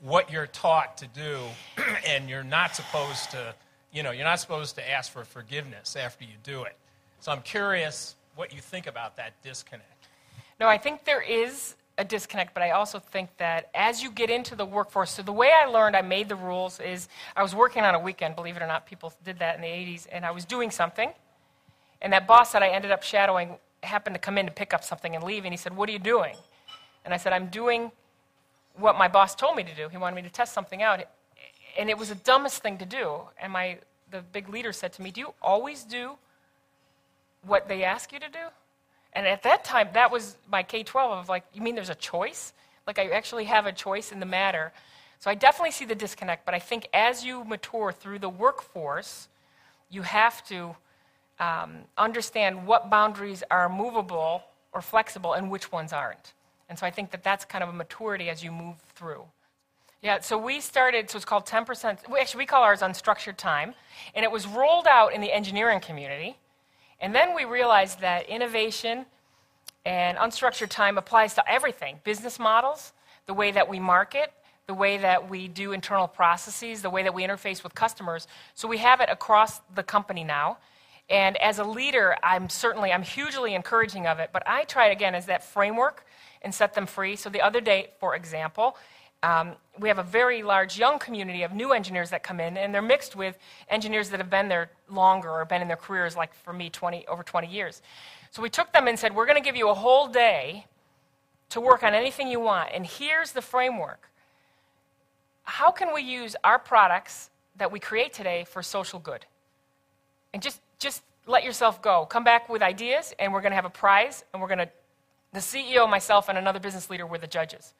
what 0.00 0.32
you're 0.32 0.46
taught 0.46 0.96
to 0.98 1.06
do, 1.06 1.38
and 2.06 2.28
you're 2.28 2.44
not 2.44 2.74
supposed 2.74 3.30
to, 3.30 3.54
you 3.92 4.02
know, 4.02 4.10
you're 4.10 4.24
not 4.24 4.40
supposed 4.40 4.74
to 4.76 4.90
ask 4.90 5.12
for 5.12 5.24
forgiveness 5.24 5.96
after 5.96 6.24
you 6.24 6.34
do 6.42 6.64
it. 6.64 6.76
So 7.20 7.30
I'm 7.32 7.42
curious 7.42 8.16
what 8.34 8.52
you 8.52 8.60
think 8.60 8.86
about 8.86 9.16
that 9.16 9.32
disconnect. 9.42 10.08
No, 10.60 10.66
I 10.66 10.78
think 10.78 11.04
there 11.04 11.22
is 11.22 11.74
a 11.98 12.04
disconnect, 12.04 12.54
but 12.54 12.62
I 12.62 12.70
also 12.70 12.98
think 12.98 13.28
that 13.38 13.68
as 13.74 14.02
you 14.02 14.10
get 14.10 14.30
into 14.30 14.54
the 14.54 14.64
workforce, 14.64 15.10
so 15.10 15.22
the 15.22 15.32
way 15.32 15.50
I 15.52 15.66
learned 15.66 15.96
I 15.96 16.02
made 16.02 16.28
the 16.28 16.36
rules 16.36 16.80
is 16.80 17.08
I 17.36 17.42
was 17.42 17.54
working 17.54 17.82
on 17.82 17.94
a 17.94 17.98
weekend, 17.98 18.36
believe 18.36 18.56
it 18.56 18.62
or 18.62 18.66
not, 18.66 18.86
people 18.86 19.12
did 19.24 19.38
that 19.40 19.56
in 19.56 19.62
the 19.62 19.66
80s, 19.66 20.06
and 20.10 20.24
I 20.24 20.30
was 20.30 20.44
doing 20.44 20.70
something, 20.70 21.10
and 22.00 22.12
that 22.12 22.26
boss 22.26 22.52
that 22.52 22.62
I 22.62 22.68
ended 22.68 22.92
up 22.92 23.02
shadowing 23.02 23.56
happened 23.82 24.14
to 24.14 24.20
come 24.20 24.38
in 24.38 24.46
to 24.46 24.52
pick 24.52 24.72
up 24.72 24.84
something 24.84 25.14
and 25.14 25.24
leave, 25.24 25.44
and 25.44 25.52
he 25.52 25.58
said, 25.58 25.76
What 25.76 25.88
are 25.88 25.92
you 25.92 25.98
doing? 25.98 26.36
And 27.04 27.12
I 27.12 27.16
said, 27.16 27.32
I'm 27.32 27.48
doing 27.48 27.90
what 28.76 28.96
my 28.96 29.08
boss 29.08 29.34
told 29.34 29.56
me 29.56 29.64
to 29.64 29.74
do. 29.74 29.88
He 29.88 29.96
wanted 29.96 30.16
me 30.16 30.22
to 30.22 30.30
test 30.30 30.54
something 30.54 30.82
out, 30.82 31.02
and 31.76 31.90
it 31.90 31.98
was 31.98 32.10
the 32.10 32.14
dumbest 32.14 32.62
thing 32.62 32.78
to 32.78 32.86
do. 32.86 33.22
And 33.40 33.52
my, 33.52 33.78
the 34.10 34.22
big 34.32 34.48
leader 34.48 34.72
said 34.72 34.92
to 34.94 35.02
me, 35.02 35.10
Do 35.10 35.20
you 35.20 35.34
always 35.42 35.84
do 35.84 36.16
what 37.42 37.68
they 37.68 37.84
ask 37.84 38.12
you 38.12 38.20
to 38.20 38.28
do. 38.28 38.46
And 39.12 39.26
at 39.26 39.42
that 39.42 39.64
time, 39.64 39.88
that 39.94 40.10
was 40.10 40.36
my 40.50 40.62
K 40.62 40.82
12 40.82 41.18
of 41.18 41.28
like, 41.28 41.44
you 41.52 41.62
mean 41.62 41.74
there's 41.74 41.90
a 41.90 41.94
choice? 41.94 42.52
Like, 42.86 42.98
I 42.98 43.08
actually 43.08 43.44
have 43.44 43.66
a 43.66 43.72
choice 43.72 44.12
in 44.12 44.20
the 44.20 44.26
matter. 44.26 44.72
So 45.18 45.30
I 45.30 45.34
definitely 45.34 45.72
see 45.72 45.84
the 45.84 45.94
disconnect, 45.94 46.44
but 46.44 46.54
I 46.54 46.58
think 46.58 46.88
as 46.94 47.24
you 47.24 47.44
mature 47.44 47.92
through 47.92 48.20
the 48.20 48.28
workforce, 48.28 49.28
you 49.90 50.02
have 50.02 50.46
to 50.48 50.76
um, 51.40 51.78
understand 51.96 52.66
what 52.66 52.90
boundaries 52.90 53.42
are 53.50 53.68
movable 53.68 54.42
or 54.72 54.80
flexible 54.80 55.32
and 55.32 55.50
which 55.50 55.72
ones 55.72 55.92
aren't. 55.92 56.34
And 56.68 56.78
so 56.78 56.86
I 56.86 56.90
think 56.90 57.10
that 57.10 57.24
that's 57.24 57.44
kind 57.44 57.64
of 57.64 57.70
a 57.70 57.72
maturity 57.72 58.28
as 58.28 58.44
you 58.44 58.52
move 58.52 58.76
through. 58.94 59.24
Yeah, 60.02 60.20
so 60.20 60.38
we 60.38 60.60
started, 60.60 61.10
so 61.10 61.16
it's 61.16 61.24
called 61.24 61.46
10%. 61.46 62.08
We, 62.08 62.20
actually, 62.20 62.38
we 62.38 62.46
call 62.46 62.62
ours 62.62 62.82
unstructured 62.82 63.36
time. 63.36 63.74
And 64.14 64.24
it 64.24 64.30
was 64.30 64.46
rolled 64.46 64.86
out 64.86 65.12
in 65.12 65.20
the 65.20 65.32
engineering 65.32 65.80
community. 65.80 66.36
And 67.00 67.14
then 67.14 67.34
we 67.34 67.44
realized 67.44 68.00
that 68.00 68.28
innovation 68.28 69.06
and 69.84 70.18
unstructured 70.18 70.68
time 70.68 70.98
applies 70.98 71.34
to 71.34 71.50
everything 71.50 72.00
business 72.04 72.38
models, 72.38 72.92
the 73.26 73.34
way 73.34 73.50
that 73.52 73.68
we 73.68 73.78
market, 73.78 74.32
the 74.66 74.74
way 74.74 74.98
that 74.98 75.30
we 75.30 75.48
do 75.48 75.72
internal 75.72 76.06
processes, 76.06 76.82
the 76.82 76.90
way 76.90 77.02
that 77.02 77.14
we 77.14 77.22
interface 77.22 77.62
with 77.62 77.74
customers. 77.74 78.26
So 78.54 78.68
we 78.68 78.78
have 78.78 79.00
it 79.00 79.08
across 79.10 79.60
the 79.74 79.82
company 79.82 80.24
now. 80.24 80.58
And 81.08 81.38
as 81.38 81.58
a 81.58 81.64
leader, 81.64 82.16
I'm 82.22 82.50
certainly, 82.50 82.92
I'm 82.92 83.02
hugely 83.02 83.54
encouraging 83.54 84.06
of 84.06 84.18
it, 84.18 84.28
but 84.30 84.42
I 84.46 84.64
try 84.64 84.88
again 84.88 85.14
as 85.14 85.26
that 85.26 85.42
framework 85.42 86.04
and 86.42 86.54
set 86.54 86.74
them 86.74 86.86
free. 86.86 87.16
So 87.16 87.30
the 87.30 87.40
other 87.40 87.62
day, 87.62 87.92
for 87.98 88.14
example, 88.14 88.76
um, 89.22 89.56
we 89.78 89.88
have 89.88 89.98
a 89.98 90.04
very 90.04 90.42
large 90.42 90.78
young 90.78 90.98
community 90.98 91.42
of 91.42 91.52
new 91.52 91.72
engineers 91.72 92.10
that 92.10 92.22
come 92.22 92.38
in, 92.40 92.56
and 92.56 92.72
they're 92.72 92.82
mixed 92.82 93.16
with 93.16 93.38
engineers 93.68 94.10
that 94.10 94.20
have 94.20 94.30
been 94.30 94.48
there 94.48 94.70
longer 94.88 95.30
or 95.30 95.44
been 95.44 95.60
in 95.60 95.68
their 95.68 95.76
careers, 95.76 96.16
like 96.16 96.32
for 96.34 96.52
me, 96.52 96.70
20, 96.70 97.06
over 97.08 97.22
20 97.22 97.48
years. 97.48 97.82
So 98.30 98.42
we 98.42 98.50
took 98.50 98.72
them 98.72 98.86
and 98.86 98.98
said, 98.98 99.14
We're 99.14 99.26
going 99.26 99.40
to 99.40 99.44
give 99.44 99.56
you 99.56 99.70
a 99.70 99.74
whole 99.74 100.06
day 100.06 100.66
to 101.50 101.60
work 101.60 101.82
on 101.82 101.94
anything 101.94 102.28
you 102.28 102.40
want, 102.40 102.70
and 102.72 102.86
here's 102.86 103.32
the 103.32 103.42
framework. 103.42 104.10
How 105.42 105.70
can 105.70 105.94
we 105.94 106.02
use 106.02 106.36
our 106.44 106.58
products 106.58 107.30
that 107.56 107.72
we 107.72 107.80
create 107.80 108.12
today 108.12 108.44
for 108.44 108.62
social 108.62 108.98
good? 108.98 109.24
And 110.32 110.42
just, 110.42 110.60
just 110.78 111.02
let 111.26 111.42
yourself 111.42 111.80
go. 111.80 112.06
Come 112.06 112.22
back 112.22 112.48
with 112.48 112.62
ideas, 112.62 113.14
and 113.18 113.32
we're 113.32 113.40
going 113.40 113.52
to 113.52 113.56
have 113.56 113.64
a 113.64 113.70
prize, 113.70 114.24
and 114.32 114.40
we're 114.42 114.48
going 114.48 114.58
to, 114.58 114.68
the 115.32 115.40
CEO, 115.40 115.88
myself, 115.88 116.28
and 116.28 116.38
another 116.38 116.60
business 116.60 116.88
leader 116.88 117.06
were 117.06 117.18
the 117.18 117.26
judges 117.26 117.74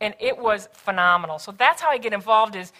and 0.00 0.14
it 0.18 0.38
was 0.38 0.68
phenomenal. 0.72 1.38
So 1.38 1.52
that's 1.52 1.80
how 1.80 1.90
I 1.90 1.98
get 1.98 2.12
involved 2.12 2.56
is 2.56 2.72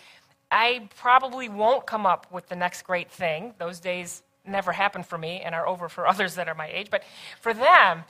I 0.50 0.88
probably 0.96 1.48
won't 1.48 1.86
come 1.86 2.04
up 2.04 2.26
with 2.30 2.48
the 2.48 2.56
next 2.56 2.82
great 2.82 3.10
thing. 3.10 3.54
Those 3.58 3.80
days 3.80 4.22
never 4.44 4.72
happen 4.72 5.02
for 5.02 5.16
me 5.16 5.40
and 5.40 5.54
are 5.54 5.66
over 5.66 5.88
for 5.88 6.06
others 6.12 6.34
that 6.34 6.48
are 6.48 6.54
my 6.54 6.68
age, 6.68 6.88
but 6.90 7.02
for 7.40 7.54
them, 7.54 8.04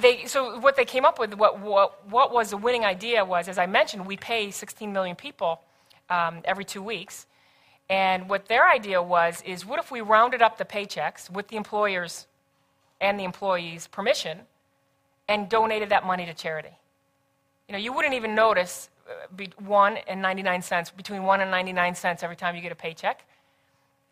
they, 0.00 0.26
so 0.26 0.58
what 0.60 0.76
they 0.76 0.84
came 0.84 1.04
up 1.04 1.18
with, 1.18 1.34
what, 1.34 1.58
what, 1.60 2.08
what 2.08 2.32
was 2.32 2.50
the 2.50 2.56
winning 2.56 2.84
idea 2.84 3.24
was, 3.24 3.48
as 3.48 3.58
I 3.58 3.66
mentioned, 3.66 4.06
we 4.06 4.16
pay 4.16 4.50
16 4.50 4.92
million 4.92 5.16
people 5.16 5.60
um, 6.08 6.40
every 6.44 6.64
two 6.64 6.82
weeks. 6.82 7.26
And 7.88 8.28
what 8.28 8.46
their 8.46 8.68
idea 8.68 9.02
was 9.02 9.42
is 9.42 9.66
what 9.66 9.80
if 9.80 9.90
we 9.90 10.00
rounded 10.00 10.42
up 10.42 10.58
the 10.58 10.64
paychecks 10.64 11.28
with 11.28 11.48
the 11.48 11.56
employers 11.56 12.28
and 13.00 13.18
the 13.18 13.24
employees' 13.24 13.88
permission 13.88 14.40
and 15.28 15.48
donated 15.48 15.88
that 15.88 16.06
money 16.06 16.24
to 16.24 16.34
charity? 16.34 16.79
You 17.70 17.72
know, 17.72 17.78
you 17.78 17.92
wouldn't 17.92 18.14
even 18.14 18.34
notice 18.34 18.90
uh, 19.08 19.12
be 19.36 19.48
one 19.58 19.96
and 20.08 20.20
99 20.20 20.60
cents, 20.60 20.90
between 20.90 21.22
one 21.22 21.40
and 21.40 21.52
99 21.52 21.94
cents 21.94 22.24
every 22.24 22.34
time 22.34 22.56
you 22.56 22.60
get 22.60 22.72
a 22.72 22.74
paycheck. 22.74 23.24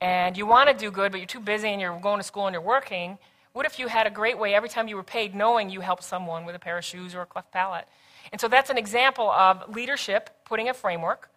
And 0.00 0.36
you 0.36 0.46
want 0.46 0.70
to 0.70 0.76
do 0.76 0.92
good, 0.92 1.10
but 1.10 1.18
you're 1.18 1.26
too 1.26 1.40
busy 1.40 1.66
and 1.66 1.80
you're 1.80 1.98
going 1.98 2.20
to 2.20 2.22
school 2.22 2.46
and 2.46 2.54
you're 2.54 2.62
working. 2.62 3.18
What 3.54 3.66
if 3.66 3.80
you 3.80 3.88
had 3.88 4.06
a 4.06 4.10
great 4.10 4.38
way 4.38 4.54
every 4.54 4.68
time 4.68 4.86
you 4.86 4.94
were 4.94 5.02
paid 5.02 5.34
knowing 5.34 5.70
you 5.70 5.80
helped 5.80 6.04
someone 6.04 6.44
with 6.44 6.54
a 6.54 6.60
pair 6.60 6.78
of 6.78 6.84
shoes 6.84 7.16
or 7.16 7.22
a 7.22 7.26
cleft 7.26 7.50
palate? 7.50 7.86
And 8.30 8.40
so 8.40 8.46
that's 8.46 8.70
an 8.70 8.78
example 8.78 9.28
of 9.28 9.74
leadership 9.74 10.30
putting 10.44 10.68
a 10.68 10.74
framework, 10.74 11.28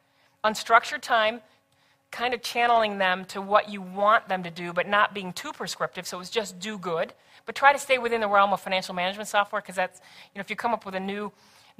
unstructured 0.44 1.02
time, 1.02 1.42
kind 2.12 2.36
of 2.36 2.44
channeling 2.44 3.00
them 3.00 3.26
to 3.26 3.42
what 3.42 3.68
you 3.68 3.82
want 3.82 4.30
them 4.30 4.44
to 4.44 4.52
do, 4.52 4.74
but 4.74 4.88
not 4.88 5.16
being 5.16 5.34
too 5.34 5.54
prescriptive. 5.54 6.06
So 6.06 6.20
it's 6.20 6.30
just 6.30 6.60
do 6.60 6.78
good, 6.78 7.14
but 7.48 7.56
try 7.56 7.74
to 7.74 7.80
stay 7.80 7.98
within 7.98 8.22
the 8.22 8.28
realm 8.28 8.54
of 8.54 8.62
financial 8.62 8.94
management 8.94 9.28
software 9.28 9.60
because 9.60 9.76
that's, 9.76 10.00
you 10.36 10.38
know, 10.38 10.42
if 10.42 10.52
you 10.52 10.56
come 10.56 10.72
up 10.72 10.86
with 10.86 10.94
a 10.94 11.00
new 11.00 11.32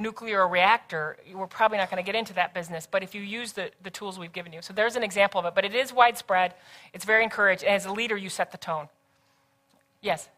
nuclear 0.02 0.48
reactor, 0.48 1.18
we're 1.34 1.48
probably 1.48 1.78
not 1.78 1.90
going 1.90 2.04
to 2.04 2.06
get 2.06 2.16
into 2.18 2.34
that 2.34 2.54
business, 2.54 2.88
but 2.90 3.04
if 3.04 3.14
you 3.14 3.22
use 3.22 3.54
the, 3.54 3.72
the 3.84 3.90
tools 3.90 4.18
we've 4.20 4.34
given 4.34 4.52
you. 4.52 4.62
So 4.62 4.74
there's 4.74 4.96
an 4.96 5.04
example 5.04 5.40
of 5.40 5.46
it, 5.46 5.56
but 5.56 5.66
it 5.66 5.76
is 5.76 5.94
widespread. 5.94 6.54
It's 6.94 7.06
very 7.06 7.24
encouraged. 7.24 7.64
And 7.64 7.76
as 7.76 7.86
a 7.86 7.92
leader, 7.92 8.18
you 8.18 8.30
set 8.30 8.52
the 8.52 8.58
tone. 8.58 8.88
Yes? 10.02 10.30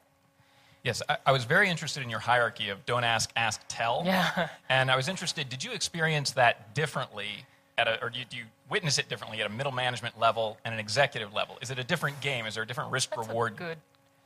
Yes, 0.84 1.01
I, 1.07 1.18
I, 1.28 1.32
was 1.32 1.45
very 1.45 1.70
interested 1.70 2.03
in 2.03 2.09
your 2.09 2.20
hierarchy 2.20 2.68
of 2.68 2.86
don't 2.86 3.05
ask, 3.05 3.32
ask, 3.38 3.61
tell. 3.70 4.03
Yeah. 4.05 4.49
and 4.70 4.91
I 4.91 4.97
was 4.97 5.07
interested, 5.07 5.47
did 5.47 5.64
you 5.64 5.72
experience 5.72 6.32
that 6.32 6.76
differently 6.76 7.45
at 7.78 7.88
a, 7.88 8.03
or 8.03 8.09
do 8.09 8.20
you, 8.20 8.26
do 8.30 8.38
you, 8.38 8.43
witness 8.70 8.97
it 8.97 9.07
differently 9.07 9.39
at 9.39 9.45
a 9.45 9.53
middle 9.53 9.72
management 9.72 10.20
level 10.20 10.57
and 10.66 10.74
an 10.74 10.80
executive 10.80 11.34
level? 11.34 11.57
Is 11.61 11.70
it 11.70 11.80
a 11.80 11.84
different 11.84 12.20
game? 12.22 12.45
Is 12.45 12.55
there 12.55 12.64
a 12.64 12.68
different 12.68 12.91
risk 12.91 13.16
reward 13.16 13.61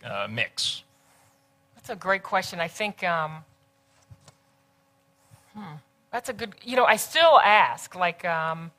uh, 0.03 0.27
mix? 0.29 0.83
That's 1.75 1.89
a 1.89 1.95
great 1.95 2.23
question. 2.23 2.59
I 2.59 2.67
think 2.67 3.03
um, 3.03 3.43
Hmm. 5.58 5.78
That's 6.12 6.30
a 6.30 6.34
good, 6.34 6.53
you 6.64 6.76
know, 6.76 6.86
I 6.86 6.97
still 6.97 7.39
ask, 7.39 7.95
like, 7.95 8.24
um, 8.26 8.72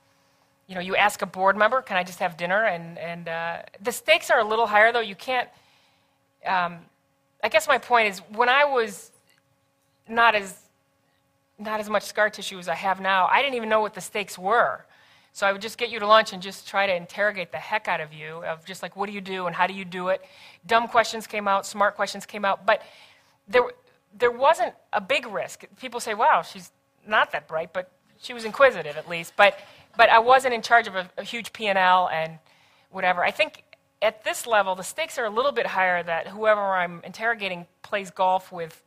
you 0.69 0.77
know, 0.77 0.81
you 0.81 0.95
ask 0.95 1.23
a 1.23 1.27
board 1.27 1.57
member, 1.57 1.83
can 1.83 1.97
I 1.97 2.05
just 2.05 2.21
have 2.21 2.37
dinner? 2.37 2.67
And, 2.67 2.97
and 2.99 3.29
uh, 3.29 3.63
the 3.83 3.91
stakes 3.91 4.31
are 4.31 4.39
a 4.39 4.45
little 4.45 4.67
higher, 4.67 4.93
though. 4.93 5.01
You 5.01 5.17
can't, 5.17 5.49
um, 6.47 6.79
I 7.43 7.49
guess 7.49 7.67
my 7.67 7.79
point 7.79 8.09
is 8.09 8.21
when 8.33 8.49
I 8.49 8.65
was 8.65 9.11
not 10.09 10.37
as, 10.37 10.57
not 11.59 11.81
as 11.81 11.91
much 11.91 12.05
scar 12.05 12.31
tissue 12.31 12.59
as 12.61 12.69
I 12.69 12.77
have 12.77 13.01
now, 13.01 13.27
I 13.27 13.43
didn't 13.43 13.57
even 13.57 13.69
know 13.69 13.81
what 13.81 13.95
the 13.95 14.01
stakes 14.01 14.39
were. 14.39 14.85
So 15.33 15.47
I 15.47 15.53
would 15.53 15.63
just 15.63 15.79
get 15.79 15.91
you 15.91 15.99
to 15.99 16.07
lunch 16.07 16.33
and 16.33 16.41
just 16.41 16.69
try 16.69 16.87
to 16.87 16.95
interrogate 16.95 17.51
the 17.51 17.59
heck 17.59 17.89
out 17.89 18.01
of 18.01 18.13
you 18.13 18.45
of 18.45 18.65
just 18.65 18.83
like, 18.83 18.95
what 18.95 19.07
do 19.07 19.13
you 19.13 19.21
do 19.21 19.47
and 19.47 19.57
how 19.57 19.67
do 19.67 19.75
you 19.75 19.85
do 19.85 20.09
it? 20.09 20.25
Dumb 20.67 20.87
questions 20.87 21.27
came 21.27 21.49
out, 21.49 21.67
smart 21.67 21.97
questions 21.97 22.25
came 22.25 22.45
out. 22.45 22.65
But 22.65 22.83
there, 23.49 23.63
there 24.17 24.31
wasn't 24.31 24.75
a 24.93 25.01
big 25.01 25.27
risk. 25.27 25.65
People 25.81 26.01
say, 26.01 26.15
wow, 26.15 26.43
she's 26.43 26.71
not 27.07 27.33
that 27.33 27.49
bright, 27.49 27.73
but 27.73 27.91
she 28.19 28.33
was 28.33 28.45
inquisitive 28.45 28.97
at 28.97 29.09
least. 29.09 29.35
But, 29.37 29.59
but 29.97 30.11
I 30.11 30.19
wasn't 30.19 30.55
in 30.55 30.63
charge 30.63 30.87
of 30.87 30.97
a, 30.97 31.11
a 31.19 31.25
huge 31.25 31.53
P&L 31.53 32.09
and 32.13 32.39
whatever. 32.91 33.25
I 33.25 33.31
think 33.31 33.65
at 34.01 34.25
this 34.25 34.47
level, 34.47 34.75
the 34.75 34.83
stakes 34.83 35.19
are 35.19 35.25
a 35.25 35.31
little 35.31 35.53
bit 35.53 35.67
higher 35.67 36.03
that 36.03 36.29
whoever 36.29 36.61
I'm 36.61 37.01
interrogating 37.05 37.67
plays 37.83 38.11
golf 38.11 38.53
with, 38.53 38.83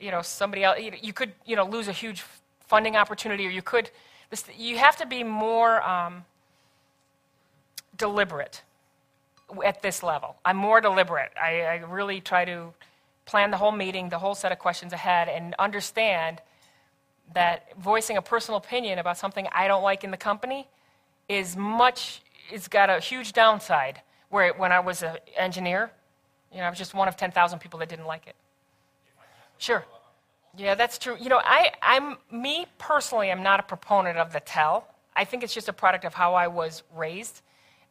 you 0.00 0.10
know, 0.10 0.22
somebody 0.22 0.64
else. 0.64 0.78
You, 0.80 0.92
you 1.00 1.12
could, 1.12 1.32
you 1.46 1.56
know, 1.56 1.64
lose 1.64 1.88
a 1.88 1.92
huge 1.92 2.24
funding 2.66 2.96
opportunity, 2.96 3.46
or 3.46 3.50
you 3.50 3.62
could, 3.62 3.90
this, 4.30 4.44
you 4.56 4.76
have 4.76 4.96
to 4.96 5.06
be 5.06 5.24
more 5.24 5.82
um, 5.82 6.24
deliberate 7.96 8.62
at 9.64 9.80
this 9.80 10.02
level. 10.02 10.36
I'm 10.44 10.56
more 10.56 10.80
deliberate. 10.80 11.32
I, 11.40 11.62
I 11.62 11.76
really 11.88 12.20
try 12.20 12.44
to 12.44 12.72
plan 13.28 13.50
the 13.50 13.58
whole 13.58 13.72
meeting, 13.72 14.08
the 14.08 14.18
whole 14.18 14.34
set 14.34 14.52
of 14.52 14.58
questions 14.58 14.94
ahead, 14.94 15.28
and 15.28 15.54
understand 15.58 16.40
that 17.34 17.78
voicing 17.78 18.16
a 18.16 18.22
personal 18.22 18.56
opinion 18.56 18.98
about 18.98 19.18
something 19.18 19.46
I 19.52 19.68
don't 19.68 19.82
like 19.82 20.02
in 20.02 20.10
the 20.10 20.16
company 20.16 20.66
is 21.28 21.54
much, 21.54 22.22
it's 22.50 22.68
got 22.68 22.88
a 22.88 22.98
huge 23.00 23.34
downside. 23.34 24.00
Where 24.30 24.52
when 24.54 24.72
I 24.72 24.80
was 24.80 25.02
an 25.02 25.16
engineer, 25.36 25.90
you 26.52 26.58
know, 26.58 26.64
I 26.64 26.70
was 26.70 26.78
just 26.78 26.94
one 26.94 27.08
of 27.08 27.16
10,000 27.16 27.58
people 27.58 27.78
that 27.80 27.88
didn't 27.88 28.06
like 28.06 28.26
it. 28.26 28.36
Sure. 29.58 29.84
Yeah, 30.56 30.74
that's 30.74 30.98
true. 30.98 31.16
You 31.20 31.28
know, 31.28 31.40
I, 31.44 31.70
I'm, 31.82 32.16
me 32.30 32.66
personally, 32.78 33.30
I'm 33.30 33.42
not 33.42 33.60
a 33.60 33.62
proponent 33.62 34.18
of 34.18 34.32
the 34.32 34.40
tell. 34.40 34.88
I 35.14 35.24
think 35.24 35.42
it's 35.42 35.54
just 35.54 35.68
a 35.68 35.72
product 35.72 36.04
of 36.04 36.14
how 36.14 36.34
I 36.34 36.46
was 36.46 36.82
raised. 36.94 37.42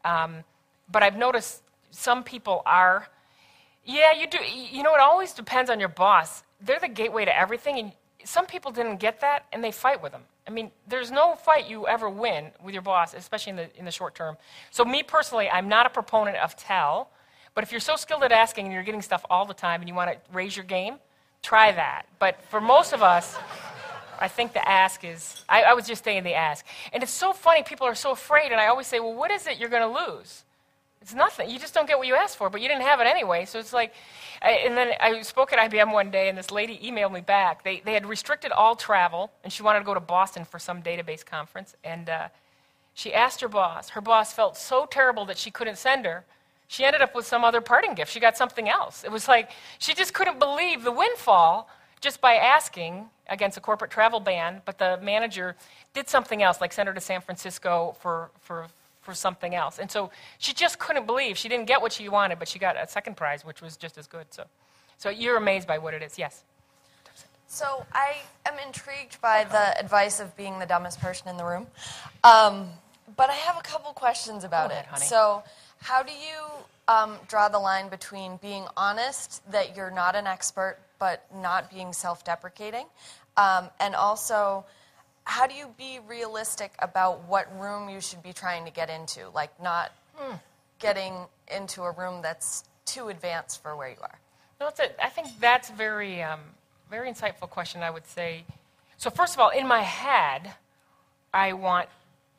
Um, 0.03 0.43
but 0.91 1.03
I've 1.03 1.17
noticed 1.17 1.61
some 1.91 2.23
people 2.23 2.61
are 2.65 3.07
yeah, 3.87 4.11
you 4.11 4.27
do. 4.27 4.37
You 4.39 4.83
know, 4.83 4.93
it 4.93 4.99
always 4.99 5.33
depends 5.33 5.71
on 5.71 5.79
your 5.79 5.89
boss. 5.89 6.43
They're 6.59 6.79
the 6.79 6.89
gateway 6.89 7.23
to 7.23 7.35
everything, 7.35 7.79
and 7.79 7.91
some 8.25 8.45
people 8.45 8.71
didn't 8.71 8.97
get 8.97 9.21
that, 9.21 9.45
and 9.53 9.63
they 9.63 9.71
fight 9.71 10.03
with 10.03 10.11
them. 10.11 10.23
I 10.45 10.51
mean, 10.51 10.71
there's 10.87 11.09
no 11.09 11.35
fight 11.35 11.69
you 11.69 11.87
ever 11.87 12.09
win 12.09 12.51
with 12.61 12.73
your 12.73 12.81
boss, 12.81 13.13
especially 13.13 13.51
in 13.51 13.55
the, 13.55 13.79
in 13.79 13.85
the 13.85 13.91
short 13.91 14.13
term. 14.13 14.37
So, 14.71 14.83
me 14.83 15.03
personally, 15.03 15.49
I'm 15.49 15.69
not 15.69 15.85
a 15.85 15.89
proponent 15.89 16.35
of 16.37 16.57
tell, 16.57 17.09
but 17.55 17.63
if 17.63 17.71
you're 17.71 17.79
so 17.79 17.95
skilled 17.95 18.23
at 18.23 18.31
asking 18.33 18.65
and 18.65 18.73
you're 18.73 18.83
getting 18.83 19.01
stuff 19.01 19.25
all 19.29 19.45
the 19.45 19.53
time 19.53 19.81
and 19.81 19.87
you 19.87 19.95
want 19.95 20.11
to 20.11 20.17
raise 20.33 20.55
your 20.55 20.65
game, 20.65 20.95
try 21.41 21.71
that. 21.71 22.07
But 22.19 22.41
for 22.49 22.59
most 22.59 22.91
of 22.91 23.01
us, 23.01 23.37
I 24.19 24.27
think 24.27 24.51
the 24.51 24.67
ask 24.67 25.05
is, 25.05 25.43
I, 25.47 25.63
I 25.63 25.73
was 25.73 25.87
just 25.87 26.03
saying 26.03 26.23
the 26.23 26.33
ask. 26.33 26.65
And 26.91 27.03
it's 27.03 27.11
so 27.11 27.31
funny, 27.31 27.63
people 27.63 27.87
are 27.87 27.95
so 27.95 28.11
afraid, 28.11 28.51
and 28.51 28.59
I 28.59 28.67
always 28.67 28.87
say, 28.87 28.99
well, 28.99 29.13
what 29.13 29.31
is 29.31 29.47
it 29.47 29.59
you're 29.59 29.69
going 29.69 29.93
to 29.93 30.07
lose? 30.07 30.43
It's 31.01 31.13
nothing. 31.13 31.49
You 31.49 31.59
just 31.59 31.73
don't 31.73 31.87
get 31.87 31.97
what 31.97 32.07
you 32.07 32.15
asked 32.15 32.37
for, 32.37 32.49
but 32.49 32.61
you 32.61 32.67
didn't 32.67 32.83
have 32.83 32.99
it 32.99 33.07
anyway. 33.07 33.45
So 33.45 33.59
it's 33.59 33.73
like, 33.73 33.93
and 34.41 34.75
then 34.75 34.93
I 34.99 35.21
spoke 35.21 35.53
at 35.53 35.71
IBM 35.71 35.93
one 35.93 36.11
day, 36.11 36.27
and 36.29 36.37
this 36.37 36.51
lady 36.51 36.79
emailed 36.83 37.13
me 37.13 37.21
back. 37.21 37.63
They, 37.63 37.81
they 37.81 37.93
had 37.93 38.05
restricted 38.05 38.51
all 38.51 38.75
travel, 38.75 39.31
and 39.43 39.53
she 39.53 39.63
wanted 39.63 39.79
to 39.79 39.85
go 39.85 39.93
to 39.93 39.99
Boston 39.99 40.43
for 40.43 40.59
some 40.59 40.81
database 40.81 41.25
conference. 41.25 41.75
And 41.83 42.09
uh, 42.09 42.27
she 42.93 43.13
asked 43.13 43.41
her 43.41 43.47
boss. 43.47 43.89
Her 43.89 44.01
boss 44.01 44.33
felt 44.33 44.57
so 44.57 44.85
terrible 44.85 45.25
that 45.25 45.37
she 45.37 45.51
couldn't 45.51 45.77
send 45.77 46.05
her 46.05 46.25
she 46.67 46.83
ended 46.83 47.01
up 47.01 47.15
with 47.15 47.25
some 47.25 47.43
other 47.43 47.61
parting 47.61 47.93
gift. 47.93 48.11
She 48.11 48.19
got 48.19 48.37
something 48.37 48.69
else. 48.69 49.03
It 49.03 49.11
was 49.11 49.27
like 49.27 49.51
she 49.79 49.93
just 49.93 50.13
couldn't 50.13 50.37
believe 50.37 50.83
the 50.83 50.91
windfall 50.91 51.69
just 52.01 52.21
by 52.21 52.35
asking 52.35 53.05
against 53.29 53.57
a 53.57 53.61
corporate 53.61 53.89
travel 53.89 54.19
ban, 54.19 54.61
but 54.65 54.77
the 54.77 54.99
manager 55.01 55.55
did 55.93 56.07
something 56.07 56.43
else, 56.43 56.61
like 56.61 56.71
send 56.71 56.87
her 56.87 56.93
to 56.93 57.01
San 57.01 57.21
Francisco 57.21 57.95
for, 57.99 58.29
for, 58.39 58.67
for 59.07 59.13
something 59.15 59.55
else. 59.55 59.79
And 59.79 59.89
so 59.89 60.11
she 60.37 60.51
just 60.53 60.79
couldn't 60.79 61.05
believe. 61.05 61.37
She 61.37 61.47
didn't 61.47 61.65
get 61.65 61.81
what 61.81 61.93
she 61.93 62.09
wanted, 62.09 62.39
but 62.39 62.49
she 62.49 62.59
got 62.59 62.75
a 62.75 62.85
second 62.89 63.15
prize, 63.15 63.45
which 63.45 63.61
was 63.61 63.77
just 63.77 63.97
as 63.97 64.05
good. 64.05 64.25
So, 64.31 64.43
so 64.97 65.09
you're 65.09 65.37
amazed 65.37 65.65
by 65.65 65.77
what 65.77 65.93
it 65.93 66.03
is. 66.03 66.19
Yes. 66.19 66.43
So 67.47 67.85
I 67.93 68.17
am 68.45 68.55
intrigued 68.59 69.21
by 69.21 69.45
the 69.45 69.79
advice 69.79 70.19
of 70.19 70.35
being 70.35 70.59
the 70.59 70.65
dumbest 70.65 70.99
person 70.99 71.29
in 71.29 71.37
the 71.37 71.45
room. 71.45 71.67
Um, 72.25 72.67
but 73.15 73.29
I 73.29 73.35
have 73.35 73.57
a 73.57 73.61
couple 73.61 73.93
questions 73.93 74.43
about 74.43 74.71
ahead, 74.71 74.83
it. 74.83 74.89
honey. 74.89 75.05
So, 75.05 75.41
how 75.79 76.03
do 76.03 76.11
you 76.11 76.39
um, 76.89 77.15
draw 77.29 77.47
the 77.47 77.59
line 77.59 77.87
between 77.87 78.35
being 78.41 78.65
honest 78.75 79.49
that 79.49 79.77
you're 79.77 79.91
not 79.91 80.15
an 80.15 80.27
expert, 80.27 80.79
but 80.99 81.23
not 81.33 81.71
being 81.71 81.93
self-deprecating, 81.93 82.87
um, 83.37 83.69
and 83.79 83.95
also 83.95 84.65
how 85.27 85.45
do 85.45 85.53
you 85.53 85.67
be 85.77 85.99
realistic 86.07 86.71
about 86.79 87.27
what 87.27 87.47
room 87.59 87.89
you 87.89 87.99
should 87.99 88.23
be 88.23 88.31
trying 88.31 88.63
to 88.63 88.71
get 88.71 88.89
into, 88.89 89.27
like 89.35 89.51
not 89.61 89.91
getting 90.79 91.13
into 91.53 91.83
a 91.83 91.91
room 91.91 92.21
that's 92.21 92.63
too 92.85 93.09
advanced 93.09 93.61
for 93.61 93.75
where 93.75 93.89
you 93.89 93.97
are? 94.01 94.19
No, 94.61 94.69
it's 94.69 94.79
a, 94.79 95.03
I 95.03 95.09
think 95.09 95.27
that's 95.41 95.69
very, 95.69 96.23
um, 96.23 96.39
very 96.89 97.11
insightful 97.11 97.49
question. 97.49 97.83
I 97.83 97.89
would 97.89 98.07
say. 98.07 98.45
So 98.95 99.09
first 99.09 99.33
of 99.33 99.41
all, 99.41 99.49
in 99.49 99.67
my 99.67 99.81
head, 99.81 100.53
I 101.33 101.51
want 101.51 101.89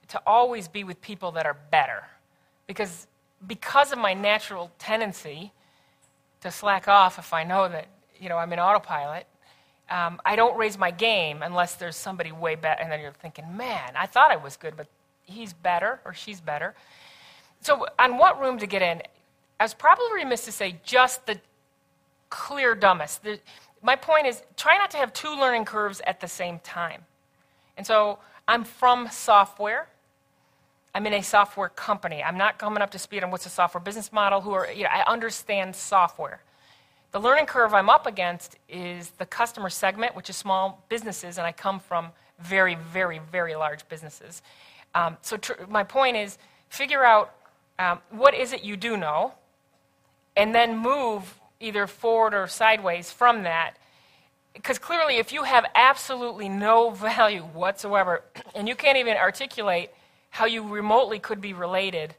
to 0.08 0.22
always 0.26 0.66
be 0.66 0.82
with 0.82 1.02
people 1.02 1.32
that 1.32 1.44
are 1.44 1.58
better, 1.70 2.04
because 2.66 3.06
because 3.46 3.92
of 3.92 3.98
my 3.98 4.14
natural 4.14 4.70
tendency 4.78 5.52
to 6.40 6.50
slack 6.50 6.88
off 6.88 7.18
if 7.18 7.34
I 7.34 7.44
know 7.44 7.68
that 7.68 7.86
you 8.18 8.30
know 8.30 8.38
I'm 8.38 8.52
in 8.54 8.58
autopilot. 8.58 9.26
Um, 9.90 10.20
I 10.24 10.36
don't 10.36 10.56
raise 10.58 10.76
my 10.78 10.90
game 10.90 11.42
unless 11.42 11.74
there's 11.74 11.96
somebody 11.96 12.32
way 12.32 12.54
better, 12.54 12.80
and 12.80 12.92
then 12.92 13.00
you're 13.00 13.12
thinking, 13.12 13.56
man, 13.56 13.92
I 13.96 14.06
thought 14.06 14.30
I 14.30 14.36
was 14.36 14.56
good, 14.56 14.76
but 14.76 14.86
he's 15.24 15.52
better 15.52 16.00
or 16.04 16.12
she's 16.12 16.40
better. 16.40 16.74
So, 17.60 17.86
on 17.98 18.18
what 18.18 18.40
room 18.40 18.58
to 18.58 18.66
get 18.66 18.82
in? 18.82 19.02
I 19.58 19.64
was 19.64 19.74
probably 19.74 20.06
remiss 20.14 20.44
to 20.44 20.52
say 20.52 20.76
just 20.84 21.26
the 21.26 21.40
clear 22.30 22.74
dumbest. 22.74 23.22
The, 23.24 23.40
my 23.82 23.96
point 23.96 24.26
is 24.26 24.42
try 24.56 24.76
not 24.76 24.90
to 24.92 24.96
have 24.96 25.12
two 25.12 25.34
learning 25.34 25.64
curves 25.64 26.00
at 26.06 26.20
the 26.20 26.28
same 26.28 26.58
time. 26.60 27.02
And 27.76 27.86
so 27.86 28.18
I'm 28.46 28.64
from 28.64 29.08
software. 29.10 29.88
I'm 30.94 31.06
in 31.06 31.14
a 31.14 31.22
software 31.22 31.68
company. 31.68 32.22
I'm 32.22 32.38
not 32.38 32.58
coming 32.58 32.82
up 32.82 32.90
to 32.90 32.98
speed 32.98 33.22
on 33.22 33.30
what's 33.30 33.46
a 33.46 33.50
software 33.50 33.82
business 33.82 34.12
model. 34.12 34.40
Who 34.40 34.52
are 34.52 34.70
you 34.70 34.84
know? 34.84 34.90
I 34.90 35.04
understand 35.10 35.76
software. 35.76 36.40
The 37.10 37.20
learning 37.20 37.46
curve 37.46 37.72
I'm 37.72 37.88
up 37.88 38.06
against 38.06 38.56
is 38.68 39.10
the 39.12 39.24
customer 39.24 39.70
segment, 39.70 40.14
which 40.14 40.28
is 40.28 40.36
small 40.36 40.84
businesses, 40.90 41.38
and 41.38 41.46
I 41.46 41.52
come 41.52 41.80
from 41.80 42.10
very, 42.38 42.74
very, 42.74 43.18
very 43.32 43.54
large 43.56 43.88
businesses. 43.88 44.42
Um, 44.94 45.16
so 45.22 45.38
tr- 45.38 45.64
my 45.68 45.84
point 45.84 46.16
is 46.16 46.36
figure 46.68 47.04
out 47.04 47.34
um, 47.78 48.00
what 48.10 48.34
is 48.34 48.52
it 48.52 48.62
you 48.62 48.76
do 48.76 48.96
know, 48.96 49.32
and 50.36 50.54
then 50.54 50.76
move 50.76 51.38
either 51.60 51.86
forward 51.86 52.34
or 52.34 52.46
sideways 52.46 53.10
from 53.10 53.42
that. 53.44 53.74
Because 54.52 54.78
clearly, 54.78 55.16
if 55.16 55.32
you 55.32 55.44
have 55.44 55.64
absolutely 55.74 56.48
no 56.48 56.90
value 56.90 57.42
whatsoever, 57.42 58.22
and 58.54 58.68
you 58.68 58.74
can't 58.74 58.98
even 58.98 59.16
articulate 59.16 59.90
how 60.30 60.44
you 60.44 60.62
remotely 60.62 61.18
could 61.18 61.40
be 61.40 61.54
related, 61.54 62.14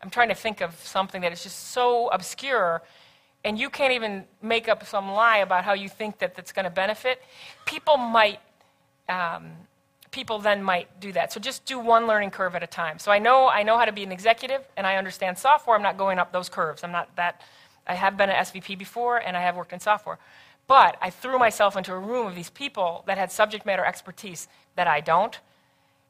I'm 0.00 0.10
trying 0.10 0.28
to 0.28 0.34
think 0.34 0.60
of 0.60 0.78
something 0.84 1.20
that 1.22 1.32
is 1.32 1.42
just 1.42 1.70
so 1.70 2.08
obscure, 2.08 2.82
and 3.44 3.58
you 3.58 3.70
can't 3.70 3.92
even 3.92 4.24
make 4.42 4.68
up 4.68 4.86
some 4.86 5.10
lie 5.10 5.38
about 5.38 5.64
how 5.64 5.72
you 5.72 5.88
think 5.88 6.18
that 6.18 6.34
that's 6.34 6.52
going 6.52 6.64
to 6.64 6.70
benefit, 6.70 7.22
people 7.66 7.96
might. 7.96 8.40
Um, 9.08 9.52
people 10.10 10.38
then 10.38 10.62
might 10.62 11.00
do 11.00 11.12
that. 11.12 11.32
So 11.32 11.40
just 11.40 11.64
do 11.64 11.78
one 11.78 12.06
learning 12.06 12.30
curve 12.30 12.54
at 12.54 12.62
a 12.62 12.66
time. 12.66 12.98
So 12.98 13.12
I 13.12 13.18
know 13.18 13.48
I 13.48 13.62
know 13.62 13.78
how 13.78 13.84
to 13.84 13.92
be 13.92 14.02
an 14.02 14.12
executive 14.12 14.62
and 14.76 14.86
I 14.86 14.96
understand 14.96 15.38
software. 15.38 15.76
I'm 15.76 15.82
not 15.82 15.96
going 15.96 16.18
up 16.18 16.32
those 16.32 16.48
curves. 16.48 16.82
I'm 16.84 16.92
not 16.92 17.14
that 17.16 17.42
I 17.86 17.94
have 17.94 18.16
been 18.16 18.30
an 18.30 18.36
SVP 18.36 18.78
before 18.78 19.18
and 19.18 19.36
I 19.36 19.40
have 19.40 19.56
worked 19.56 19.72
in 19.72 19.80
software. 19.80 20.18
But 20.66 20.96
I 21.00 21.10
threw 21.10 21.38
myself 21.38 21.76
into 21.76 21.92
a 21.92 21.98
room 21.98 22.26
of 22.26 22.34
these 22.34 22.50
people 22.50 23.02
that 23.06 23.18
had 23.18 23.32
subject 23.32 23.66
matter 23.66 23.84
expertise 23.84 24.48
that 24.76 24.86
I 24.86 25.00
don't. 25.00 25.38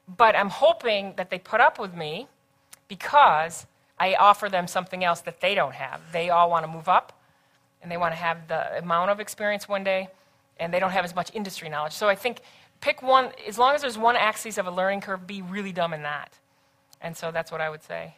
But 0.06 0.36
I'm 0.36 0.50
hoping 0.50 1.14
that 1.16 1.30
they 1.30 1.38
put 1.38 1.60
up 1.60 1.78
with 1.78 1.94
me 1.94 2.26
because 2.88 3.66
I 3.98 4.14
offer 4.14 4.48
them 4.48 4.66
something 4.66 5.04
else 5.04 5.20
that 5.22 5.40
they 5.40 5.54
don't 5.54 5.74
have. 5.74 6.00
They 6.12 6.30
all 6.30 6.50
want 6.50 6.64
to 6.64 6.70
move 6.70 6.88
up 6.88 7.19
and 7.82 7.90
they 7.90 7.96
want 7.96 8.12
to 8.12 8.16
have 8.16 8.48
the 8.48 8.78
amount 8.78 9.10
of 9.10 9.20
experience 9.20 9.68
one 9.68 9.84
day 9.84 10.08
and 10.58 10.72
they 10.72 10.78
don't 10.78 10.90
have 10.90 11.04
as 11.04 11.14
much 11.14 11.30
industry 11.34 11.68
knowledge. 11.68 11.92
So 11.94 12.08
I 12.08 12.14
think 12.14 12.40
pick 12.80 13.02
one, 13.02 13.30
as 13.48 13.58
long 13.58 13.74
as 13.74 13.80
there's 13.80 13.98
one 13.98 14.16
axis 14.16 14.58
of 14.58 14.66
a 14.66 14.70
learning 14.70 15.00
curve, 15.00 15.26
be 15.26 15.42
really 15.42 15.72
dumb 15.72 15.94
in 15.94 16.02
that. 16.02 16.38
And 17.00 17.16
so 17.16 17.30
that's 17.30 17.50
what 17.50 17.60
I 17.60 17.70
would 17.70 17.82
say. 17.82 18.14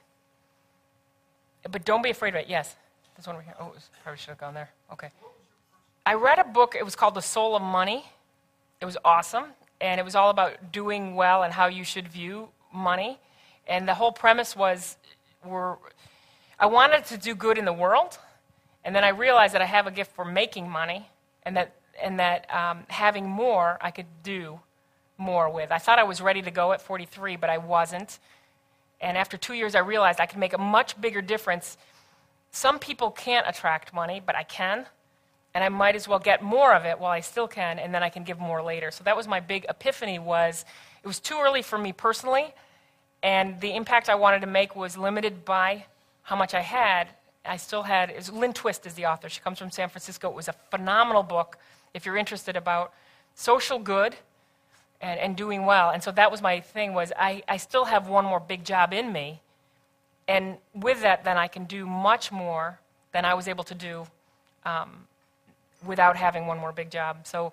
But 1.70 1.84
don't 1.84 2.02
be 2.02 2.10
afraid 2.10 2.34
of 2.34 2.40
it. 2.40 2.48
Yes. 2.48 2.74
This 3.16 3.26
one 3.26 3.36
over 3.36 3.44
here. 3.44 3.54
Oh, 3.60 3.72
probably 4.02 4.18
should 4.18 4.30
have 4.30 4.38
gone 4.38 4.54
there. 4.54 4.70
Okay. 4.92 5.10
I 6.04 6.14
read 6.14 6.40
a 6.40 6.44
book, 6.44 6.74
it 6.74 6.84
was 6.84 6.96
called 6.96 7.14
The 7.14 7.22
Soul 7.22 7.54
of 7.54 7.62
Money. 7.62 8.04
It 8.80 8.84
was 8.84 8.96
awesome. 9.04 9.44
And 9.80 10.00
it 10.00 10.04
was 10.04 10.16
all 10.16 10.30
about 10.30 10.72
doing 10.72 11.14
well 11.14 11.44
and 11.44 11.52
how 11.52 11.66
you 11.66 11.84
should 11.84 12.08
view 12.08 12.48
money. 12.72 13.18
And 13.68 13.86
the 13.86 13.94
whole 13.94 14.10
premise 14.10 14.56
was 14.56 14.96
we're, 15.44 15.76
I 16.58 16.66
wanted 16.66 17.04
to 17.06 17.18
do 17.18 17.36
good 17.36 17.58
in 17.58 17.64
the 17.64 17.72
world. 17.72 18.18
And 18.84 18.94
then 18.94 19.04
I 19.04 19.10
realized 19.10 19.54
that 19.54 19.62
I 19.62 19.66
have 19.66 19.86
a 19.86 19.90
gift 19.90 20.14
for 20.14 20.24
making 20.24 20.68
money 20.68 21.08
and 21.44 21.56
that 21.56 21.74
and 22.02 22.18
that 22.18 22.52
um, 22.52 22.84
having 22.88 23.28
more 23.28 23.78
I 23.80 23.90
could 23.90 24.06
do 24.22 24.60
more 25.18 25.48
with. 25.48 25.70
I 25.70 25.78
thought 25.78 25.98
I 25.98 26.04
was 26.04 26.20
ready 26.20 26.42
to 26.42 26.50
go 26.50 26.72
at 26.72 26.82
43, 26.82 27.36
but 27.36 27.50
I 27.50 27.58
wasn't. 27.58 28.18
And 29.00 29.16
after 29.16 29.36
two 29.36 29.54
years, 29.54 29.74
I 29.74 29.80
realized 29.80 30.20
I 30.20 30.26
could 30.26 30.38
make 30.38 30.52
a 30.52 30.58
much 30.58 31.00
bigger 31.00 31.22
difference. 31.22 31.76
Some 32.50 32.78
people 32.78 33.10
can't 33.10 33.46
attract 33.48 33.92
money, 33.92 34.22
but 34.24 34.36
I 34.36 34.42
can. 34.42 34.86
And 35.54 35.62
I 35.62 35.68
might 35.68 35.96
as 35.96 36.08
well 36.08 36.18
get 36.18 36.42
more 36.42 36.74
of 36.74 36.86
it 36.86 36.98
while 36.98 37.10
I 37.10 37.20
still 37.20 37.46
can, 37.46 37.78
and 37.78 37.94
then 37.94 38.02
I 38.02 38.08
can 38.08 38.24
give 38.24 38.38
more 38.38 38.62
later. 38.62 38.90
So 38.90 39.04
that 39.04 39.16
was 39.16 39.28
my 39.28 39.40
big 39.40 39.66
epiphany 39.68 40.18
was 40.18 40.64
it 41.02 41.06
was 41.06 41.18
too 41.18 41.38
early 41.42 41.62
for 41.62 41.76
me 41.76 41.92
personally, 41.92 42.54
and 43.22 43.60
the 43.60 43.74
impact 43.74 44.08
I 44.08 44.14
wanted 44.14 44.40
to 44.42 44.46
make 44.46 44.74
was 44.76 44.96
limited 44.96 45.44
by 45.44 45.84
how 46.22 46.36
much 46.36 46.54
I 46.54 46.60
had. 46.60 47.08
I 47.44 47.56
still 47.56 47.82
had, 47.82 48.10
it 48.10 48.16
was 48.16 48.30
Lynn 48.30 48.52
Twist 48.52 48.86
is 48.86 48.94
the 48.94 49.06
author. 49.06 49.28
She 49.28 49.40
comes 49.40 49.58
from 49.58 49.70
San 49.70 49.88
Francisco. 49.88 50.28
It 50.28 50.34
was 50.34 50.48
a 50.48 50.54
phenomenal 50.70 51.22
book 51.22 51.58
if 51.94 52.06
you're 52.06 52.16
interested 52.16 52.56
about 52.56 52.92
social 53.34 53.78
good 53.78 54.14
and, 55.00 55.18
and 55.18 55.36
doing 55.36 55.66
well. 55.66 55.90
And 55.90 56.02
so 56.02 56.12
that 56.12 56.30
was 56.30 56.40
my 56.40 56.60
thing 56.60 56.94
was 56.94 57.12
I, 57.18 57.42
I 57.48 57.56
still 57.56 57.86
have 57.86 58.08
one 58.08 58.24
more 58.24 58.40
big 58.40 58.64
job 58.64 58.92
in 58.92 59.12
me. 59.12 59.40
And 60.28 60.56
with 60.72 61.02
that, 61.02 61.24
then 61.24 61.36
I 61.36 61.48
can 61.48 61.64
do 61.64 61.84
much 61.84 62.30
more 62.30 62.78
than 63.12 63.24
I 63.24 63.34
was 63.34 63.48
able 63.48 63.64
to 63.64 63.74
do 63.74 64.06
um, 64.64 65.06
without 65.84 66.16
having 66.16 66.46
one 66.46 66.58
more 66.58 66.72
big 66.72 66.90
job. 66.90 67.26
So 67.26 67.52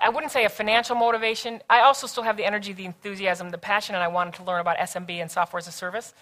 I 0.00 0.08
wouldn't 0.08 0.32
say 0.32 0.44
a 0.46 0.48
financial 0.48 0.96
motivation. 0.96 1.60
I 1.68 1.80
also 1.80 2.06
still 2.06 2.22
have 2.22 2.38
the 2.38 2.44
energy, 2.44 2.72
the 2.72 2.86
enthusiasm, 2.86 3.50
the 3.50 3.58
passion, 3.58 3.94
and 3.94 4.02
I 4.02 4.08
wanted 4.08 4.34
to 4.34 4.44
learn 4.44 4.60
about 4.60 4.78
SMB 4.78 5.10
and 5.20 5.30
software 5.30 5.58
as 5.58 5.68
a 5.68 5.72
service. 5.72 6.14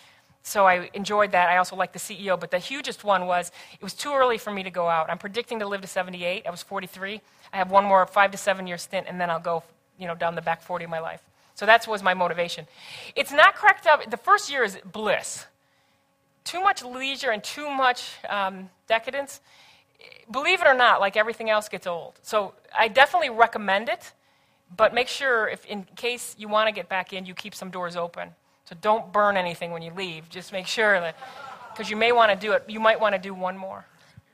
So 0.49 0.67
I 0.67 0.89
enjoyed 0.95 1.33
that. 1.33 1.51
I 1.51 1.59
also 1.59 1.77
like 1.77 1.93
the 1.93 1.99
CEO, 1.99 2.41
but 2.41 2.51
the 2.51 2.59
hugest 2.59 3.05
one 3.05 3.27
was 3.27 3.53
it 3.75 3.83
was 3.83 3.93
too 3.93 4.15
early 4.15 4.39
for 4.39 4.51
me 4.51 4.63
to 4.63 4.71
go 4.71 4.89
out. 4.89 5.11
I'm 5.11 5.19
predicting 5.19 5.59
to 5.59 5.69
live 5.69 5.83
to 5.83 5.87
78. 5.87 6.47
I 6.47 6.51
was 6.51 6.63
43. 6.63 7.21
I 7.53 7.57
have 7.57 7.71
one 7.71 7.85
more 7.85 8.05
five 8.07 8.31
to 8.31 8.39
seven 8.39 8.67
year 8.67 8.79
stint, 8.79 9.07
and 9.09 9.21
then 9.21 9.31
I'll 9.31 9.41
go, 9.41 9.63
you 9.99 10.07
know, 10.07 10.15
down 10.15 10.35
the 10.35 10.43
back 10.43 10.63
40 10.63 10.85
of 10.85 10.91
my 10.91 11.01
life. 11.01 11.23
So 11.55 11.67
that 11.67 11.87
was 11.87 12.03
my 12.03 12.15
motivation. 12.15 12.67
It's 13.15 13.33
not 13.33 13.57
cracked 13.57 13.87
up. 13.87 14.11
The 14.11 14.17
first 14.17 14.51
year 14.51 14.65
is 14.65 14.79
bliss. 14.91 15.45
Too 16.45 16.63
much 16.63 16.83
leisure 16.83 17.31
and 17.31 17.45
too 17.45 17.69
much 17.69 18.13
um, 18.29 18.71
decadence. 18.87 19.41
Believe 20.31 20.63
it 20.63 20.67
or 20.67 20.75
not, 20.75 21.01
like 21.01 21.17
everything 21.17 21.51
else 21.51 21.69
gets 21.69 21.87
old. 21.87 22.15
So 22.23 22.55
I 22.79 22.89
definitely 22.89 23.31
recommend 23.31 23.89
it, 23.89 24.13
but 24.75 24.95
make 24.95 25.09
sure, 25.09 25.49
if 25.49 25.67
in 25.67 25.85
case 25.97 26.37
you 26.39 26.49
want 26.49 26.69
to 26.69 26.73
get 26.73 26.89
back 26.89 27.13
in, 27.13 27.27
you 27.27 27.35
keep 27.35 27.55
some 27.55 27.71
doors 27.71 27.97
open. 27.97 28.31
So 28.69 28.77
don't 28.83 29.11
burn 29.15 29.39
anything 29.39 29.71
when 29.71 29.81
you 29.81 29.93
leave. 29.97 30.29
Just 30.29 30.53
make 30.53 30.67
sure 30.67 31.01
that, 31.01 31.17
because 31.73 31.89
you 31.89 31.97
may 31.97 32.13
want 32.13 32.31
to 32.31 32.37
do 32.37 32.53
it, 32.53 32.65
you 32.69 32.81
might 32.81 33.01
want 33.01 33.15
to 33.15 33.19
do 33.19 33.33
one 33.33 33.57
more. 33.57 33.87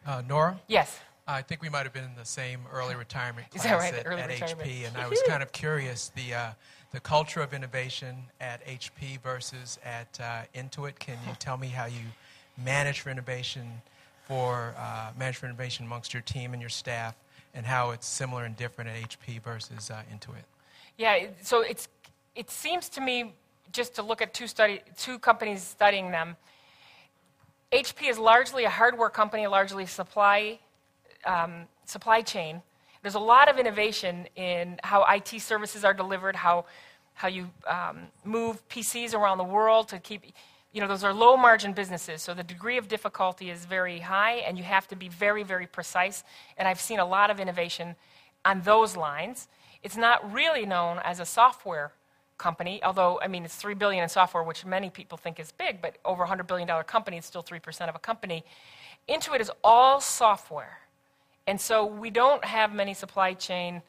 Uh, 0.05 0.22
Nora? 0.28 0.59
Yes. 0.66 0.99
I 1.28 1.41
think 1.41 1.62
we 1.62 1.68
might 1.68 1.85
have 1.85 1.93
been 1.93 2.05
in 2.05 2.16
the 2.16 2.24
same 2.24 2.62
early 2.72 2.97
retirement 2.97 3.47
Is 3.55 3.62
class 3.62 3.91
that 3.93 3.95
right? 3.95 4.07
at, 4.07 4.18
at 4.18 4.28
retirement. 4.28 4.68
HP, 4.68 4.89
and 4.89 4.97
I 4.97 5.07
was 5.07 5.22
kind 5.28 5.41
of 5.41 5.53
curious 5.53 6.11
the 6.16 6.35
uh, 6.35 6.51
the 6.93 7.01
culture 7.01 7.41
of 7.41 7.55
innovation 7.55 8.16
at 8.41 8.66
HP 8.66 9.22
versus 9.22 9.78
at 9.85 10.18
uh, 10.20 10.43
Intuit. 10.55 10.99
Can 10.99 11.16
you 11.26 11.35
tell 11.39 11.57
me 11.57 11.68
how 11.68 11.87
you 11.87 12.05
manage 12.62 13.01
for 13.01 13.11
innovation 13.11 13.80
for 14.26 14.74
uh, 14.76 15.12
manage 15.16 15.37
for 15.37 15.47
innovation 15.47 15.87
amongst 15.87 16.12
your 16.12 16.22
team 16.22 16.53
and 16.53 16.61
your 16.61 16.68
staff, 16.68 17.14
and 17.55 17.64
how 17.64 17.93
it's 17.93 18.07
similar 18.07 18.45
and 18.45 18.57
different 18.57 18.91
at 18.91 18.97
HP 19.09 19.41
versus 19.43 19.91
uh, 19.91 20.03
Intuit? 20.12 20.45
Yeah, 20.99 21.28
so 21.41 21.62
it's, 21.62 21.89
it 22.35 22.51
seems 22.51 22.89
to 22.91 23.01
me, 23.01 23.32
just 23.72 23.94
to 23.96 24.02
look 24.02 24.22
at 24.22 24.34
two, 24.34 24.46
study, 24.46 24.80
two 24.96 25.18
companies 25.18 25.62
studying 25.62 26.10
them, 26.10 26.36
HP 27.72 28.08
is 28.08 28.18
largely 28.18 28.64
a 28.64 28.70
hardware 28.70 29.10
company, 29.10 29.46
largely 29.46 29.84
supply, 29.84 30.60
um, 31.26 31.66
supply 31.86 32.22
chain. 32.22 32.62
There's 33.02 33.16
a 33.16 33.20
lot 33.20 33.50
of 33.50 33.58
innovation 33.58 34.28
in 34.36 34.78
how 34.82 35.04
IT 35.10 35.40
services 35.40 35.84
are 35.84 35.92
delivered, 35.92 36.36
how, 36.36 36.66
how 37.14 37.28
you 37.28 37.50
um, 37.66 38.02
move 38.24 38.66
PCs 38.68 39.12
around 39.12 39.38
the 39.38 39.44
world 39.44 39.88
to 39.88 39.98
keep, 39.98 40.24
you 40.72 40.80
know, 40.80 40.86
those 40.86 41.02
are 41.02 41.12
low 41.12 41.36
margin 41.36 41.72
businesses. 41.72 42.22
So 42.22 42.32
the 42.32 42.44
degree 42.44 42.78
of 42.78 42.86
difficulty 42.86 43.50
is 43.50 43.64
very 43.64 43.98
high, 43.98 44.36
and 44.46 44.56
you 44.56 44.64
have 44.64 44.86
to 44.88 44.96
be 44.96 45.08
very, 45.08 45.42
very 45.42 45.66
precise. 45.66 46.22
And 46.56 46.68
I've 46.68 46.80
seen 46.80 47.00
a 47.00 47.04
lot 47.06 47.28
of 47.28 47.40
innovation 47.40 47.96
on 48.44 48.62
those 48.62 48.96
lines. 48.96 49.48
It's 49.82 49.96
not 49.96 50.32
really 50.32 50.64
known 50.64 51.00
as 51.02 51.18
a 51.18 51.26
software 51.26 51.92
company, 52.39 52.82
although, 52.82 53.20
I 53.20 53.28
mean, 53.28 53.45
it's 53.45 53.57
3 53.57 53.74
billion 53.74 54.03
in 54.03 54.09
software, 54.09 54.43
which 54.43 54.64
many 54.64 54.91
people 54.91 55.18
think 55.18 55.39
is 55.39 55.53
big, 55.53 55.80
but 55.80 55.97
over 56.05 56.24
a 56.24 56.28
$100 56.28 56.47
billion 56.47 56.68
company, 56.85 57.16
it's 57.16 57.26
still 57.26 57.43
3% 57.43 57.89
of 57.89 57.95
a 57.95 57.99
company. 57.99 58.45
Intuit 59.09 59.41
is 59.41 59.51
all 59.62 60.01
software. 60.01 60.78
And 61.47 61.61
so 61.61 61.85
we 61.85 62.11
don't 62.11 62.45
have 62.45 62.74
many 62.74 62.95
supply 62.95 63.35
chain 63.35 63.82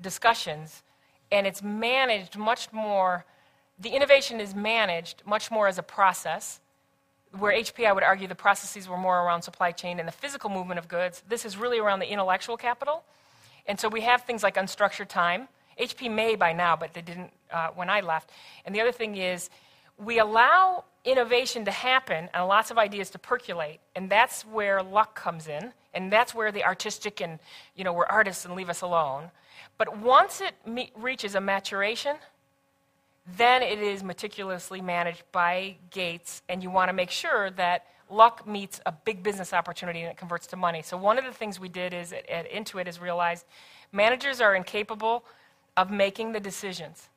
discussions, 0.00 0.82
and 1.32 1.46
it's 1.46 1.62
managed 1.62 2.36
much 2.36 2.72
more, 2.72 3.24
the 3.78 3.90
innovation 3.90 4.40
is 4.40 4.54
managed 4.54 5.22
much 5.26 5.50
more 5.50 5.68
as 5.68 5.78
a 5.78 5.82
process. 5.82 6.60
Where 7.38 7.52
HP, 7.52 7.86
I 7.86 7.92
would 7.92 8.02
argue, 8.02 8.26
the 8.26 8.34
processes 8.34 8.88
were 8.88 8.96
more 8.96 9.20
around 9.20 9.42
supply 9.42 9.72
chain 9.72 9.98
and 9.98 10.08
the 10.08 10.12
physical 10.12 10.50
movement 10.50 10.78
of 10.78 10.88
goods. 10.88 11.22
This 11.28 11.44
is 11.44 11.56
really 11.56 11.78
around 11.78 12.00
the 12.00 12.10
intellectual 12.10 12.56
capital. 12.56 13.04
And 13.66 13.78
so 13.78 13.88
we 13.88 14.00
have 14.00 14.22
things 14.22 14.42
like 14.42 14.56
unstructured 14.56 15.08
time. 15.08 15.48
HP 15.80 16.10
may 16.10 16.34
by 16.34 16.52
now, 16.52 16.74
but 16.74 16.92
they 16.92 17.02
didn't 17.02 17.30
uh, 17.52 17.68
when 17.74 17.90
I 17.90 18.00
left. 18.00 18.30
And 18.64 18.74
the 18.74 18.80
other 18.80 18.92
thing 18.92 19.16
is, 19.16 19.50
we 19.98 20.18
allow 20.18 20.84
innovation 21.04 21.64
to 21.64 21.70
happen 21.70 22.28
and 22.32 22.46
lots 22.46 22.70
of 22.70 22.78
ideas 22.78 23.10
to 23.10 23.18
percolate, 23.18 23.80
and 23.94 24.10
that's 24.10 24.42
where 24.42 24.82
luck 24.82 25.14
comes 25.14 25.48
in, 25.48 25.72
and 25.94 26.12
that's 26.12 26.34
where 26.34 26.52
the 26.52 26.64
artistic 26.64 27.20
and, 27.20 27.38
you 27.74 27.84
know, 27.84 27.92
we're 27.92 28.06
artists 28.06 28.44
and 28.44 28.54
leave 28.54 28.70
us 28.70 28.80
alone. 28.80 29.30
But 29.78 29.98
once 29.98 30.40
it 30.40 30.54
me- 30.66 30.92
reaches 30.94 31.34
a 31.34 31.40
maturation, 31.40 32.16
then 33.36 33.62
it 33.62 33.78
is 33.78 34.02
meticulously 34.02 34.80
managed 34.80 35.22
by 35.32 35.76
Gates, 35.90 36.42
and 36.48 36.62
you 36.62 36.70
want 36.70 36.88
to 36.88 36.92
make 36.92 37.10
sure 37.10 37.50
that 37.52 37.86
luck 38.10 38.46
meets 38.46 38.80
a 38.86 38.92
big 38.92 39.22
business 39.22 39.52
opportunity 39.52 40.00
and 40.00 40.10
it 40.10 40.16
converts 40.16 40.46
to 40.48 40.56
money. 40.56 40.82
So 40.82 40.96
one 40.96 41.16
of 41.16 41.24
the 41.24 41.32
things 41.32 41.60
we 41.60 41.68
did 41.68 41.94
is 41.94 42.12
at, 42.12 42.28
at 42.28 42.50
Intuit 42.50 42.88
is 42.88 43.00
realized 43.00 43.46
managers 43.92 44.40
are 44.40 44.54
incapable 44.54 45.24
of 45.76 45.90
making 45.90 46.32
the 46.32 46.40
decisions 46.40 47.08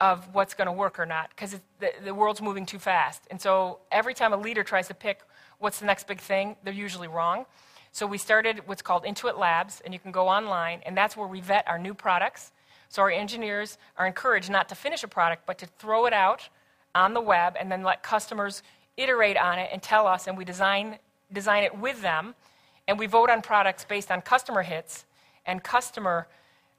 of 0.00 0.26
what's 0.34 0.54
going 0.54 0.66
to 0.66 0.72
work 0.72 0.98
or 0.98 1.06
not 1.06 1.30
because 1.30 1.58
the, 1.78 1.90
the 2.04 2.14
world's 2.14 2.40
moving 2.40 2.64
too 2.64 2.78
fast. 2.78 3.22
And 3.30 3.40
so 3.40 3.80
every 3.92 4.14
time 4.14 4.32
a 4.32 4.36
leader 4.36 4.62
tries 4.62 4.88
to 4.88 4.94
pick 4.94 5.20
what's 5.58 5.78
the 5.78 5.86
next 5.86 6.06
big 6.06 6.20
thing, 6.20 6.56
they're 6.64 6.72
usually 6.72 7.08
wrong. 7.08 7.44
So 7.92 8.06
we 8.06 8.18
started 8.18 8.62
what's 8.66 8.82
called 8.82 9.04
Intuit 9.04 9.36
Labs, 9.36 9.82
and 9.84 9.92
you 9.92 9.98
can 9.98 10.12
go 10.12 10.28
online, 10.28 10.80
and 10.86 10.96
that's 10.96 11.16
where 11.16 11.26
we 11.26 11.40
vet 11.40 11.66
our 11.66 11.78
new 11.78 11.92
products. 11.92 12.52
So 12.88 13.02
our 13.02 13.10
engineers 13.10 13.78
are 13.98 14.06
encouraged 14.06 14.48
not 14.48 14.68
to 14.68 14.74
finish 14.74 15.02
a 15.02 15.08
product, 15.08 15.44
but 15.44 15.58
to 15.58 15.66
throw 15.66 16.06
it 16.06 16.12
out 16.12 16.48
on 16.94 17.14
the 17.14 17.20
web 17.20 17.56
and 17.58 17.70
then 17.70 17.82
let 17.82 18.02
customers 18.02 18.62
iterate 18.96 19.36
on 19.36 19.58
it 19.58 19.70
and 19.72 19.82
tell 19.82 20.06
us, 20.06 20.26
and 20.26 20.38
we 20.38 20.44
design, 20.44 20.98
design 21.32 21.64
it 21.64 21.76
with 21.76 22.00
them. 22.00 22.34
And 22.88 22.98
we 22.98 23.06
vote 23.06 23.28
on 23.28 23.42
products 23.42 23.84
based 23.84 24.10
on 24.10 24.20
customer 24.22 24.62
hits 24.62 25.04
and 25.46 25.62
customer 25.62 26.26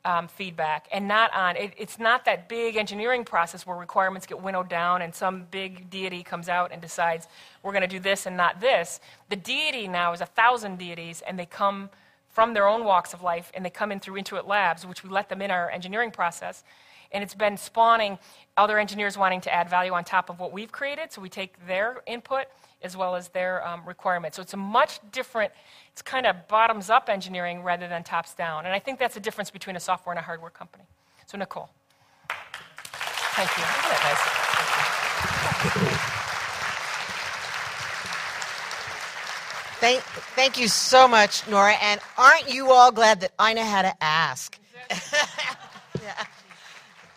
um, 0.04 0.28
feedback 0.28 0.88
and 0.92 1.08
not 1.08 1.34
on 1.34 1.56
it, 1.56 1.74
it's 1.78 2.00
not 2.00 2.26
that 2.26 2.50
big 2.50 2.76
engineering 2.76 3.24
process 3.24 3.66
where 3.66 3.78
requirements 3.78 4.26
get 4.26 4.42
winnowed 4.42 4.70
down 4.70 5.02
and 5.02 5.14
some 5.14 5.46
big 5.52 5.90
deity 5.90 6.24
comes 6.24 6.50
out 6.50 6.72
and 6.72 6.82
decides 6.82 7.28
we're 7.62 7.72
going 7.72 7.82
to 7.82 7.88
do 7.88 8.00
this 8.00 8.26
and 8.26 8.36
not 8.36 8.60
this. 8.60 9.00
The 9.30 9.36
deity 9.36 9.88
now 9.88 10.14
is 10.14 10.22
a 10.22 10.26
thousand 10.26 10.80
deities 10.80 11.22
and 11.22 11.38
they 11.38 11.46
come 11.46 11.90
from 12.30 12.54
their 12.54 12.68
own 12.68 12.84
walks 12.84 13.14
of 13.14 13.22
life 13.22 13.52
and 13.54 13.64
they 13.64 13.70
come 13.70 13.92
in 13.92 14.00
through 14.00 14.20
intuit 14.20 14.48
labs 14.48 14.86
which 14.86 15.04
we 15.04 15.10
let 15.10 15.30
them 15.30 15.42
in 15.42 15.52
our 15.52 15.70
engineering 15.70 16.12
process 16.12 16.64
and 17.12 17.24
it's 17.24 17.36
been 17.36 17.58
spawning 17.58 18.18
other 18.58 18.78
engineers 18.78 19.18
wanting 19.18 19.42
to 19.42 19.54
add 19.54 19.70
value 19.70 19.94
on 19.94 20.04
top 20.04 20.30
of 20.30 20.40
what 20.40 20.52
we've 20.52 20.72
created 20.72 21.12
so 21.12 21.22
we 21.22 21.30
take 21.30 21.66
their 21.68 22.02
input 22.06 22.46
as 22.84 22.98
well 22.98 23.16
as 23.16 23.30
their 23.30 23.66
um, 23.66 23.82
requirements 23.86 24.36
so 24.36 24.42
it's 24.42 24.54
a 24.54 24.58
much 24.58 25.00
different 25.12 25.52
it's 25.92 26.02
kind 26.02 26.26
of 26.26 26.48
bottoms 26.48 26.90
up 26.90 27.10
engineering 27.10 27.64
rather 27.64 27.88
than 27.88 28.04
tops 28.04 28.34
down. 28.34 28.66
And 28.66 28.74
I 28.74 28.80
think 28.80 29.00
that's 29.00 29.14
the 29.14 29.20
difference 29.20 29.52
between 29.52 29.76
a 29.76 29.80
software 29.80 30.14
and 30.14 30.20
a 30.20 30.24
hardware 30.24 30.50
company. 30.50 30.86
So, 31.26 31.38
Nicole. 31.38 31.70
Thank 32.30 33.50
you. 33.58 33.64
Isn't 33.64 33.90
that 33.90 34.02
nice? 34.04 34.22
Thank, 39.80 40.02
thank 40.36 40.60
you 40.60 40.68
so 40.68 41.08
much, 41.08 41.48
Nora. 41.48 41.74
And 41.82 42.00
aren't 42.18 42.54
you 42.54 42.72
all 42.72 42.92
glad 42.92 43.22
that 43.22 43.32
I 43.40 43.54
know 43.54 43.64
how 43.66 43.82
to 43.82 44.04
ask? 44.04 44.60
yeah. 46.04 46.26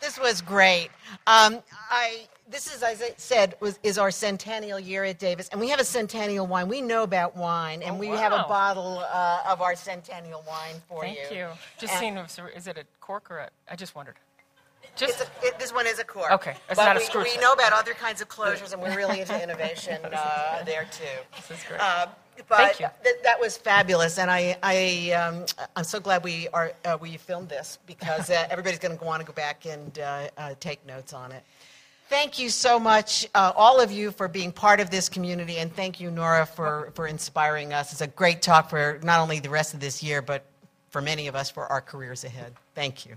This 0.05 0.20
was 0.20 0.42
great. 0.42 0.90
Um, 1.26 1.62
I 1.90 2.28
this 2.46 2.66
is, 2.66 2.82
as 2.82 3.00
I 3.00 3.14
said, 3.16 3.55
was, 3.61 3.78
is 3.82 3.96
our 3.96 4.11
centennial 4.11 4.78
year 4.78 5.02
at 5.05 5.18
Davis, 5.18 5.48
and 5.48 5.59
we 5.59 5.70
have 5.70 5.80
a 5.80 5.84
centennial 5.84 6.46
wine. 6.46 6.68
We 6.68 6.82
know 6.82 7.05
about 7.05 7.34
wine, 7.34 7.82
and 7.82 7.96
oh, 7.96 7.98
we 7.98 8.11
wow. 8.11 8.16
have 8.16 8.32
a 8.32 8.44
bottle 8.46 9.02
uh, 9.11 9.44
of 9.48 9.62
our 9.62 9.74
centennial 9.74 10.44
wine 10.46 10.74
for 10.86 11.00
Thank 11.00 11.16
you. 11.16 11.24
Thank 11.24 11.36
you. 11.36 11.48
Just 11.78 11.98
seeing, 11.98 12.18
is 12.18 12.66
it 12.66 12.76
a 12.76 12.84
cork 13.00 13.30
or 13.30 13.38
a? 13.38 13.50
I 13.70 13.76
just 13.76 13.94
wondered. 13.94 14.16
Just 14.94 15.22
a, 15.22 15.26
it, 15.42 15.59
this 15.59 15.72
one 15.72 15.86
is 15.86 15.98
a 15.98 16.05
cork. 16.05 16.30
Okay, 16.32 16.55
it's 16.68 16.78
but 16.78 16.84
not 16.84 16.96
we, 16.96 17.02
a 17.02 17.07
screw. 17.07 17.22
We 17.22 17.38
know 17.38 17.52
about 17.52 17.72
other 17.72 17.94
kinds 17.94 18.20
of 18.20 18.28
closures, 18.28 18.74
and 18.74 18.82
we're 18.82 18.94
really 18.94 19.20
into 19.20 19.42
innovation 19.42 20.05
uh, 20.05 20.62
there 20.64 20.86
too. 20.92 21.05
This 21.48 21.59
is 21.59 21.64
great. 21.66 21.80
Uh, 21.80 22.09
but 22.49 22.59
Thank 22.59 22.80
you. 22.80 22.89
Th- 23.03 23.16
that 23.22 23.41
was 23.41 23.57
fabulous, 23.57 24.18
and 24.18 24.30
I, 24.30 24.57
I, 24.62 25.12
um, 25.12 25.47
I'm 25.76 25.85
so 25.85 26.01
glad 26.01 26.24
we 26.24 26.49
are 26.49 26.72
uh, 26.85 26.99
we 27.01 27.16
filmed 27.16 27.49
this 27.49 27.78
because 27.87 28.30
uh, 28.30 28.47
everybody's 28.51 28.78
going 28.78 28.93
to 28.93 29.01
go 29.01 29.07
want 29.07 29.20
to 29.20 29.26
go 29.26 29.32
back 29.32 29.66
and 29.66 29.99
uh, 29.99 30.28
uh, 30.37 30.55
take 30.61 30.85
notes 30.87 31.12
on 31.12 31.32
it. 31.32 31.43
Thank 32.09 32.39
you 32.39 32.51
so 32.51 32.78
much, 32.78 33.26
uh, 33.35 33.53
all 33.57 33.80
of 33.80 33.91
you, 33.91 34.11
for 34.11 34.28
being 34.28 34.53
part 34.53 34.78
of 34.78 34.91
this 34.91 35.09
community, 35.09 35.57
and 35.57 35.74
thank 35.74 36.01
you, 36.01 36.11
Nora, 36.11 36.45
for, 36.45 36.93
for 36.95 37.07
inspiring 37.07 37.72
us. 37.72 37.93
It's 37.93 38.03
a 38.03 38.07
great 38.07 38.43
talk 38.43 38.68
for 38.68 39.01
not 39.03 39.20
only 39.20 39.41
the 39.41 39.49
rest 39.49 39.72
of 39.72 39.80
this 39.80 40.03
year, 40.03 40.20
but 40.20 40.45
for 40.91 41.01
many 41.01 41.28
of 41.28 41.35
us 41.35 41.51
for 41.51 41.66
our 41.66 41.80
careers 41.80 42.24
ahead. 42.24 42.53
Thank 42.74 43.07
you. 43.07 43.16